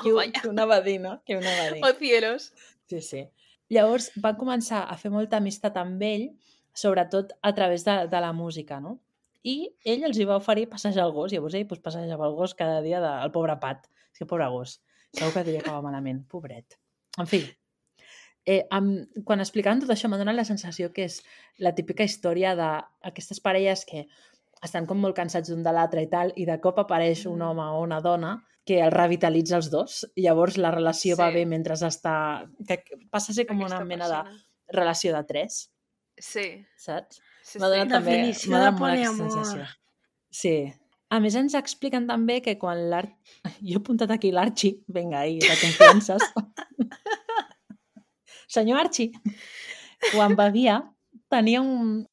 Ho- 0.03 0.15
vaya. 0.17 0.33
qui 0.41 0.49
una 0.49 0.65
va 0.67 0.81
dir, 0.83 0.99
no? 1.01 1.21
Qui 1.25 1.37
una 1.39 1.53
va 1.61 1.67
dir. 1.75 1.83
Oh, 1.85 1.93
cielos. 1.99 2.53
Sí, 2.91 3.01
sí. 3.03 3.21
Llavors 3.71 4.11
van 4.23 4.37
començar 4.39 4.85
a 4.91 4.97
fer 4.99 5.11
molta 5.11 5.39
amistat 5.41 5.77
amb 5.79 6.03
ell, 6.03 6.29
sobretot 6.77 7.33
a 7.43 7.53
través 7.55 7.85
de, 7.87 7.95
de 8.11 8.21
la 8.21 8.33
música, 8.33 8.81
no? 8.81 8.99
I 9.47 9.71
ell 9.87 10.03
els 10.09 10.19
hi 10.19 10.27
va 10.27 10.37
oferir 10.41 10.69
passejar 10.69 11.05
el 11.07 11.13
gos. 11.15 11.33
Llavors 11.33 11.55
ell 11.55 11.67
pues, 11.71 11.81
passejava 11.81 12.27
el 12.27 12.35
gos 12.35 12.55
cada 12.59 12.81
dia 12.83 13.01
del 13.01 13.31
pobre 13.35 13.55
Pat. 13.63 13.87
És 14.13 14.19
que 14.19 14.27
pobre 14.27 14.49
gos. 14.51 14.81
Segur 15.15 15.33
que 15.37 15.45
devia 15.47 15.61
acabar 15.63 15.83
malament. 15.87 16.25
Pobret. 16.29 16.77
En 17.19 17.27
fi, 17.31 17.45
eh, 18.45 18.65
amb, 18.75 19.07
quan 19.25 19.41
explicaven 19.41 19.81
tot 19.85 19.91
això 19.95 20.11
m'ha 20.11 20.19
donat 20.21 20.35
la 20.37 20.45
sensació 20.49 20.91
que 20.93 21.07
és 21.07 21.21
la 21.63 21.73
típica 21.79 22.05
història 22.05 22.57
d'aquestes 22.59 23.41
parelles 23.41 23.87
que 23.87 24.07
estan 24.67 24.87
com 24.87 24.99
molt 24.99 25.15
cansats 25.17 25.49
d'un 25.53 25.63
de 25.63 25.73
l'altre 25.73 26.03
i 26.03 26.11
tal, 26.11 26.33
i 26.37 26.45
de 26.49 26.59
cop 26.61 26.79
apareix 26.83 27.25
un 27.31 27.39
Mm. 27.39 27.49
home 27.53 27.71
o 27.77 27.81
una 27.87 28.01
dona 28.03 28.35
que 28.67 28.81
el 28.83 28.91
revitalitza 28.91 29.57
els 29.61 29.69
dos, 29.71 30.01
llavors 30.19 30.57
la 30.59 30.73
relació 30.75 31.15
va 31.17 31.29
Sí. 31.31 31.37
bé 31.39 31.45
mentre 31.47 31.75
està... 31.79 32.15
que 32.67 32.83
passa 33.11 33.31
a 33.33 33.35
ser 33.37 33.47
com 33.47 33.61
una 33.63 33.77
Aquesta 33.79 33.85
mena 33.87 34.09
de 34.11 34.17
persona. 34.25 34.43
relació 34.75 35.15
de 35.15 35.23
tres, 35.29 35.61
Sí, 36.19 36.65
saps? 36.77 37.21
sí, 37.45 37.59
M'ha 37.61 37.69
sí. 37.69 37.73
donat 37.77 37.89
també 37.93 38.11
Definició 38.17 38.51
m'ha 38.51 38.59
de 38.59 38.65
donat 38.67 38.81
molt 38.81 38.93
aquesta 38.93 39.31
sensació. 39.31 39.67
Sí. 40.31 40.57
A 41.09 41.21
més, 41.23 41.37
ens 41.39 41.55
expliquen 41.55 42.09
també 42.09 42.41
que 42.43 42.57
quan 42.59 42.81
l'Art... 42.91 43.13
Jo 43.63 43.77
he 43.77 43.81
apuntat 43.81 44.11
aquí 44.11 44.33
l'Arxi, 44.35 44.73
vinga, 44.89 45.21
ahí, 45.21 45.39
de 45.39 45.55
confiances. 45.63 46.23
Senyor 48.49 48.79
Archie, 48.81 49.13
quan 50.13 50.35
bevia, 50.37 50.81
tenia 51.31 51.61
un... 51.63 52.07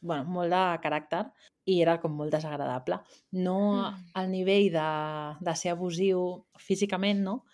Bueno, 0.00 0.24
molt 0.30 0.52
de 0.52 0.62
caràcter 0.82 1.24
i 1.68 1.78
era 1.84 1.98
com 2.00 2.14
molt 2.16 2.32
desagradable. 2.34 3.00
No 3.36 3.58
Mm. 3.88 4.04
al 4.20 4.30
nivell 4.32 4.70
de, 4.72 4.88
de 5.44 5.54
ser 5.56 5.72
abusiu 5.74 6.22
físicament, 6.56 7.20
no? 7.24 7.44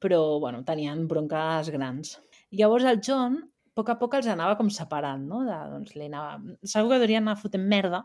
Però, 0.00 0.38
bueno, 0.40 0.62
tenien 0.64 1.06
bronques 1.08 1.70
grans. 1.74 2.18
Llavors 2.54 2.84
el 2.84 3.00
John, 3.04 3.38
a 3.42 3.72
poc 3.74 3.88
a 3.90 3.98
poc 3.98 4.14
els 4.20 4.26
anava 4.30 4.56
com 4.58 4.68
separant, 4.70 5.24
no? 5.26 5.42
De, 5.48 5.56
doncs, 5.72 5.94
li 5.98 6.06
anava... 6.10 6.38
Segur 6.62 6.92
que 6.94 6.98
deurien 7.02 7.24
anar 7.24 7.36
fotent 7.40 7.64
merda 7.66 8.04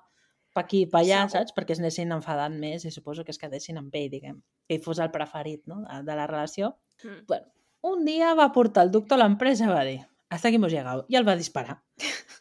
per 0.56 0.64
aquí 0.64 0.84
i 0.86 0.90
per 0.90 1.02
allà, 1.04 1.26
Segur. 1.28 1.34
saps? 1.44 1.54
Perquè 1.58 1.76
es 1.76 1.80
anessin 1.84 2.12
enfadant 2.16 2.56
més 2.60 2.86
i 2.86 2.92
suposo 2.92 3.24
que 3.24 3.32
es 3.36 3.38
quedessin 3.42 3.78
amb 3.78 3.94
ell, 3.96 4.10
diguem. 4.10 4.40
Que 4.68 4.80
ell 4.80 4.84
fos 4.86 5.00
el 5.04 5.12
preferit, 5.14 5.62
no? 5.70 5.82
De, 5.86 6.00
de 6.08 6.16
la 6.18 6.26
relació. 6.32 6.72
Mm. 7.04 7.26
Bueno, 7.28 7.52
un 7.92 8.06
dia 8.06 8.34
va 8.34 8.50
portar 8.56 8.88
el 8.88 8.92
doctor 8.96 9.20
a 9.20 9.24
l'empresa 9.28 9.68
i 9.68 9.74
va 9.74 9.84
dir 9.86 10.00
hasta 10.30 10.48
aquí 10.48 10.56
hemos 10.56 10.72
llegado. 10.72 11.06
I 11.10 11.16
el 11.18 11.28
va 11.28 11.36
disparar. 11.36 11.82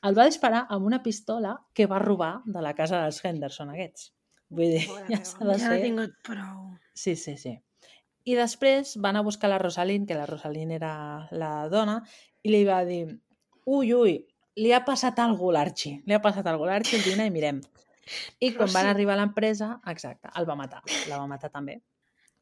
El 0.03 0.17
va 0.19 0.27
disparar 0.29 0.67
amb 0.69 0.87
una 0.87 1.03
pistola 1.03 1.57
que 1.75 1.87
va 1.87 1.99
robar 1.99 2.43
de 2.45 2.63
la 2.63 2.75
casa 2.75 3.03
dels 3.03 3.23
Henderson 3.25 3.71
aquests. 3.75 4.13
Vull 4.51 4.75
dir, 4.77 4.85
ja 5.11 5.23
s'ha 5.25 5.45
de 5.45 5.57
Ja 5.59 5.73
ser... 5.73 5.81
tingut 5.83 6.15
prou. 6.25 6.75
Sí, 6.95 7.17
sí, 7.17 7.37
sí. 7.37 7.57
I 8.29 8.35
després 8.37 8.97
van 9.01 9.17
a 9.17 9.23
buscar 9.25 9.49
la 9.49 9.59
Rosalind, 9.59 10.07
que 10.09 10.15
la 10.15 10.27
Rosalind 10.29 10.73
era 10.77 11.29
la 11.33 11.69
dona, 11.73 12.03
i 12.45 12.53
li 12.53 12.65
va 12.69 12.83
dir 12.85 13.07
ui, 13.65 13.93
ui, 13.95 14.15
li 14.59 14.73
ha 14.73 14.83
passat 14.85 15.19
alguna 15.23 15.61
a 15.61 15.63
l'Arxi. 15.63 15.95
Li 16.05 16.15
ha 16.17 16.21
passat 16.21 16.47
alguna 16.47 16.75
a 16.75 16.79
l'Arxi, 16.79 17.01
vine 17.07 17.27
i 17.29 17.33
mirem. 17.33 17.61
I 18.41 18.53
quan 18.55 18.69
van 18.73 18.85
Rosi. 18.85 18.93
arribar 18.95 19.15
a 19.17 19.21
l'empresa, 19.23 19.81
exacte, 19.87 20.29
el 20.37 20.47
va 20.49 20.57
matar. 20.57 20.83
La 21.09 21.19
va 21.21 21.27
matar 21.29 21.51
també. 21.53 21.79
És 21.79 21.83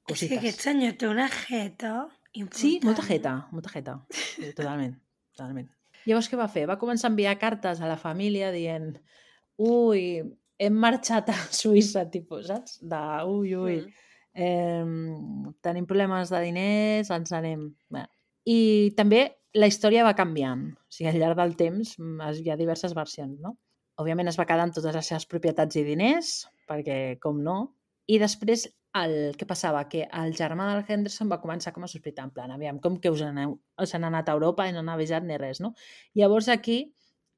que 0.06 0.12
Cosites. 0.12 0.38
aquest 0.38 0.60
senyor 0.62 0.92
té 0.98 1.08
una 1.08 1.26
jeta 1.28 1.92
important. 2.32 2.60
Sí, 2.60 2.78
molta 2.84 3.02
jeta, 3.02 3.32
molta 3.50 3.72
jeta. 3.74 3.96
Sí, 4.10 4.52
totalment, 4.54 4.94
totalment. 5.36 5.68
Llavors 6.06 6.28
què 6.30 6.38
va 6.40 6.48
fer? 6.48 6.64
Va 6.70 6.78
començar 6.80 7.08
a 7.10 7.12
enviar 7.12 7.36
cartes 7.38 7.80
a 7.82 7.88
la 7.90 7.98
família 8.00 8.48
dient 8.54 8.94
ui, 9.58 10.22
hem 10.58 10.76
marxat 10.80 11.28
a 11.32 11.36
Suïssa, 11.60 12.06
tipus, 12.10 12.48
saps? 12.48 12.78
De, 12.82 13.00
ui, 13.28 13.54
ui, 13.56 13.78
Mm. 14.36 14.42
eh, 14.44 15.54
tenim 15.64 15.86
problemes 15.88 16.28
de 16.30 16.40
diners, 16.44 17.10
ens 17.10 17.32
anem... 17.32 17.70
Bé. 17.88 18.02
I 18.46 18.92
també 18.96 19.22
la 19.56 19.66
història 19.70 20.04
va 20.04 20.12
canviant. 20.14 20.66
O 20.76 20.92
sigui, 20.92 21.08
al 21.10 21.16
llarg 21.22 21.38
del 21.38 21.54
temps 21.56 21.94
mm, 21.98 22.20
hi 22.44 22.50
ha 22.52 22.56
diverses 22.60 22.92
versions, 22.94 23.38
no? 23.40 23.54
Òbviament 23.96 24.28
es 24.28 24.36
va 24.36 24.44
quedar 24.44 24.66
amb 24.66 24.74
totes 24.76 24.92
les 24.94 25.08
seves 25.08 25.24
propietats 25.26 25.78
i 25.80 25.84
diners, 25.86 26.34
perquè 26.68 27.16
com 27.22 27.40
no. 27.42 27.56
I 28.06 28.18
després 28.20 28.66
el 29.04 29.36
que 29.36 29.46
passava? 29.48 29.82
Que 29.90 30.06
el 30.20 30.34
germà 30.38 30.68
del 30.70 30.84
Henderson 30.88 31.30
va 31.32 31.40
començar 31.42 31.72
com 31.74 31.84
a 31.84 31.90
sospitar, 31.90 32.26
en 32.26 32.32
plan, 32.34 32.52
aviam, 32.54 32.78
com 32.82 32.98
que 33.02 33.12
us 33.12 33.22
aneu, 33.26 33.56
us 33.82 33.94
han 33.96 34.06
anat 34.08 34.28
a 34.28 34.36
Europa 34.38 34.66
i 34.68 34.74
no 34.74 34.82
han 34.84 34.92
avisat 34.94 35.26
ni 35.26 35.38
res, 35.40 35.60
no? 35.64 35.74
Llavors 36.14 36.48
aquí 36.52 36.78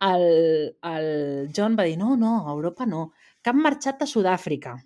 el, 0.00 0.76
el 0.82 1.50
John 1.56 1.76
va 1.78 1.88
dir, 1.88 1.96
no, 1.98 2.16
no, 2.16 2.34
a 2.46 2.52
Europa 2.52 2.86
no, 2.86 3.12
que 3.42 3.50
han 3.50 3.62
marxat 3.64 4.02
a 4.02 4.10
Sud-àfrica. 4.10 4.76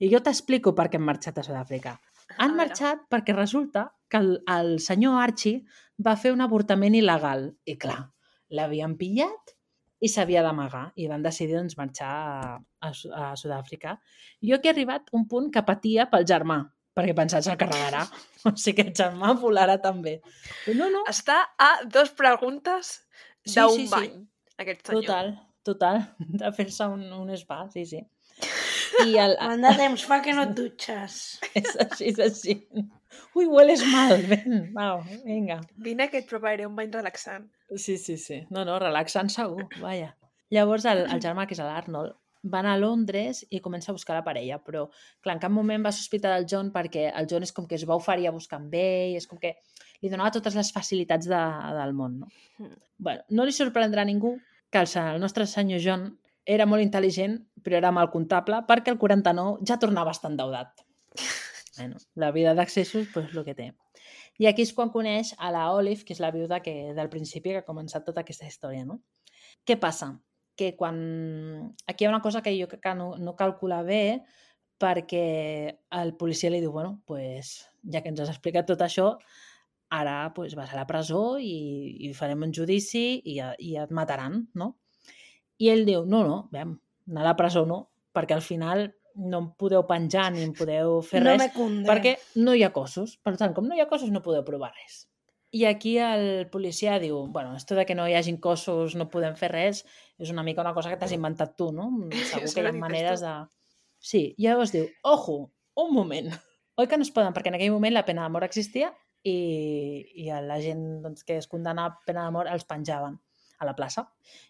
I 0.00 0.08
jo 0.12 0.22
t'explico 0.24 0.74
per 0.74 0.88
què 0.90 0.98
han 0.98 1.06
marxat 1.06 1.38
a 1.38 1.46
Sud-àfrica. 1.46 1.98
Han 2.38 2.56
marxat 2.56 3.06
perquè 3.10 3.34
resulta 3.36 3.90
que 4.08 4.18
el, 4.22 4.32
el 4.48 4.78
senyor 4.80 5.20
Archie 5.22 5.64
va 6.06 6.16
fer 6.16 6.32
un 6.34 6.42
avortament 6.44 6.96
il·legal. 6.96 7.50
I 7.66 7.76
clar, 7.78 8.00
l'havien 8.56 8.96
pillat 8.98 9.54
i 10.00 10.08
s'havia 10.08 10.42
d'amagar. 10.42 10.86
I 10.96 11.08
van 11.10 11.22
decidir 11.22 11.56
doncs, 11.58 11.76
marxar 11.78 12.10
a, 12.10 12.58
a, 12.80 12.90
a 12.90 13.30
Sud-àfrica. 13.36 13.98
Jo 14.42 14.56
aquí 14.56 14.70
he 14.70 14.74
arribat 14.74 15.10
un 15.16 15.26
punt 15.28 15.50
que 15.52 15.62
patia 15.66 16.06
pel 16.12 16.24
germà, 16.28 16.62
perquè 16.96 17.14
pensava 17.16 17.44
se'l 17.46 17.58
carregarà. 17.60 18.06
O 18.48 18.54
sigui 18.56 18.78
que 18.78 18.86
el 18.88 18.94
germà 18.96 19.34
volarà 19.36 19.74
també. 19.84 20.14
Però 20.64 20.78
no, 20.78 20.86
no, 20.94 21.02
Està 21.10 21.42
a 21.60 21.70
dos 21.84 22.08
preguntes 22.16 22.94
Sí, 23.44 23.58
d'un 23.58 23.74
sí, 23.76 23.84
sí. 23.84 23.90
bany, 23.92 24.14
aquest 24.64 24.86
senyor. 24.88 25.02
total, 25.04 25.28
total, 25.64 26.00
de 26.40 26.50
fer-se 26.56 26.86
un, 26.88 27.02
un 27.18 27.30
spa, 27.36 27.66
sí, 27.74 27.84
sí. 27.88 28.00
I 29.04 29.14
el, 29.20 29.36
Quant 29.40 29.62
de 29.64 29.74
temps 29.76 30.02
fa 30.08 30.18
que 30.24 30.32
no 30.36 30.46
et 30.48 30.56
dutxes? 30.56 31.18
és 31.52 31.68
així, 31.84 32.08
és 32.14 32.18
així. 32.24 32.56
Ui, 33.36 33.44
hueles 33.48 33.84
mal, 33.92 34.16
ven, 34.32 34.70
va, 34.76 34.88
vinga. 35.26 35.60
Vine 35.84 36.08
que 36.12 36.20
et 36.24 36.28
prepararé 36.32 36.64
un 36.68 36.74
bany 36.80 36.88
relaxant. 36.96 37.44
Sí, 37.76 37.98
sí, 37.98 38.16
sí. 38.18 38.40
No, 38.50 38.64
no, 38.64 38.78
relaxant 38.82 39.30
segur, 39.30 39.68
vaja. 39.82 40.14
Llavors 40.50 40.86
el, 40.90 41.04
el 41.06 41.22
germà, 41.22 41.46
que 41.46 41.54
és 41.54 41.62
l'Arnold, 41.62 42.16
va 42.42 42.60
anar 42.62 42.74
a 42.74 42.80
Londres 42.80 43.42
i 43.52 43.60
comença 43.60 43.90
a 43.92 43.94
buscar 43.94 44.16
la 44.16 44.24
parella, 44.24 44.58
però 44.64 44.86
clar, 45.22 45.36
en 45.36 45.42
cap 45.42 45.52
moment 45.52 45.84
va 45.84 45.92
sospitar 45.92 46.32
del 46.34 46.46
John 46.50 46.70
perquè 46.72 47.10
el 47.12 47.28
John 47.30 47.44
és 47.44 47.52
com 47.52 47.66
que 47.68 47.76
es 47.76 47.84
va 47.88 47.98
oferir 48.00 48.28
a 48.28 48.34
buscar 48.34 48.58
amb 48.58 48.74
ell, 48.74 49.16
és 49.18 49.28
com 49.28 49.38
que 49.38 49.54
li 50.00 50.08
donava 50.08 50.32
totes 50.32 50.56
les 50.56 50.72
facilitats 50.72 51.28
de, 51.28 51.42
del 51.76 51.92
món, 51.96 52.22
no? 52.22 52.30
Mm. 52.58 52.80
Bueno, 52.98 53.26
no 53.36 53.44
li 53.44 53.54
sorprendrà 53.56 54.02
a 54.02 54.08
ningú 54.08 54.38
que 54.72 54.80
el, 54.80 54.88
el 55.02 55.20
nostre 55.20 55.46
senyor 55.46 55.84
John 55.84 56.08
era 56.48 56.66
molt 56.66 56.82
intel·ligent, 56.82 57.36
però 57.62 57.76
era 57.78 57.92
mal 57.92 58.08
comptable, 58.10 58.62
perquè 58.68 58.94
el 58.94 58.98
49 58.98 59.68
ja 59.68 59.78
tornava 59.82 60.12
a 60.12 60.16
estar 60.18 60.32
endeudat. 60.32 60.86
Bueno, 61.80 61.96
la 62.18 62.28
vida 62.34 62.50
d'accessos, 62.52 63.06
doncs, 63.14 63.30
el 63.32 63.44
que 63.46 63.54
té. 63.56 63.66
I 64.40 64.48
aquí 64.48 64.64
és 64.64 64.72
quan 64.72 64.88
coneix 64.88 65.34
a 65.36 65.50
la 65.52 65.66
Olive, 65.76 66.06
que 66.06 66.14
és 66.16 66.20
la 66.22 66.32
viuda 66.32 66.62
que 66.64 66.94
del 66.96 67.10
principi 67.12 67.52
que 67.52 67.60
ha 67.60 67.66
començat 67.66 68.06
tota 68.06 68.22
aquesta 68.24 68.48
història, 68.48 68.86
no? 68.88 69.02
Què 69.68 69.76
passa? 69.80 70.14
Que 70.56 70.72
quan... 70.78 70.96
Aquí 71.86 72.04
hi 72.04 72.08
ha 72.08 72.12
una 72.14 72.22
cosa 72.24 72.40
que 72.40 72.54
jo 72.56 72.68
crec 72.70 72.80
que 72.86 72.94
no, 72.96 73.12
no 73.20 73.36
calcula 73.36 73.82
bé 73.84 74.22
perquè 74.80 75.24
el 76.00 76.14
policia 76.16 76.48
li 76.48 76.62
diu, 76.64 76.72
bueno, 76.72 77.02
pues, 77.04 77.52
ja 77.92 78.00
que 78.00 78.08
ens 78.08 78.22
has 78.24 78.32
explicat 78.32 78.64
tot 78.70 78.80
això, 78.80 79.10
ara 79.92 80.32
pues, 80.32 80.54
vas 80.56 80.72
a 80.72 80.78
la 80.78 80.86
presó 80.88 81.36
i, 81.36 81.98
i 82.08 82.14
farem 82.16 82.46
un 82.46 82.54
judici 82.56 83.20
i, 83.20 83.36
i 83.42 83.74
et 83.76 83.92
mataran, 83.92 84.46
no? 84.56 84.72
I 85.60 85.68
ell 85.74 85.84
diu, 85.84 86.06
no, 86.08 86.22
no, 86.24 86.38
veiem, 86.54 86.78
anar 87.10 87.26
a 87.26 87.28
la 87.28 87.36
presó 87.36 87.66
no, 87.68 87.82
perquè 88.16 88.38
al 88.38 88.46
final 88.46 88.86
no 89.16 89.38
em 89.42 89.46
podeu 89.58 89.84
penjar 89.88 90.30
ni 90.34 90.42
em 90.46 90.52
podeu 90.56 91.00
fer 91.06 91.22
no 91.24 91.34
res, 91.34 91.54
perquè 91.88 92.16
no 92.38 92.54
hi 92.54 92.64
ha 92.66 92.72
cossos. 92.74 93.16
Per 93.22 93.36
tant, 93.40 93.54
com 93.56 93.66
no 93.68 93.76
hi 93.76 93.82
ha 93.82 93.88
cossos, 93.90 94.12
no 94.14 94.22
podeu 94.24 94.44
provar 94.46 94.72
res. 94.74 95.04
I 95.50 95.64
aquí 95.66 95.96
el 95.98 96.46
policia 96.50 97.00
diu, 97.02 97.24
bueno, 97.26 97.56
esto 97.58 97.74
de 97.74 97.84
que 97.86 97.96
no 97.98 98.06
hi 98.06 98.14
hagin 98.14 98.38
cossos, 98.38 98.94
no 98.94 99.08
podem 99.10 99.34
fer 99.38 99.50
res, 99.50 99.82
és 100.18 100.30
una 100.30 100.44
mica 100.46 100.62
una 100.62 100.74
cosa 100.76 100.92
que 100.92 100.98
t'has 101.00 101.14
inventat 101.16 101.56
tu, 101.58 101.72
no? 101.74 101.88
Segur 102.30 102.46
Això 102.46 102.54
que 102.54 102.66
hi 102.66 102.70
ha 102.70 102.76
maneres 102.76 103.24
de... 103.24 103.34
Sí, 104.00 104.22
i 104.38 104.46
llavors 104.46 104.72
diu, 104.72 104.86
ojo, 105.02 105.40
un 105.82 105.90
moment. 105.94 106.30
Oi 106.78 106.86
que 106.88 106.96
no 106.96 107.04
es 107.04 107.10
poden? 107.12 107.34
Perquè 107.36 107.50
en 107.50 107.58
aquell 107.58 107.74
moment 107.74 107.92
la 107.92 108.06
pena 108.06 108.22
de 108.24 108.32
mort 108.32 108.46
existia 108.46 108.92
i, 109.26 109.34
i 110.22 110.30
a 110.32 110.38
la 110.40 110.60
gent 110.62 111.02
doncs, 111.02 111.26
que 111.26 111.36
es 111.42 111.50
condemna 111.50 111.88
a 111.90 111.96
pena 112.06 112.24
de 112.24 112.34
mort 112.36 112.48
els 112.48 112.64
penjaven 112.64 113.18
a 113.60 113.68
la 113.68 113.74
plaça. 113.76 114.06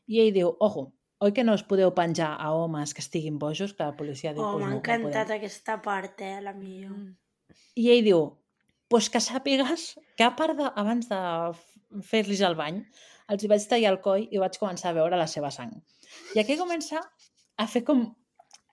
I 0.07 0.21
ell 0.23 0.35
diu, 0.37 0.53
ojo, 0.61 0.91
oi 1.21 1.33
que 1.37 1.45
no 1.45 1.53
us 1.55 1.63
podeu 1.69 1.91
penjar 1.95 2.31
a 2.41 2.51
homes 2.57 2.95
que 2.95 3.03
estiguin 3.05 3.39
bojos? 3.39 3.75
Que 3.75 3.85
la 3.85 3.97
policia 3.97 4.33
diu, 4.33 4.43
Oh, 4.43 4.53
pues 4.55 4.63
m'ha 4.63 4.69
no, 4.71 4.75
no 4.75 4.79
encantat 4.81 5.27
podem. 5.29 5.39
aquesta 5.39 5.81
part, 5.83 6.21
eh, 6.21 6.41
la 6.41 6.53
millor. 6.57 6.93
Mm. 6.97 7.17
I 7.77 7.91
ell 7.93 8.05
diu, 8.07 8.23
pues 8.89 9.11
que 9.11 9.21
sàpigues 9.21 9.99
que 10.17 10.25
a 10.25 10.35
part 10.37 10.57
de, 10.59 10.71
abans 10.77 11.09
de 11.11 11.19
f- 11.53 12.03
fer-los 12.09 12.41
el 12.41 12.57
bany, 12.57 12.81
els 13.29 13.45
hi 13.45 13.49
vaig 13.53 13.67
tallar 13.69 13.93
el 13.93 14.01
coll 14.01 14.25
i 14.31 14.39
vaig 14.43 14.57
començar 14.59 14.91
a 14.91 14.97
veure 14.97 15.17
la 15.21 15.27
seva 15.31 15.51
sang. 15.55 15.77
I 16.35 16.41
aquí 16.41 16.57
comença 16.59 17.03
a 17.57 17.67
fer 17.69 17.85
com 17.85 18.03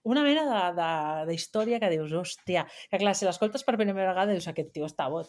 una 0.08 0.24
mena 0.24 0.46
de- 0.48 0.74
de- 0.82 1.26
d'història 1.32 1.80
que 1.80 1.90
dius, 1.92 2.12
hòstia, 2.14 2.66
que 2.90 2.98
clar, 2.98 3.14
si 3.14 3.26
l'escoltes 3.26 3.64
per 3.64 3.76
primera 3.78 4.08
vegada 4.14 4.32
dius, 4.32 4.48
aquest 4.48 4.72
tio 4.74 4.86
està 4.88 5.10
boig, 5.12 5.28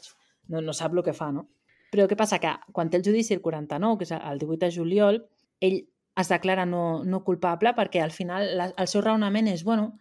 no, 0.49 0.61
no 0.63 0.73
sap 0.73 0.95
el 0.95 1.03
que 1.03 1.13
fa, 1.13 1.33
no? 1.33 1.49
Però 1.91 2.07
què 2.07 2.17
passa? 2.17 2.39
Que 2.39 2.55
quan 2.73 2.89
té 2.91 2.97
el 2.99 3.03
judici 3.05 3.35
el 3.35 3.41
49, 3.43 3.99
que 3.99 4.05
és 4.05 4.13
el 4.13 4.39
18 4.39 4.59
de 4.67 4.71
juliol, 4.71 5.23
ell 5.61 5.81
es 6.19 6.29
declara 6.33 6.65
no, 6.67 7.05
no 7.05 7.23
culpable 7.25 7.73
perquè 7.77 8.01
al 8.03 8.11
final 8.15 8.49
la, 8.59 8.69
el 8.77 8.89
seu 8.91 9.03
raonament 9.05 9.49
és, 9.53 9.63
bueno, 9.65 9.93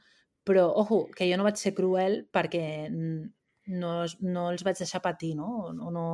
però, 0.48 0.68
ojo, 0.82 1.04
que 1.16 1.28
jo 1.30 1.38
no 1.38 1.46
vaig 1.46 1.60
ser 1.62 1.74
cruel 1.78 2.24
perquè 2.34 2.64
no, 2.92 3.92
no 4.24 4.46
els 4.52 4.64
vaig 4.64 4.78
deixar 4.80 5.02
patir, 5.04 5.34
no? 5.38 5.72
no, 5.76 5.92
no 5.92 6.06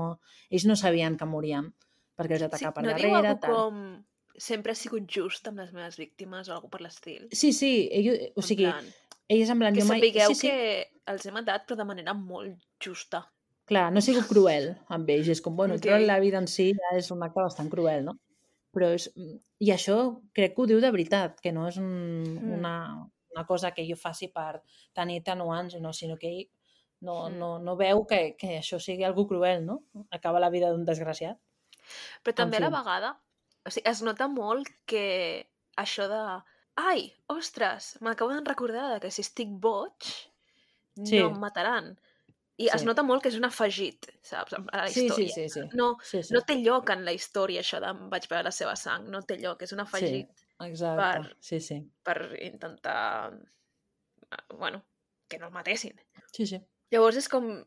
ells 0.49 0.65
no 0.69 0.75
sabien 0.79 1.17
que 1.19 1.27
morien 1.29 1.69
perquè 2.17 2.37
els 2.37 2.43
Sí, 2.43 2.49
atacava 2.49 2.73
per 2.79 2.83
no 2.87 2.95
diu 2.97 3.13
darrere. 3.13 3.29
algú 3.29 3.39
tal. 3.41 3.53
com 3.53 4.41
sempre 4.49 4.73
he 4.73 4.75
sigut 4.79 5.05
just 5.09 5.47
amb 5.49 5.61
les 5.61 5.71
meves 5.73 5.97
víctimes 6.01 6.49
o 6.49 6.55
alguna 6.55 6.71
per 6.73 6.81
l'estil. 6.81 7.27
Sí, 7.31 7.51
sí, 7.53 7.71
ell, 7.93 8.09
o 8.33 8.41
En 8.41 8.47
sigui, 8.47 8.65
plan, 8.65 8.87
ell 9.29 9.43
és 9.45 9.51
en 9.53 9.59
plan... 9.61 9.73
que 9.77 9.81
jo 9.85 9.87
mai... 9.91 10.01
sapigueu 10.01 10.33
sí, 10.33 10.39
sí, 10.41 10.49
que 10.49 11.13
els 11.13 11.25
he 11.29 11.33
matat 11.35 11.67
però 11.69 11.77
de 11.83 11.85
manera 11.85 12.15
molt 12.17 12.57
justa. 12.81 13.23
Clar, 13.69 13.91
no 13.93 14.01
he 14.01 14.05
sigut 14.05 14.25
cruel 14.33 14.71
amb 14.89 15.09
ells, 15.13 15.29
és 15.37 15.41
com, 15.45 15.55
bueno, 15.55 15.77
Ok. 15.77 15.85
treure 15.85 16.05
la 16.09 16.17
vida 16.19 16.41
en 16.41 16.49
si 16.49 16.71
ja 16.73 16.95
és 16.97 17.11
un 17.13 17.21
acte 17.23 17.39
bastant 17.45 17.69
cruel, 17.71 18.03
no? 18.09 18.17
Però 18.73 18.89
és... 18.95 19.09
I 19.61 19.69
això 19.71 19.97
crec 20.33 20.55
que 20.55 20.61
ho 20.63 20.65
diu 20.69 20.79
de 20.81 20.89
veritat, 20.91 21.39
que 21.41 21.51
no 21.53 21.67
és 21.69 21.77
un, 21.77 22.23
Mm. 22.23 22.53
una, 22.57 22.75
una 23.35 23.45
cosa 23.45 23.71
que 23.71 23.85
jo 23.87 23.95
faci 23.95 24.27
per 24.33 24.61
tenir 24.93 25.21
tenuants, 25.23 25.75
no, 25.81 25.93
sinó 25.93 26.17
que 26.17 26.27
ell 26.31 26.49
no, 27.01 27.29
Mm. 27.29 27.37
no, 27.37 27.59
no 27.59 27.75
veu 27.75 28.05
que, 28.07 28.35
que 28.39 28.57
això 28.59 28.79
sigui 28.79 29.03
algú 29.03 29.27
cruel, 29.27 29.65
no? 29.65 29.83
Acaba 30.11 30.39
la 30.39 30.49
vida 30.49 30.69
d'un 30.71 30.85
desgraciat. 30.85 31.37
Però 32.23 32.33
també 32.35 32.57
a 32.57 32.63
la 32.65 32.69
vegada 32.73 33.19
o 33.65 33.69
sigui, 33.71 33.87
es 33.89 34.01
nota 34.01 34.27
molt 34.27 34.67
que 34.85 35.47
això 35.77 36.07
de 36.11 36.21
ai, 36.75 37.13
ostres, 37.27 37.97
m'acabo 38.01 38.33
de 38.33 38.41
recordar 38.43 38.99
que 38.99 39.11
si 39.11 39.21
estic 39.21 39.49
boig 39.49 39.93
Sí. 40.95 41.19
no 41.19 41.27
em 41.29 41.39
mataran. 41.39 41.97
I 42.57 42.67
es 42.69 42.81
Sí. 42.81 42.85
nota 42.85 43.01
molt 43.03 43.23
que 43.23 43.29
és 43.29 43.35
un 43.35 43.45
afegit, 43.45 44.05
saps, 44.21 44.53
a 44.53 44.59
la 44.77 44.87
Sí, 44.87 45.05
història. 45.07 45.27
sí, 45.33 45.49
sí, 45.49 45.49
sí. 45.49 45.69
No, 45.73 45.97
sí, 46.03 46.21
sí. 46.23 46.33
no 46.35 46.41
té 46.41 46.55
lloc 46.61 46.89
en 46.93 47.03
la 47.05 47.11
història 47.13 47.61
això 47.61 47.79
de 47.81 47.87
"Em 47.89 48.09
vaig 48.09 48.27
veure 48.29 48.43
la 48.43 48.51
seva 48.51 48.75
sang, 48.75 49.09
no 49.09 49.21
té 49.23 49.37
lloc, 49.39 49.61
és 49.63 49.71
un 49.73 49.79
afegit 49.79 50.29
Exacte, 50.59 51.01
per- 51.01 51.35
sí, 51.39 51.59
sí. 51.59 51.79
per 52.03 52.37
intentar, 52.41 53.33
ah, 54.31 54.43
bueno, 54.55 54.83
que 55.27 55.39
no 55.39 55.47
el 55.47 55.51
matessin. 55.53 55.99
Sí, 56.31 56.45
sí. 56.45 56.61
Llavors 56.91 57.17
és 57.17 57.27
com... 57.29 57.65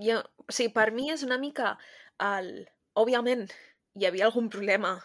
Jo, 0.00 0.20
o 0.36 0.52
sigui, 0.52 0.72
per 0.72 0.92
mi 0.92 1.10
és 1.10 1.22
una 1.24 1.36
mica 1.38 1.76
el... 2.20 2.68
Òbviament, 2.94 3.50
hi 3.96 4.04
havia 4.06 4.26
algun 4.26 4.48
problema 4.50 5.02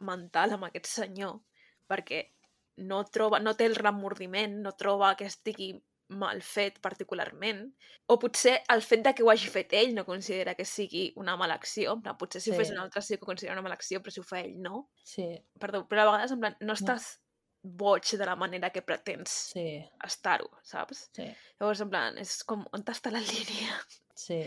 mental 0.00 0.52
amb 0.52 0.64
aquest 0.64 0.86
senyor, 0.86 1.40
perquè 1.88 2.32
no 2.76 3.04
troba, 3.04 3.38
no 3.40 3.54
té 3.56 3.64
el 3.66 3.74
remordiment, 3.76 4.60
no 4.62 4.72
troba 4.72 5.16
que 5.16 5.24
estigui 5.24 5.82
mal 6.08 6.40
fet 6.42 6.78
particularment, 6.80 7.66
o 8.08 8.18
potser 8.18 8.62
el 8.72 8.80
fet 8.82 9.02
de 9.04 9.12
que 9.14 9.22
ho 9.22 9.30
hagi 9.30 9.48
fet 9.52 9.72
ell 9.76 9.94
no 9.94 10.06
considera 10.08 10.54
que 10.56 10.64
sigui 10.64 11.12
una 11.20 11.36
mala 11.36 11.54
acció, 11.60 11.98
plan, 12.00 12.16
potser 12.16 12.40
si 12.40 12.50
ho 12.50 12.56
fes 12.56 12.68
Sí. 12.68 12.74
un 12.74 12.80
altre 12.80 13.02
sí 13.02 13.16
que 13.16 13.24
ho 13.24 13.30
considera 13.32 13.54
una 13.58 13.62
mala 13.62 13.74
acció, 13.76 14.00
però 14.02 14.10
si 14.14 14.20
ho 14.20 14.24
fa 14.24 14.40
ell 14.40 14.56
no. 14.60 14.88
Sí, 15.04 15.28
Perdó, 15.60 15.86
però 15.88 16.02
a 16.06 16.10
vegades 16.12 16.32
en 16.32 16.40
plan, 16.40 16.56
no 16.60 16.72
estàs 16.72 17.18
boig 17.62 18.06
de 18.16 18.24
la 18.24 18.36
manera 18.36 18.70
que 18.70 18.80
pretens 18.82 19.30
sí, 19.52 19.84
estar-ho, 20.06 20.48
saps? 20.62 21.10
sí. 21.12 21.26
Llavors, 21.60 21.80
en 21.84 21.90
plan, 21.90 22.18
és 22.18 22.42
com, 22.44 22.64
on 22.72 22.84
està 22.86 23.10
la 23.12 23.20
línia? 23.20 23.76
Sí. 24.14 24.40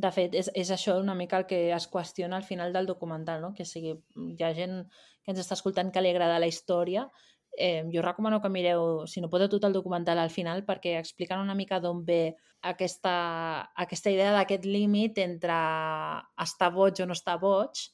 De 0.00 0.10
fet, 0.12 0.34
és, 0.34 0.48
és 0.54 0.70
això 0.70 0.94
una 1.00 1.14
mica 1.14 1.36
el 1.38 1.46
que 1.46 1.72
es 1.74 1.86
qüestiona 1.88 2.36
al 2.36 2.44
final 2.44 2.72
del 2.72 2.86
documental, 2.86 3.40
no? 3.42 3.52
que 3.52 3.64
sigui, 3.68 3.96
hi 4.16 4.42
ha 4.44 4.54
gent 4.54 4.84
que 5.24 5.32
ens 5.34 5.40
està 5.42 5.58
escoltant 5.58 5.90
que 5.92 6.00
li 6.00 6.08
agrada 6.14 6.38
la 6.38 6.46
història. 6.48 7.08
Eh, 7.60 7.82
jo 7.92 8.00
recomano 8.00 8.40
que 8.40 8.48
mireu, 8.48 9.04
si 9.06 9.20
no 9.20 9.28
podeu, 9.28 9.48
tot 9.52 9.64
el 9.68 9.74
documental 9.76 10.16
al 10.18 10.30
final 10.32 10.62
perquè 10.64 10.94
expliquen 10.98 11.42
una 11.42 11.54
mica 11.54 11.76
d'on 11.80 12.00
ve 12.06 12.34
aquesta, 12.64 13.12
aquesta 13.76 14.10
idea 14.12 14.32
d'aquest 14.32 14.64
límit 14.64 15.18
entre 15.20 15.56
estar 16.40 16.70
boig 16.72 17.02
o 17.02 17.06
no 17.06 17.12
estar 17.18 17.38
boig 17.40 17.88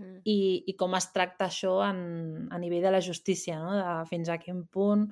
Mm. 0.00 0.20
i, 0.24 0.36
i 0.70 0.72
com 0.80 0.94
es 0.96 1.10
tracta 1.12 1.44
això 1.50 1.74
en, 1.84 2.46
a 2.48 2.56
nivell 2.62 2.80
de 2.86 2.90
la 2.94 3.00
justícia, 3.04 3.58
no? 3.60 3.74
de 3.76 4.06
fins 4.08 4.30
a 4.32 4.38
quin 4.40 4.62
punt 4.72 5.02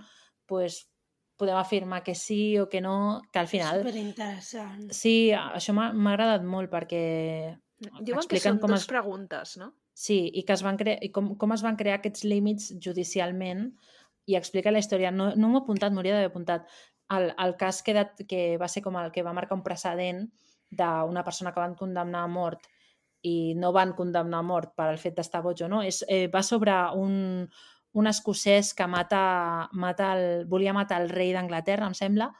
pues, 0.48 0.78
podem 1.36 1.58
afirmar 1.60 1.98
que 2.06 2.14
sí 2.16 2.56
o 2.58 2.68
que 2.70 2.80
no, 2.80 3.20
que 3.30 3.38
al 3.42 3.50
final... 3.50 3.82
Superinteressant. 3.82 4.86
Sí, 4.96 5.28
això 5.34 5.74
m'ha 5.76 5.90
agradat 6.14 6.46
molt 6.46 6.70
perquè 6.72 7.02
Diuen 8.00 8.24
que 8.30 8.40
són 8.40 8.56
com 8.62 8.72
dues 8.72 8.86
es- 8.86 8.88
preguntes, 8.88 9.58
no? 9.60 9.74
Sí, 9.98 10.18
i, 10.30 10.44
que 10.46 10.54
es 10.54 10.62
van 10.62 10.76
cre... 10.78 10.94
i 11.02 11.10
com, 11.14 11.32
com 11.40 11.52
es 11.56 11.64
van 11.66 11.76
crear 11.78 11.96
aquests 11.98 12.22
límits 12.28 12.68
judicialment 12.84 13.64
i 14.30 14.36
explica 14.38 14.70
la 14.70 14.78
història. 14.78 15.10
No, 15.10 15.32
no 15.34 15.48
m'ho 15.50 15.58
he 15.58 15.64
apuntat, 15.64 15.94
m'hauria 15.94 16.14
d'haver 16.14 16.30
apuntat. 16.30 16.68
El, 17.16 17.32
el 17.40 17.54
cas 17.58 17.80
que, 17.82 17.94
dat, 17.96 18.20
que 18.28 18.42
va 18.60 18.68
ser 18.70 18.84
com 18.84 18.98
el 19.00 19.10
que 19.10 19.24
va 19.26 19.32
marcar 19.34 19.56
un 19.56 19.64
precedent 19.64 20.26
d'una 20.70 21.24
persona 21.24 21.50
que 21.54 21.62
van 21.64 21.74
condemnar 21.74 22.26
a 22.26 22.30
mort 22.30 22.68
i 23.26 23.54
no 23.58 23.72
van 23.74 23.94
condemnar 23.98 24.44
a 24.44 24.46
mort 24.46 24.76
per 24.78 24.86
al 24.92 25.00
fet 25.02 25.16
d'estar 25.16 25.40
boig 25.42 25.64
o 25.64 25.70
no. 25.72 25.80
És, 25.82 26.04
eh, 26.06 26.28
va 26.30 26.44
sobre 26.46 26.76
un, 26.94 27.48
un 27.98 28.06
escocès 28.12 28.74
que 28.78 28.86
mata, 28.86 29.22
mata 29.72 30.12
el, 30.14 30.44
volia 30.46 30.76
matar 30.76 31.00
el 31.02 31.10
rei 31.10 31.32
d'Anglaterra, 31.34 31.88
em 31.90 31.96
sembla, 31.98 32.30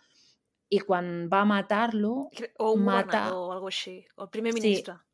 i 0.71 0.79
quan 0.85 1.27
va 1.33 1.43
matar-lo... 1.49 2.29
O 2.61 2.73
un 2.77 2.85
Mata- 2.85 3.25
governador 3.25 3.43
o 3.49 3.53
alguna 3.57 3.75
així. 3.75 3.99
O 4.15 4.29
el 4.29 4.31
primer 4.31 4.53
ministre. 4.55 4.95
Sí, 4.95 5.08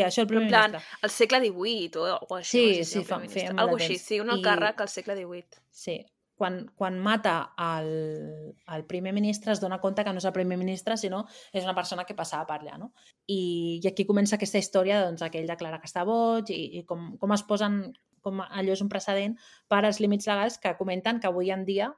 això 0.00 0.22
el 0.22 0.26
primer 0.28 0.44
en 0.44 0.48
plan, 0.48 0.70
ministre. 0.72 0.98
al 1.02 1.10
segle 1.10 1.40
XVIII 1.40 1.90
o 2.00 2.04
alguna 2.14 2.40
així. 2.40 2.60
Sí, 2.82 2.84
sí, 2.84 3.04
fa- 3.04 3.20
feia 3.28 3.50
molt 3.52 3.60
Algo 3.60 3.76
així, 3.76 3.98
sí, 3.98 4.20
un 4.20 4.30
I- 4.38 4.42
càrrec 4.42 4.80
al 4.80 4.88
segle 4.88 5.16
XVIII. 5.16 5.60
Sí. 5.70 5.96
Quan, 6.36 6.66
quan 6.76 6.98
mata 7.00 7.54
el, 7.80 8.54
el 8.68 8.82
primer 8.84 9.14
ministre 9.16 9.52
es 9.52 9.60
dona 9.60 9.78
compte 9.80 10.04
que 10.04 10.12
no 10.12 10.18
és 10.20 10.24
el 10.28 10.34
primer 10.36 10.58
ministre, 10.60 10.96
sinó 11.00 11.22
és 11.52 11.64
una 11.64 11.74
persona 11.74 12.04
que 12.04 12.14
passava 12.14 12.44
per 12.46 12.58
allà, 12.60 12.76
no? 12.76 12.90
I, 13.26 13.80
i 13.82 13.88
aquí 13.88 14.04
comença 14.04 14.36
aquesta 14.36 14.58
història, 14.60 14.98
doncs, 15.06 15.22
que 15.32 15.40
ell 15.40 15.48
declara 15.48 15.78
que 15.80 15.88
està 15.88 16.04
boig 16.04 16.50
i, 16.52 16.58
i 16.80 16.84
com, 16.84 17.14
com 17.16 17.32
es 17.32 17.42
posen, 17.48 17.78
com 18.20 18.42
allò 18.44 18.72
és 18.76 18.82
un 18.84 18.90
precedent 18.92 19.38
per 19.66 19.80
als 19.86 19.98
límits 20.00 20.26
legals 20.28 20.58
que 20.58 20.74
comenten 20.76 21.20
que 21.20 21.26
avui 21.30 21.50
en 21.54 21.64
dia 21.64 21.88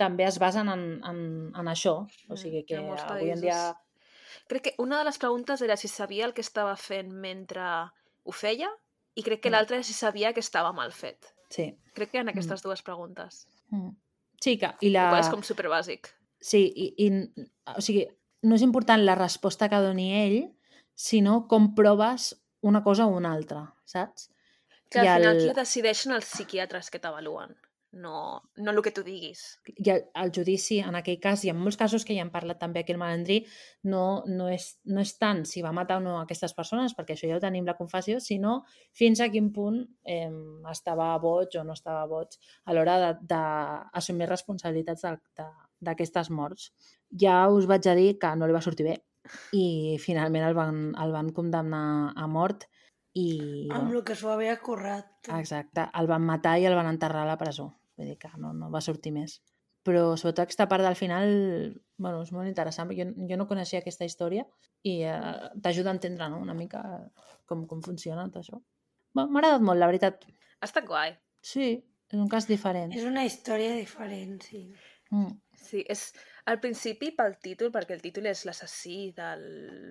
també 0.00 0.24
es 0.26 0.38
basen 0.40 0.68
en, 0.72 0.86
en, 1.04 1.18
en 1.54 1.68
això. 1.68 1.98
O 2.28 2.34
Mm, 2.34 2.36
sigui 2.40 2.64
que 2.64 2.80
avui 2.80 3.30
en 3.36 3.40
dia... 3.40 3.74
Crec 4.48 4.62
que 4.62 4.74
una 4.78 4.98
de 4.98 5.04
les 5.04 5.18
preguntes 5.18 5.60
era 5.62 5.76
si 5.76 5.88
sabia 5.88 6.24
el 6.26 6.34
que 6.34 6.40
estava 6.42 6.76
fent 6.76 7.12
mentre 7.12 7.62
ho 8.24 8.32
feia 8.32 8.70
i 9.14 9.22
crec 9.22 9.40
que 9.42 9.48
Mm. 9.50 9.52
l'altra 9.52 9.76
era 9.76 9.84
si 9.84 9.92
sabia 9.94 10.32
que 10.32 10.40
estava 10.40 10.72
mal 10.72 10.92
fet. 10.92 11.26
Sí. 11.50 11.76
Crec 11.94 12.10
que 12.10 12.18
en 12.18 12.28
aquestes 12.28 12.62
dues 12.62 12.82
preguntes. 12.82 13.46
Mm. 13.70 13.90
Sí, 14.40 14.58
que, 14.58 14.72
i 14.80 14.90
La... 14.90 15.10
la... 15.12 15.20
És 15.20 15.28
com 15.30 15.42
superbàsic. 15.42 16.08
Sí, 16.40 16.64
i, 16.76 16.94
i, 17.06 17.10
o 17.76 17.80
sigui, 17.80 18.08
no 18.42 18.54
és 18.56 18.62
important 18.62 19.00
la 19.04 19.14
resposta 19.14 19.68
que 19.70 19.76
doni 19.80 20.10
ell, 20.18 20.40
sinó 20.94 21.46
com 21.48 21.74
proves 21.74 22.34
una 22.60 22.82
cosa 22.84 23.06
o 23.06 23.14
una 23.16 23.32
altra, 23.32 23.74
saps? 23.84 24.30
Que 24.90 24.98
al 25.00 25.06
I 25.06 25.08
final 25.14 25.36
el- 25.36 25.48
qui 25.48 25.54
decideixen 25.56 26.12
els 26.12 26.26
psiquiatres 26.28 26.90
que 26.90 26.98
t'avaluen, 27.00 27.54
no, 27.94 28.42
no 28.56 28.70
el 28.70 28.80
que 28.82 28.92
tu 28.94 29.04
diguis. 29.06 29.42
I 29.76 29.90
el, 29.90 30.02
el 30.20 30.32
judici, 30.34 30.80
en 30.82 30.98
aquell 30.98 31.20
cas, 31.22 31.44
i 31.46 31.52
en 31.52 31.58
molts 31.60 31.78
casos 31.80 32.04
que 32.04 32.16
ja 32.16 32.24
hem 32.24 32.32
parlat 32.34 32.58
també 32.60 32.82
aquí 32.82 32.94
al 32.94 33.00
Malandrí, 33.00 33.40
no, 33.90 34.24
no, 34.26 34.48
és, 34.52 34.68
no 34.90 35.02
és 35.04 35.14
tant 35.20 35.44
si 35.48 35.62
va 35.64 35.72
matar 35.76 36.00
o 36.00 36.04
no 36.04 36.18
aquestes 36.20 36.56
persones, 36.56 36.96
perquè 36.98 37.16
això 37.16 37.30
ja 37.30 37.38
ho 37.38 37.42
tenim 37.42 37.66
la 37.68 37.76
confessió, 37.78 38.20
sinó 38.20 38.60
fins 38.92 39.22
a 39.22 39.30
quin 39.32 39.52
punt 39.54 39.80
eh, 40.04 40.28
estava 40.72 41.12
boig 41.22 41.56
o 41.60 41.64
no 41.64 41.78
estava 41.78 42.04
boig 42.10 42.38
a 42.64 42.76
l'hora 42.76 43.14
d'assumir 43.22 44.30
responsabilitats 44.30 45.06
d'aquestes 45.84 46.30
morts. 46.30 46.70
Ja 47.10 47.44
us 47.48 47.70
vaig 47.70 47.86
a 47.88 47.98
dir 47.98 48.14
que 48.18 48.36
no 48.36 48.46
li 48.48 48.56
va 48.56 48.64
sortir 48.64 48.90
bé 48.90 49.00
i 49.56 49.96
finalment 50.02 50.44
el 50.44 50.56
van, 50.56 50.80
el 51.00 51.12
van 51.14 51.30
condemnar 51.32 52.12
a 52.16 52.26
mort 52.28 52.66
i... 53.14 53.68
Amb 53.72 53.94
el 53.94 54.02
que 54.04 54.16
s'ho 54.18 54.32
havia 54.32 54.58
currat. 54.60 55.30
Exacte, 55.38 55.86
el 56.00 56.10
van 56.10 56.26
matar 56.26 56.58
i 56.58 56.66
el 56.68 56.76
van 56.76 56.90
enterrar 56.90 57.22
a 57.24 57.30
la 57.30 57.38
presó. 57.40 57.70
Vull 57.98 58.10
dir 58.10 58.18
que 58.20 58.30
no, 58.40 58.52
no 58.56 58.70
va 58.74 58.82
sortir 58.84 59.12
més. 59.14 59.38
Però 59.84 60.14
sobretot 60.16 60.46
aquesta 60.46 60.66
part 60.70 60.84
del 60.86 60.96
final, 60.96 61.30
bueno, 62.00 62.22
és 62.24 62.32
molt 62.32 62.48
interessant. 62.48 62.92
Jo, 62.96 63.06
jo 63.28 63.36
no 63.36 63.48
coneixia 63.50 63.82
aquesta 63.82 64.06
història 64.08 64.46
i 64.88 65.02
eh, 65.04 65.50
t'ajuda 65.62 65.92
a 65.92 65.96
entendre 65.98 66.28
no? 66.32 66.40
una 66.40 66.56
mica 66.56 66.82
com, 67.50 67.66
com 67.68 67.82
funciona 67.84 68.24
tot 68.30 68.40
això. 68.40 68.60
Bueno, 69.14 69.28
M'ha 69.30 69.42
agradat 69.42 69.66
molt, 69.68 69.82
la 69.82 69.90
veritat. 69.90 70.24
Ha 70.60 70.68
estat 70.70 70.88
guai. 70.88 71.12
Sí, 71.44 71.68
és 72.08 72.16
un 72.18 72.30
cas 72.32 72.48
diferent. 72.48 72.94
És 72.96 73.04
una 73.06 73.26
història 73.28 73.74
diferent, 73.76 74.38
sí. 74.46 74.64
Mm. 75.12 75.36
Sí, 75.64 75.84
és 75.90 76.06
al 76.50 76.58
principi 76.64 77.12
pel 77.16 77.36
títol, 77.44 77.70
perquè 77.74 77.94
el 77.96 78.02
títol 78.02 78.26
és 78.30 78.44
l'assassí 78.48 79.12
del 79.16 79.44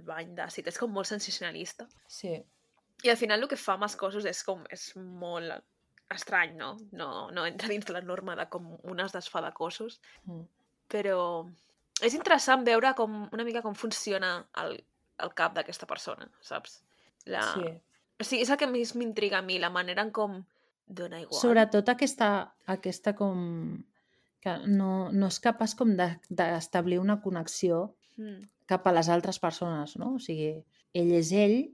bany 0.07 0.33
d'àcid, 0.37 0.67
és 0.73 0.81
com 0.81 0.91
molt 0.93 1.09
sensacionalista. 1.09 1.87
Sí. 2.09 2.33
I 3.03 3.13
al 3.13 3.19
final 3.19 3.45
el 3.45 3.51
que 3.51 3.59
fa 3.59 3.77
amb 3.77 3.87
els 3.87 3.95
cossos 3.99 4.25
és 4.29 4.41
com, 4.47 4.65
és 4.73 4.89
molt 4.97 5.61
estrany, 6.11 6.55
no? 6.57 6.77
No, 6.91 7.29
no 7.31 7.45
entra 7.45 7.69
dins 7.69 7.85
de 7.85 7.93
la 7.93 8.01
norma 8.01 8.35
de 8.35 8.45
com 8.49 8.73
un 8.83 8.99
es 8.99 9.13
desfà 9.15 9.41
de 9.45 9.51
cossos, 9.53 9.99
Mm. 10.25 10.43
però 10.89 11.47
és 12.01 12.13
interessant 12.13 12.63
veure 12.65 12.93
com 12.95 13.29
una 13.31 13.43
mica 13.43 13.61
com 13.61 13.73
funciona 13.75 14.45
el, 14.63 14.83
el 15.19 15.33
cap 15.33 15.53
d'aquesta 15.55 15.85
persona, 15.87 16.29
saps? 16.41 16.81
La... 17.25 17.41
sí. 17.53 17.73
O 18.19 18.23
sigui, 18.23 18.43
és 18.43 18.49
el 18.53 18.57
que 18.61 18.67
més 18.67 18.93
m'intriga 18.95 19.39
a 19.39 19.41
mi, 19.41 19.57
la 19.59 19.69
manera 19.73 20.03
en 20.05 20.11
com 20.11 20.43
dona 20.85 21.19
igual. 21.21 21.39
Sobretot 21.39 21.89
aquesta, 21.89 22.53
aquesta 22.67 23.15
com... 23.15 23.81
que 24.43 24.57
no, 24.67 25.09
no 25.11 25.27
és 25.31 25.39
capaç 25.39 25.73
com 25.79 25.95
de- 25.97 26.19
d'establir 26.29 26.99
una 26.99 27.21
connexió 27.21 27.93
Mm. 28.17 28.43
cap 28.69 28.85
a 28.85 28.91
les 28.93 29.07
altres 29.09 29.39
persones, 29.41 29.95
no? 29.97 30.11
O 30.15 30.19
sigui, 30.21 30.51
ell 30.93 31.11
és 31.17 31.31
ell 31.33 31.71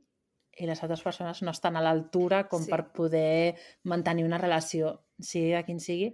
i 0.59 0.67
les 0.67 0.81
altres 0.83 1.01
persones 1.05 1.41
no 1.45 1.51
estan 1.55 1.77
a 1.79 1.81
l'altura 1.81 2.43
com 2.51 2.61
Sí. 2.63 2.69
per 2.71 2.91
poder 2.91 3.55
mantenir 3.83 4.25
una 4.25 4.37
relació, 4.37 4.99
sigui 5.19 5.53
de 5.55 5.63
quin 5.65 5.79
sigui, 5.79 6.09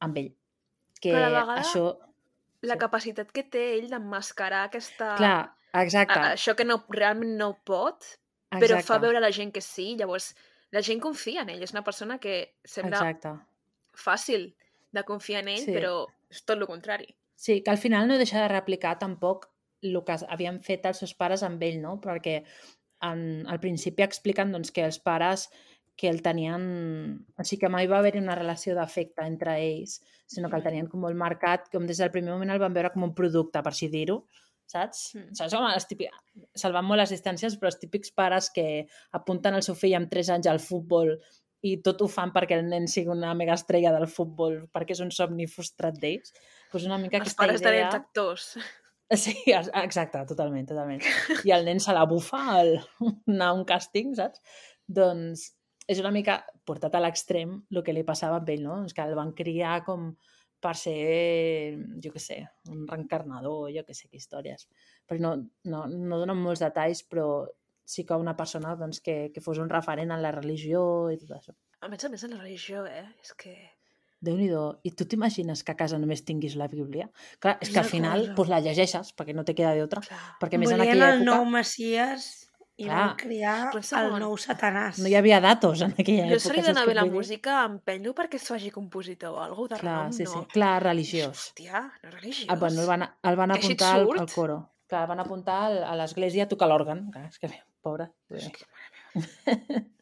amb 0.00 0.16
ell. 0.16 0.30
Que 1.00 1.12
Però 1.12 1.26
a 1.26 1.30
la 1.30 1.40
vegada- 1.44 1.60
això... 1.62 1.98
La 2.62 2.74
Sí. 2.74 2.78
capacitat 2.78 3.32
que 3.32 3.42
té 3.42 3.74
ell 3.78 3.90
d'emmascarar 3.90 4.64
aquesta... 4.68 5.16
Clar, 5.16 5.52
exacte. 5.74 6.18
a, 6.18 6.32
això 6.36 6.54
que 6.56 6.64
no, 6.64 6.84
realment 6.88 7.36
no 7.36 7.52
pot, 7.64 8.04
però 8.50 8.76
exacte, 8.78 8.86
fa 8.86 8.98
veure 8.98 9.18
a 9.18 9.20
la 9.20 9.32
gent 9.32 9.52
que 9.52 9.60
sí, 9.60 9.96
llavors 9.96 10.34
la 10.70 10.80
gent 10.80 11.00
confia 11.00 11.42
en 11.42 11.50
ell, 11.50 11.62
és 11.62 11.72
una 11.72 11.82
persona 11.84 12.18
que 12.18 12.54
sembla 12.64 12.96
Exacte. 12.98 13.32
fàcil 13.92 14.54
de 14.92 15.02
confiar 15.04 15.42
en 15.42 15.48
ell, 15.48 15.64
Sí. 15.64 15.72
però 15.72 16.06
és 16.30 16.44
tot 16.44 16.56
el 16.58 16.66
contrari. 16.66 17.14
Sí, 17.34 17.62
que 17.62 17.70
al 17.70 17.78
final 17.78 18.06
no 18.06 18.16
deixa 18.16 18.40
de 18.40 18.48
replicar 18.48 18.98
tampoc 18.98 19.50
el 19.82 19.98
que 20.04 20.16
havien 20.28 20.60
fet 20.62 20.86
els 20.86 20.98
seus 20.98 21.14
pares 21.14 21.42
amb 21.42 21.60
ell, 21.62 21.80
no? 21.82 22.00
Perquè 22.00 22.44
en, 23.06 23.44
al 23.50 23.60
principi 23.62 24.04
expliquen 24.04 24.52
doncs, 24.54 24.72
que 24.74 24.84
els 24.86 24.98
pares 25.02 25.48
que 25.96 26.08
el 26.08 26.22
tenien... 26.24 26.62
O 27.36 27.44
sigui, 27.44 27.60
que 27.64 27.72
mai 27.72 27.88
va 27.90 27.98
haver-hi 28.00 28.22
una 28.22 28.36
relació 28.38 28.76
d'afecte 28.78 29.26
entre 29.28 29.58
ells, 29.60 29.98
sinó 30.30 30.48
que 30.48 30.56
el 30.58 30.64
tenien 30.64 30.88
com 30.88 31.04
molt 31.04 31.18
marcat, 31.18 31.68
com 31.72 31.84
des 31.88 32.00
del 32.00 32.12
primer 32.14 32.32
moment 32.32 32.54
el 32.54 32.62
van 32.62 32.74
veure 32.74 32.92
com 32.94 33.04
un 33.08 33.14
producte, 33.18 33.60
per 33.60 33.74
així 33.74 33.90
dir-ho, 33.92 34.22
saps? 34.72 35.12
Mm. 35.18 35.36
Saps 35.38 35.54
com 35.58 35.68
els 35.68 35.88
típics... 35.90 36.24
Salvant 36.64 36.88
molt 36.88 37.02
les 37.02 37.12
distàncies, 37.12 37.58
però 37.60 37.70
els 37.70 37.80
típics 37.82 38.14
pares 38.16 38.48
que 38.54 38.66
apunten 39.18 39.58
el 39.58 39.64
seu 39.66 39.76
fill 39.78 39.98
amb 39.98 40.10
3 40.12 40.32
anys 40.38 40.50
al 40.50 40.62
futbol 40.64 41.16
i 41.62 41.76
tot 41.86 42.00
ho 42.02 42.08
fan 42.10 42.32
perquè 42.34 42.56
el 42.58 42.66
nen 42.66 42.88
sigui 42.90 43.12
una 43.12 43.36
mega 43.38 43.54
estrella 43.54 43.92
del 43.94 44.08
futbol, 44.10 44.64
perquè 44.74 44.96
és 44.96 45.02
un 45.04 45.12
somni 45.14 45.46
frustrat 45.46 46.00
d'ells. 46.02 46.34
Pues 46.72 46.88
una 46.88 46.98
mica 46.98 47.20
Els 47.20 47.28
aquesta 47.28 47.44
pares 47.44 47.62
de 47.62 47.70
idea... 47.70 47.84
nens 47.84 48.00
actors. 48.00 48.48
Sí, 49.12 49.34
ex- 49.46 49.70
exacte, 49.82 50.22
totalment, 50.28 50.68
totalment. 50.70 51.02
I 51.44 51.52
el 51.52 51.66
nen 51.66 51.80
se 51.82 51.92
la 51.92 52.06
bufa 52.08 52.42
al 52.56 52.76
anar 53.04 53.50
a 53.50 53.56
un 53.58 53.66
càsting, 53.68 54.14
saps? 54.16 54.40
Doncs 54.88 55.50
és 55.90 55.98
una 56.00 56.12
mica 56.14 56.38
portat 56.68 56.94
a 56.94 57.00
l'extrem 57.02 57.56
el 57.72 57.82
que 57.84 57.92
li 57.92 58.04
passava 58.08 58.38
amb 58.38 58.52
ell, 58.54 58.62
no? 58.64 58.78
Doncs 58.80 58.94
que 58.96 59.04
el 59.04 59.16
van 59.18 59.34
criar 59.36 59.80
com 59.86 60.12
per 60.62 60.76
ser, 60.78 61.74
jo 62.04 62.12
què 62.14 62.22
sé, 62.22 62.38
un 62.70 62.84
reencarnador, 62.86 63.66
jo 63.74 63.82
què 63.82 63.96
sé, 63.98 64.06
que 64.08 64.20
històries. 64.20 64.68
Però 65.10 65.18
no, 65.20 65.32
no, 65.66 65.82
no 65.90 66.20
donen 66.22 66.38
molts 66.38 66.62
detalls, 66.62 67.02
però 67.10 67.26
sí 67.84 68.06
que 68.06 68.14
una 68.14 68.36
persona 68.38 68.76
doncs, 68.78 69.02
que, 69.02 69.16
que 69.34 69.42
fos 69.42 69.58
un 69.58 69.70
referent 69.72 70.14
en 70.14 70.22
la 70.22 70.30
religió 70.30 71.10
i 71.10 71.18
tot 71.18 71.34
això. 71.36 71.56
A 71.82 71.90
més 71.90 72.06
a 72.06 72.12
més, 72.12 72.22
en 72.22 72.36
la 72.36 72.44
religió, 72.44 72.86
eh? 72.86 73.08
És 73.20 73.34
que... 73.34 73.56
déu 74.22 74.36
nhi 74.38 74.48
I 74.86 74.92
tu 74.94 75.04
t'imagines 75.04 75.64
que 75.66 75.72
a 75.72 75.76
casa 75.76 75.98
només 75.98 76.22
tinguis 76.24 76.54
la 76.56 76.68
Bíblia? 76.70 77.08
Clar, 77.42 77.58
és 77.60 77.70
que 77.70 77.78
al 77.82 77.84
final 77.90 78.32
pues, 78.36 78.48
la 78.48 78.60
llegeixes, 78.62 79.12
perquè 79.18 79.34
no 79.34 79.44
te 79.44 79.54
queda 79.54 79.74
d'altra. 79.74 80.00
Perquè 80.40 80.58
més 80.58 80.70
en 80.70 80.78
Volien 80.78 80.88
aquella 80.88 81.10
el 81.14 81.20
època 81.22 81.30
nou 81.32 81.44
Messias 81.50 82.48
i 82.80 82.86
Clar. 82.86 82.96
van 82.96 83.16
criar 83.20 83.56
el 83.76 83.82
segon. 83.84 84.18
nou 84.22 84.36
Satanàs. 84.40 84.98
no 85.02 85.08
hi 85.10 85.14
havia 85.18 85.40
datos 85.44 85.82
en 85.84 85.92
aquella 85.92 86.24
jo 86.30 86.36
època. 86.38 86.46
se 86.46 86.52
li 86.54 86.62
saps 86.62 86.68
dona 86.72 86.84
què 86.84 86.88
bé 86.88 86.94
la 86.94 87.04
música, 87.04 87.64
empenyo 87.68 88.14
perquè 88.14 88.38
es 88.40 88.46
faci 88.48 88.70
compositor 88.70 89.34
o 89.34 89.40
alguna 89.42 89.68
cosa 89.68 89.74
de 89.76 89.80
Clar, 89.82 89.96
renom, 89.98 90.12
sí, 90.16 90.24
no. 90.24 90.30
sí. 90.32 90.46
Clar, 90.54 90.82
religiós. 90.82 91.36
Hòstia, 91.50 91.82
no 92.02 92.10
religiós. 92.10 92.46
Ah, 92.48 92.56
bueno, 92.56 92.80
el 92.80 92.86
van, 92.88 93.02
el 93.22 93.36
van 93.36 93.50
apuntar 93.50 93.94
al, 94.00 94.06
al 94.18 94.30
coro. 94.32 94.56
Clar, 94.88 95.02
el 95.02 95.08
van 95.08 95.20
apuntar 95.20 95.58
al- 95.66 95.84
a 95.84 95.94
l'església 95.96 96.44
a 96.44 96.48
tocar 96.48 96.68
l'òrgan. 96.68 97.10
És 97.28 97.38
que, 97.38 97.50
pobre. 97.82 98.08
És 98.30 98.48
que. 98.56 98.64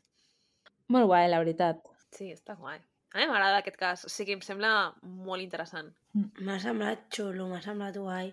Molt 0.95 1.07
guai, 1.07 1.29
la 1.31 1.39
veritat. 1.43 1.83
Sí, 2.14 2.31
està 2.35 2.55
guai. 2.59 2.79
A 3.13 3.19
mi 3.19 3.27
m'agrada 3.27 3.59
aquest 3.59 3.77
cas, 3.77 4.05
o 4.07 4.09
sigui, 4.13 4.33
em 4.37 4.43
sembla 4.47 4.95
molt 5.03 5.43
interessant. 5.43 5.89
M'ha 6.15 6.59
semblat 6.63 7.09
xulo, 7.15 7.49
m'ha 7.51 7.61
semblat 7.65 7.97
guai. 7.99 8.33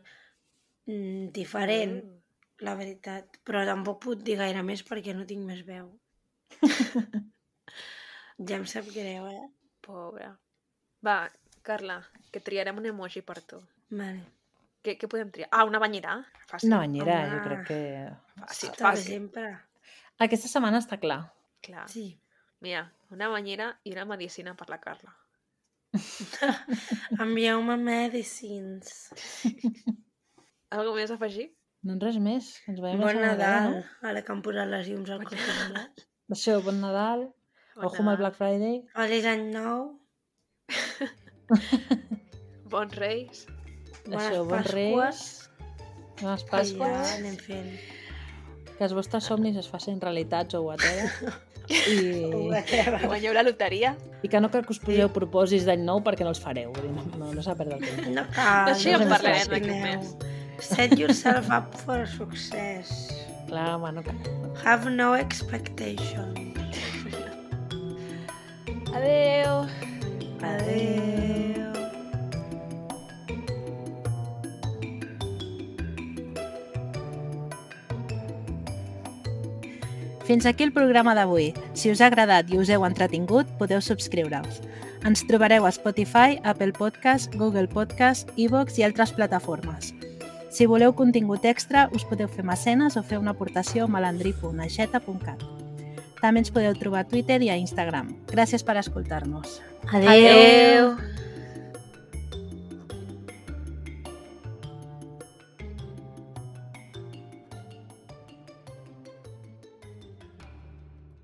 Mm, 0.88 1.32
diferent, 1.34 1.96
Mm. 2.04 2.20
la 2.66 2.76
veritat. 2.76 3.40
Però 3.44 3.66
tampoc 3.66 4.00
puc 4.04 4.22
dir 4.24 4.38
gaire 4.38 4.62
més 4.64 4.84
perquè 4.86 5.16
no 5.16 5.26
tinc 5.26 5.42
més 5.46 5.66
veu. 5.66 5.90
Ja 8.48 8.56
em 8.60 8.66
sap 8.70 8.86
greu, 8.94 9.26
eh? 9.32 9.48
Pobra. 9.82 10.28
Va, 11.06 11.16
Carla, 11.66 11.96
que 12.32 12.40
triarem 12.40 12.78
un 12.78 12.86
emoji 12.86 13.24
per 13.26 13.40
tu. 13.42 13.58
Vale. 13.90 14.22
Què, 14.86 14.94
què 15.02 15.10
podem 15.10 15.32
triar? 15.34 15.50
Ah, 15.52 15.64
una 15.66 15.80
banyera? 15.82 16.20
Fàcil. 16.48 16.70
Una 16.70 16.84
banyera, 16.84 17.16
Home. 17.24 17.32
jo 17.34 17.40
crec 17.48 17.64
que... 17.68 17.80
Fàcil, 18.44 18.72
fàcil. 18.78 19.08
sempre. 19.16 19.48
Aquesta 20.22 20.48
setmana 20.52 20.78
està 20.84 21.00
clar. 21.02 21.20
Clar. 21.66 21.88
Sí. 21.90 22.06
Mira, 22.66 22.88
una 23.14 23.28
banyera 23.30 23.68
i 23.86 23.92
una 23.94 24.06
medicina 24.10 24.56
per 24.58 24.66
la 24.72 24.80
Carla. 24.82 25.12
Envieu-me 27.24 27.76
medicines. 27.78 29.12
Algo 30.78 30.96
més 30.98 31.12
a 31.14 31.16
afegir? 31.20 31.48
Doncs 31.88 32.04
res 32.04 32.18
més. 32.20 32.48
Ens 32.68 32.82
veiem 32.84 33.00
Bon 33.00 33.14
ve, 33.16 33.22
Nadal. 33.24 33.70
no? 33.78 33.84
Ara 34.10 34.22
que 34.26 34.32
han 34.34 34.42
posat 34.46 34.68
les 34.72 34.88
llums 34.90 35.10
al 35.14 35.22
costat 35.24 35.58
de 35.62 35.68
les. 35.78 35.86
Això, 36.36 36.54
bon 36.66 36.82
Nadal. 36.84 37.22
Bon 37.78 37.86
Ojo 37.88 38.02
amb 38.02 38.02
el 38.02 38.06
Nadal. 38.10 38.20
Black 38.24 38.36
Friday. 38.42 38.76
Feliç 38.98 39.26
any 39.32 39.46
nou. 39.54 39.80
Bons 42.74 42.94
reis. 43.00 43.46
Bones 44.08 44.26
Això, 44.26 44.42
bons 44.44 44.52
Pasques. 44.52 44.74
reis. 44.74 44.96
Bones 44.98 45.22
Que 46.18 46.26
ja 46.26 46.36
Pasques. 46.52 47.08
anem 47.20 47.38
fent. 47.38 47.72
Que 48.78 48.84
els 48.86 48.94
vostres 48.98 49.24
somnis 49.30 49.56
es 49.62 49.70
facin 49.72 50.02
realitats 50.02 50.54
o 50.58 50.60
whatever. 50.66 51.32
I. 51.68 52.50
Guanyeu 53.06 53.34
la 53.36 53.44
loteria. 53.44 53.96
I 54.24 54.32
que 54.32 54.42
no 54.42 54.50
cal 54.54 54.66
que 54.66 54.74
us 54.76 54.80
poseu 54.82 55.12
propòsits 55.14 55.68
d'any 55.68 55.84
nou 55.86 56.02
perquè 56.06 56.26
no 56.26 56.32
els 56.34 56.42
fareu. 56.42 56.72
Vull 56.76 56.88
dir, 56.88 56.94
no, 56.96 57.06
no, 57.20 57.32
no 57.36 57.44
s'ha 57.44 57.56
de 57.56 57.64
perdre 57.64 57.78
el 57.80 57.86
temps. 57.86 58.10
No 58.16 58.26
cal. 58.36 58.72
D'això 58.72 58.96
ja 58.96 59.02
en 59.04 59.14
parlarem 59.14 59.54
d'aquí 59.54 59.72
un 59.72 59.78
emocioneu. 59.78 60.34
Set 60.60 60.98
yourself 60.98 61.52
up 61.54 61.76
for 61.84 62.08
success. 62.10 63.14
Clar, 63.48 63.70
home, 63.76 63.92
no 64.00 64.04
cal. 64.04 64.18
Have 64.64 64.90
no 64.90 65.14
expectation. 65.16 66.34
Adeu. 68.96 69.68
Adeu. 70.42 71.67
Fins 80.28 80.46
aquí 80.46 80.66
el 80.66 80.74
programa 80.76 81.14
d'avui. 81.16 81.54
Si 81.72 81.88
us 81.88 82.02
ha 82.04 82.10
agradat 82.12 82.50
i 82.52 82.58
us 82.60 82.68
heu 82.68 82.84
entretingut, 82.84 83.48
podeu 83.62 83.80
subscriure-us. 83.80 84.58
Ens 85.08 85.22
trobareu 85.30 85.64
a 85.64 85.72
Spotify, 85.72 86.36
Apple 86.44 86.74
Podcast, 86.76 87.32
Google 87.40 87.70
Podcast, 87.72 88.34
iVoox 88.36 88.76
i 88.76 88.84
altres 88.84 89.14
plataformes. 89.16 89.94
Si 90.52 90.68
voleu 90.68 90.92
contingut 91.00 91.48
extra, 91.48 91.86
us 91.96 92.04
podeu 92.04 92.28
fer 92.28 92.44
mecenes 92.44 93.00
o 93.00 93.06
fer 93.08 93.22
una 93.22 93.32
aportació 93.32 93.86
a 93.86 93.94
malandrí.aixeta.cat. 93.94 95.48
També 96.20 96.44
ens 96.44 96.52
podeu 96.52 96.76
trobar 96.76 97.06
a 97.06 97.08
Twitter 97.08 97.40
i 97.46 97.54
a 97.54 97.56
Instagram. 97.62 98.12
Gràcies 98.28 98.68
per 98.68 98.76
escoltar-nos. 98.84 99.62
Adeu. 99.88 100.12
Adeu. 100.12 100.92